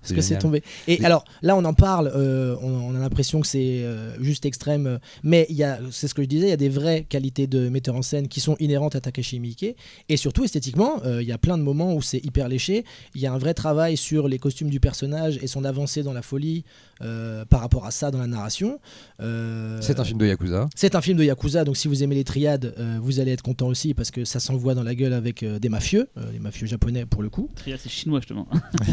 [0.00, 0.62] Parce que c'est tombé.
[0.88, 4.46] Et alors là, on en parle, euh, on, on a l'impression que c'est euh, juste
[4.46, 6.68] extrême, euh, mais il y a, c'est ce que je disais, il y a des
[6.68, 9.76] vraies qualités de metteur en scène qui sont inhérentes à Takashi Miike,
[10.08, 12.84] et surtout esthétiquement, euh, il y a plein de moments où c'est hyper léché.
[13.14, 16.12] Il y a un vrai travail sur les costumes du personnage et son avancée dans
[16.12, 16.64] la folie
[17.02, 18.78] euh, par rapport à ça dans la narration.
[19.20, 20.68] Euh, C'est un film de Yakuza.
[20.74, 23.42] c'est un film de Yakuza, donc si vous aimez les triades, euh, vous allez être
[23.42, 26.38] content aussi parce que ça s'envoie dans la gueule avec euh, des mafieux, euh, des
[26.38, 27.48] mafieux japonais pour le coup.
[27.56, 28.46] Triade, C'est chinois justement.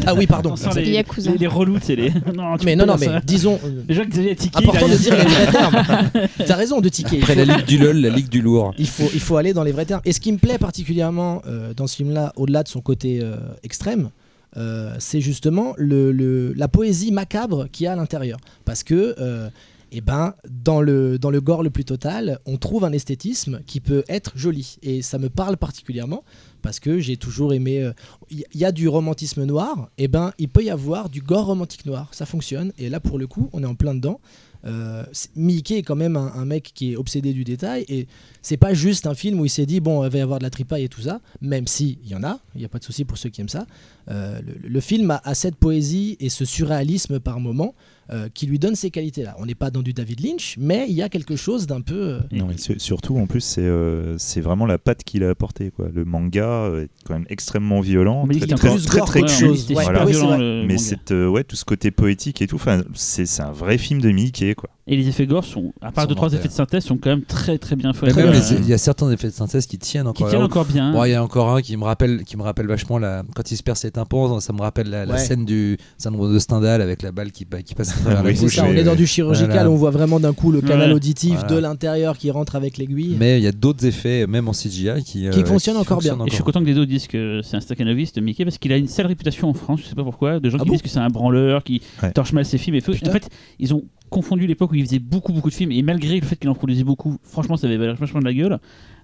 [0.06, 0.54] Ah oui, pardon.
[0.98, 1.32] Yakuza.
[1.32, 2.10] les, les relous, c'est les.
[2.34, 3.20] non, tu Mais non, non, mais ça.
[3.24, 3.58] disons.
[3.88, 4.58] Les gens qui avaient tiqué.
[4.58, 6.28] Important de dire les vrais termes.
[6.46, 7.18] T'as raison de tiquer.
[7.22, 8.74] Après faut, la ligue du lol, la ligue du lourd.
[8.78, 10.02] il faut, il faut aller dans les vrais termes.
[10.04, 13.36] Et ce qui me plaît particulièrement euh, dans ce film-là, au-delà de son côté euh,
[13.62, 14.10] extrême,
[14.56, 18.38] euh, c'est justement le, le- la poésie macabre qu'il y a à l'intérieur.
[18.64, 19.48] Parce que, euh,
[19.92, 20.34] eh ben,
[20.64, 24.32] dans le, dans le gore le plus total, on trouve un esthétisme qui peut être
[24.36, 24.76] joli.
[24.82, 26.24] Et ça me parle particulièrement
[26.62, 27.82] parce que j'ai toujours aimé.
[27.82, 27.92] euh,
[28.30, 31.46] Il y, y a du romantisme noir, et ben, il peut y avoir du gore
[31.46, 32.08] romantique noir.
[32.12, 32.72] Ça fonctionne.
[32.78, 34.20] Et là, pour le coup, on est en plein dedans.
[34.66, 35.04] Euh,
[35.36, 38.08] Mickey est quand même un, mec qui est obsédé du détail et
[38.42, 40.42] c'est pas juste un film où il s'est dit bon il va y avoir de
[40.44, 42.80] la tripaille et tout ça même si il y en a il y a pas
[42.80, 43.66] de souci pour ceux qui aiment ça
[44.10, 47.74] Euh, le, le film a, a cette poésie et ce surréalisme par moment
[48.10, 50.86] euh, qui lui donne ces qualités là on n'est pas dans du David Lynch mais
[50.88, 53.60] il y a quelque chose d'un peu euh, Non, mais sur- surtout, en plus, c'est
[53.62, 55.70] euh, c'est vraiment la patte qu'il a apportée.
[55.70, 55.88] Quoi.
[55.92, 59.28] Le manga est quand même extrêmement violent, Mais il très, était très, très, très cru.
[59.28, 59.70] chose.
[59.70, 63.26] Ouais, oui, violent, Mais c'est euh, ouais, tout ce côté poétique et tout, enfin, c'est
[63.26, 64.54] c'est un vrai film de Mickey.
[64.54, 64.70] Quoi.
[64.86, 67.22] Et les effets gore sont, à part deux trois effets de synthèse, sont quand même
[67.24, 68.16] très très bien faits.
[68.16, 70.28] Euh, il y a certains effets de synthèse qui tiennent qui encore.
[70.30, 70.46] tiennent là.
[70.46, 70.92] encore bien.
[70.92, 73.50] Bon, il y a encore un qui me rappelle, qui me rappelle vachement la, quand
[73.50, 74.40] il se perce ses tympans.
[74.40, 75.20] Ça me rappelle la, la Ouais.
[75.20, 78.72] scène du syndrome de Stendhal avec la balle qui, qui passe Oui, c'est ça on
[78.72, 79.70] est dans du chirurgical Voilà.
[79.70, 80.94] on voit vraiment d'un coup le canal Ouais.
[80.94, 81.48] auditif Voilà.
[81.48, 85.02] de l'intérieur qui rentre avec l'aiguille Mais il y a d'autres effets, même en CGI,
[85.04, 86.16] qui, Qui euh, fonctionnent encore bien.
[86.26, 88.72] Et je suis content que des autres disent que c'est un staccanoviste, Mickey, parce qu'il
[88.72, 90.74] a une sale réputation en France, je sais pas pourquoi, de gens Ah qui bon
[90.74, 92.12] disent que c'est un branleur, qui Ouais.
[92.12, 92.76] torche mal ses films.
[92.76, 95.82] Et en fait, ils ont confondu l'époque où il faisait beaucoup beaucoup de films, et
[95.82, 98.58] malgré le fait qu'il en produisait beaucoup, franchement, ça avait vachement de la gueule,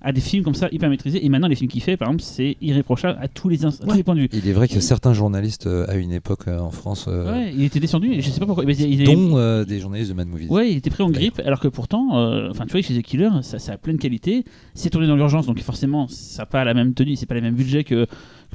[0.04, 1.24] à des films comme ça hyper maîtrisés.
[1.24, 3.86] Et maintenant, les films qu'il fait, par exemple, c'est irréprochable à tous les, à tous
[3.88, 3.96] Ouais.
[3.96, 4.28] les points de vue.
[4.32, 7.52] Il est vrai que certains journalistes euh, à une époque euh, en France, euh, Ouais,
[7.56, 8.64] il était descendu, et je sais pas pourquoi.
[8.64, 10.48] mais il est- dont euh, des journalistes de Mad Movies.
[10.50, 12.08] Ouais, il était pris en grippe, alors que pourtant,
[12.50, 14.44] enfin, tu vois, chez The Killer, ça, ça a plein de qualités.
[14.74, 17.40] C'est tourné dans l'urgence, donc forcément, ça n'a pas la même tenue, c'est pas le
[17.40, 18.06] même budget que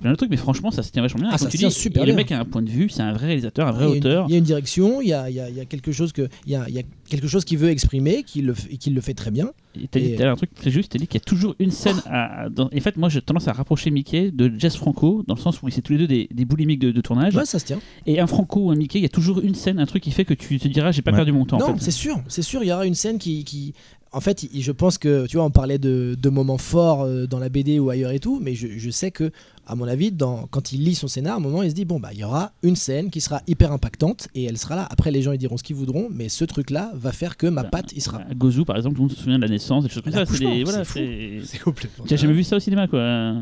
[0.02, 1.30] plein de trucs, mais franchement, ça se tient vachement bien.
[1.32, 3.14] Ah, ça tu tient dis, super le mec a un point de vue, c'est un
[3.14, 4.26] vrai réalisateur, un vrai Il y a une- auteur.
[4.28, 5.92] Il y a une direction, il y a, il y a- il y a quelque
[5.92, 8.54] chose que, il y a, il y a quelque chose qu'il veut exprimer, qu'il le,
[8.54, 9.52] qu'il le fait très bien.
[9.92, 12.50] T'as dit un truc très juste, t'as dit qu'il y a toujours une scène à.
[12.50, 15.62] dans- En fait, moi j'ai tendance à rapprocher Mickey de Jess Franco, dans le sens
[15.62, 17.36] où c'est tous les deux des, des boulimiques de, de tournage.
[17.36, 17.80] Ouais, ça se tient.
[18.08, 20.12] Et un Franco ou un Mickey, il y a toujours une scène, un truc qui
[20.12, 21.18] fait que tu te diras j'ai pas Ouais.
[21.18, 21.58] perdu mon temps.
[21.58, 21.84] en non, fait.
[21.86, 23.74] c'est sûr, c'est sûr, il y aura une scène qui, qui-
[24.12, 27.38] en fait, je pense que, tu vois, on parlait de, de moments forts euh, dans
[27.40, 29.32] la BD ou ailleurs et tout, mais je, je sais que,
[29.68, 31.86] à mon avis, dans, quand il lit son scénar, à un moment, il se dit,
[31.86, 34.88] bon, bah, il y aura une scène qui sera hyper impactante et elle sera là.
[34.90, 37.64] Après, les gens, ils diront ce qu'ils voudront, mais ce truc-là va faire que ma
[37.64, 38.18] Bah, patte, il sera.
[38.20, 40.14] À Gozu, par exemple, tout le monde se souvient de la naissance, des choses comme
[40.14, 40.26] ça.
[40.26, 40.84] C'est voilà,
[41.64, 42.06] complètement.
[42.06, 43.34] Tu as jamais vu ça au cinéma, quoi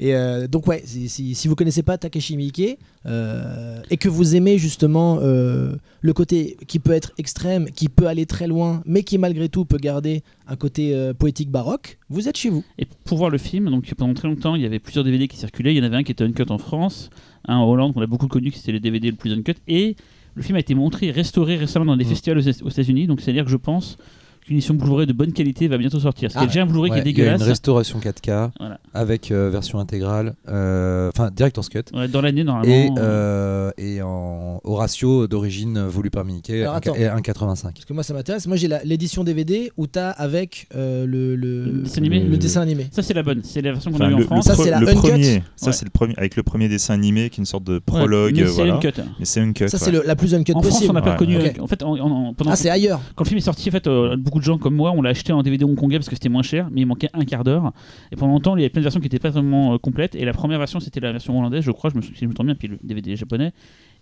[0.00, 4.08] Et euh, donc ouais, si, si, si vous connaissez pas Takeshi Miike euh, et que
[4.08, 8.82] vous aimez justement euh, le côté qui peut être extrême, qui peut aller très loin,
[8.86, 12.64] mais qui malgré tout peut garder un côté poétique baroque, vous êtes chez vous.
[12.78, 15.36] Et pour voir le film, donc pendant très longtemps, il y avait plusieurs DVD qui
[15.36, 15.72] circulaient.
[15.74, 17.10] Il y en avait un qui était uncut en France,
[17.46, 19.54] un en Hollande, qu'on a beaucoup connu, qui c'était le DVD le plus uncut.
[19.68, 19.96] Et
[20.34, 22.08] le film a été montré et restauré récemment dans des Mm.
[22.08, 23.06] festivals aux aux États-Unis.
[23.06, 23.96] Donc c'est-à-dire que je pense
[24.44, 26.28] qu'une édition Blu-ray de bonne qualité va bientôt sortir.
[26.28, 27.30] Parce qu'il y a Ah, déjà un Blu-ray Ouais, qui est il y a une
[27.32, 27.48] dégueulasse.
[27.48, 28.78] restauration 4K Voilà.
[28.92, 31.82] avec euh, version intégrale, euh, enfin Director's Cut.
[31.94, 32.72] Ouais, dans l'année, normalement.
[32.72, 36.94] Et, euh, et en, au ratio d'origine voulu par Mickey, Alors, un- attends.
[36.94, 37.72] et 1,85.
[37.74, 38.46] Parce que moi ça m'intéresse.
[38.46, 42.36] Moi j'ai la- l'édition DVD où t'as avec euh, le, le, Le dessin animé le
[42.36, 42.86] dessin animé.
[42.90, 43.40] Ça, c'est la bonne.
[43.42, 44.44] C'est la version qu'on Enfin, a eu le, en France.
[44.46, 44.98] Ça, c'est la le uncut.
[45.08, 45.72] premier, ça Ouais.
[45.72, 48.32] c'est le premier avec le premier dessin animé qui est une sorte de Ouais, prologue,
[48.34, 48.74] mais c'est voilà.
[48.76, 48.92] uncut.
[49.18, 49.68] Mais c'est uncut.
[49.68, 49.82] Ça ouais.
[49.84, 50.90] c'est le- la plus uncut En France, possible.
[50.90, 51.36] on n'a pas connu.
[51.60, 53.00] En fait, en- en- pendant Ah c'est ailleurs.
[53.16, 55.10] Quand le film est sorti, en fait, euh, beaucoup de gens comme moi, on l'a
[55.10, 57.72] acheté en DVD hongkongais parce que c'était moins cher, mais il manquait un quart d'heure.
[58.10, 60.16] Et pendant longtemps, il y avait plein de versions qui n'étaient pas vraiment euh, complètes.
[60.16, 62.28] Et la première version, c'était la version hollandaise, je crois, je me souviens, si je
[62.28, 63.52] me trompe bien, puis le DVD japonais.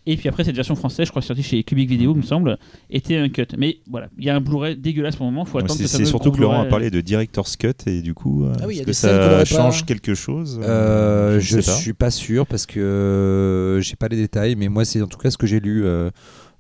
[0.05, 2.59] Et puis après, cette version française, je crois, sortie chez Cubic Video, me semble,
[2.91, 3.47] était un cut.
[3.57, 5.45] Mais voilà, il y a un Blu-ray dégueulasse pour le moment.
[5.45, 6.71] Faut attendre C'est surtout que Laurent a Blu-ray.
[6.71, 8.93] parlé de Director's Cut et du coup, euh, Ah oui, il y a est-ce que
[8.95, 13.95] ça change pas- quelque chose Euh, je ne suis pas sûr parce que euh, j'ai
[13.95, 15.85] pas les détails, mais moi c'est en tout cas ce que j'ai lu.
[15.85, 16.11] euh,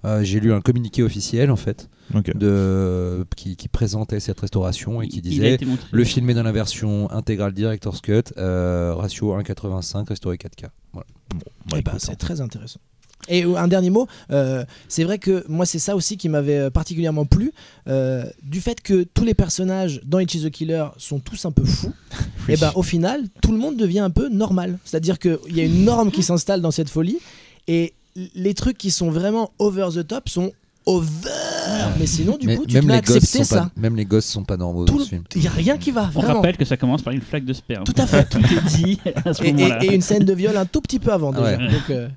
[0.04, 1.88] euh, j'ai lu un communiqué officiel en fait
[2.34, 5.58] de qui, qui présentait cette restauration et qui disait
[5.90, 10.68] le film est dans la version intégrale Director's Cut, euh, ratio 1,85, restauré 4K.
[10.92, 11.06] Voilà.
[11.70, 12.80] Bah, Eh ben, c'est très intéressant.
[13.28, 16.70] Et un dernier mot, euh, c'est vrai que moi c'est ça aussi qui m'avait euh,
[16.70, 17.52] particulièrement plu,
[17.88, 21.52] euh, du fait que tous les personnages dans It is the Killer sont tous un
[21.52, 21.92] peu fous,
[22.48, 24.78] et ben au final tout le monde devient un peu normal.
[24.84, 27.18] C'est-à-dire qu'il y a une norme qui s'installe dans cette folie,
[27.68, 27.94] et
[28.34, 30.52] les trucs qui sont vraiment over the top sont
[30.84, 31.30] over,
[31.98, 33.60] mais sinon du Mais coup tu même, peux les gosses accepter sont ça.
[33.62, 35.22] pas, même les gosses sont pas normaux Tout dans le- ce film.
[35.36, 36.34] Il y a rien qui va, On vraiment.
[36.40, 37.84] rappelle que ça commence par une flaque de sperme.
[37.84, 38.24] Tout à fait.
[38.30, 39.84] Tout est dit à ce Et, et- moment-là.
[39.84, 41.56] et une scène de viol un tout petit peu avant Ah déjà.
[41.64, 41.68] ouais.
[41.72, 42.08] Donc, euh,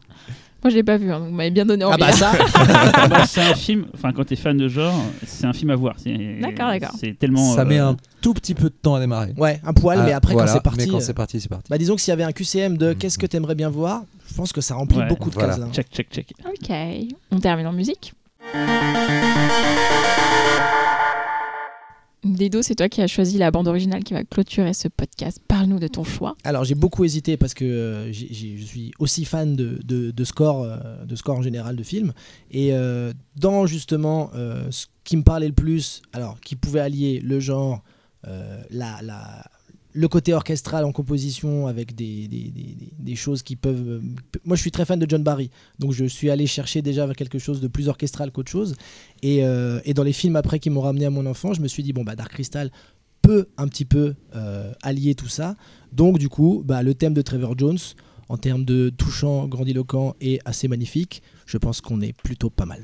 [0.63, 1.99] Moi, je l'ai pas vu, hein, donc vous m'avez bien donné ah envie.
[1.99, 2.31] bah ça,
[2.95, 4.95] Ah bah, c'est un film, enfin quand t'es fan de genre,
[5.25, 5.95] c'est un film à voir.
[6.41, 6.95] D'accord, d'accord.
[6.99, 7.53] C'est tellement.
[7.53, 9.33] Ça met euh, un tout petit peu de temps à démarrer.
[9.37, 10.79] ouais, un poil, mais Ah, après voilà, quand c'est parti.
[10.79, 11.65] Mais quand euh, c'est parti, c'est parti.
[11.69, 12.95] Bah disons que s'il y avait un QCM de Mhm.
[12.95, 15.49] qu'est-ce que t'aimerais bien voir, je pense que ça remplit Ouais, beaucoup de voilà.
[15.49, 15.67] cases là.
[15.71, 16.33] Check, check, check.
[16.47, 16.75] Ok,
[17.31, 18.13] on termine en musique.
[22.25, 25.39] Dedo, c'est toi qui as choisi la bande originale qui va clôturer ce podcast.
[25.47, 26.35] Parle-nous de ton choix.
[26.43, 30.63] Alors j'ai beaucoup hésité parce que euh, je suis aussi fan de, de, de score,
[30.63, 30.75] euh,
[31.27, 32.13] en général de films.
[32.49, 34.31] Et euh, dans justement
[34.71, 37.83] ce qui me parlait le plus, alors qui pouvait allier le genre,
[38.71, 39.43] la-
[39.95, 43.87] le côté orchestral en composition avec des, choses qui peuvent...
[43.87, 44.01] euh,
[44.43, 45.49] moi je suis très fan de John Barry,
[45.79, 48.75] donc je suis allé chercher déjà quelque chose de plus orchestral qu'autre chose.
[49.23, 51.67] Et, euh, et dans les films après qui m'ont ramené à mon enfant, je me
[51.67, 52.71] suis dit, bon bah Dark Crystal
[53.21, 55.55] peut un petit peu euh, allier tout ça.
[55.93, 57.79] Donc du coup, bah, le thème de Trevor Jones,
[58.27, 62.83] en termes de touchant, grandiloquent et assez magnifique, je pense qu'on est plutôt pas mal.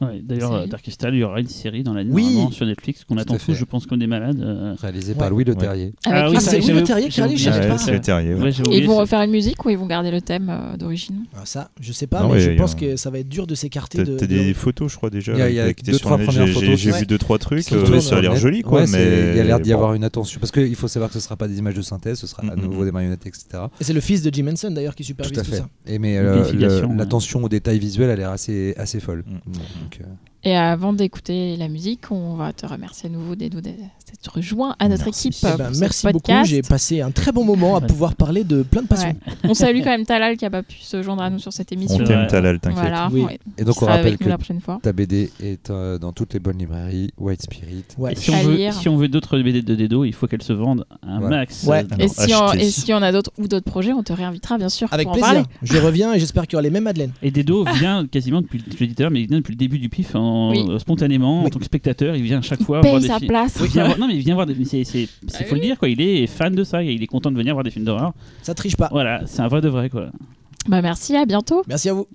[0.00, 0.68] Ouais, D'ailleurs, Série.
[0.68, 2.38] Dark Crystal, il y aura une série dans l'année Oui.
[2.52, 4.40] sur Netflix qu'on attend tous, je pense, comme des malades.
[4.42, 4.74] euh.
[4.80, 5.18] Réalisé Ouais.
[5.18, 5.58] par Louis Le Ouais.
[5.58, 5.84] Terrier.
[5.84, 7.50] Avec Ah Ah, c'est j'avais- Louis Le Terrier qui réalise, oublié.
[7.50, 7.78] je savais Ouais, pas.
[7.78, 8.34] c'est le terrier.
[8.34, 8.42] ouais.
[8.42, 9.00] Ouais, j'ai Ils oublié vont ça.
[9.00, 11.24] refaire une musique ou ils vont garder le thème euh, d'origine?
[11.34, 13.46] Ah, ça, je sais pas, Non, mais je a- pense que ça va être dur
[13.46, 14.26] de s'écarter T'as de.
[14.26, 15.32] des photos, je crois déjà.
[15.48, 17.64] Il y a- deux, trois premières photos, J'ai vu deux trois trucs.
[17.64, 18.86] Qui euh, ça a l'air joli, quoi.
[18.86, 20.40] C'est- mais il y a l'air d'y avoir une attention.
[20.40, 22.54] Parce qu'il faut savoir que ce sera pas des images de synthèse, ce sera à
[22.56, 22.62] Mhm.
[22.62, 23.46] nouveau des marionnettes, etc.
[23.80, 25.56] Et c'est le fils de Jim Henson d'ailleurs qui Tout supervise à tout, fait.
[25.58, 25.68] ça.
[25.86, 26.44] Et mais euh,
[26.96, 29.24] l'attention aux détails visuels a l'air assez, assez folle.
[29.86, 29.90] Mhm.
[29.90, 30.14] Donc, euh,
[30.48, 33.82] Et avant d'écouter la musique, on va te remercier à nouveau d'être d'être
[34.32, 35.28] rejoint à notre Merci.
[35.28, 35.40] équipe.
[35.44, 36.18] Eh pour ben, ce merci beaucoup.
[36.20, 36.48] podcast.
[36.50, 39.08] J'ai passé un très bon moment à pouvoir parler de plein de passions.
[39.26, 39.32] Ouais.
[39.42, 41.72] On salue quand même Talal qui a pas pu se joindre à nous sur cette
[41.72, 41.98] émission.
[42.00, 42.28] On t'aime.
[42.28, 42.78] Talal, t'inquiète.
[42.78, 43.08] Voilà.
[43.12, 43.22] Oui.
[43.22, 43.40] ouais.
[43.58, 44.78] Et donc on rappelle que la prochaine fois.
[44.80, 47.84] ta BD est euh, dans toutes les bonnes librairies, White Spirit.
[47.98, 48.12] Ouais.
[48.12, 50.52] Et si, on veut, si on veut d'autres BD de Dedo, il faut qu'elles se
[50.52, 51.64] vendent un max.
[51.64, 51.82] Ouais.
[51.82, 52.66] Euh, Et si, on, achetez.
[52.66, 55.16] et si on a d'autres ou d'autres projets, on te réinvitera bien sûr Avec pour
[55.16, 55.32] en plaisir.
[55.42, 55.48] parler.
[55.62, 57.10] Je reviens et j'espère qu'il y aura les mêmes Madeleine.
[57.20, 59.52] Et Dedo vient quasiment depuis, je l'ai dit tout à l'heure, mais il vient depuis
[59.54, 60.64] le début du pif, en- Oui.
[60.68, 62.16] euh, spontanément, en tant que spectateur.
[62.16, 63.28] Il vient à chaque fois Paye voir des sa films.
[63.28, 63.58] place.
[63.60, 65.60] Il vient voir- non mais il vient voir des, c'est, c'est, c'est- Ah faut le
[65.60, 65.88] dire quoi.
[65.88, 66.82] Il est fan de ça.
[66.82, 68.12] et Il est content de venir voir des films d'horreur.
[68.42, 68.88] Ça triche pas.
[68.90, 70.06] Voilà, c'est un vrai de vrai quoi.
[70.68, 71.62] Bah merci, à bientôt.
[71.68, 72.06] Merci à vous.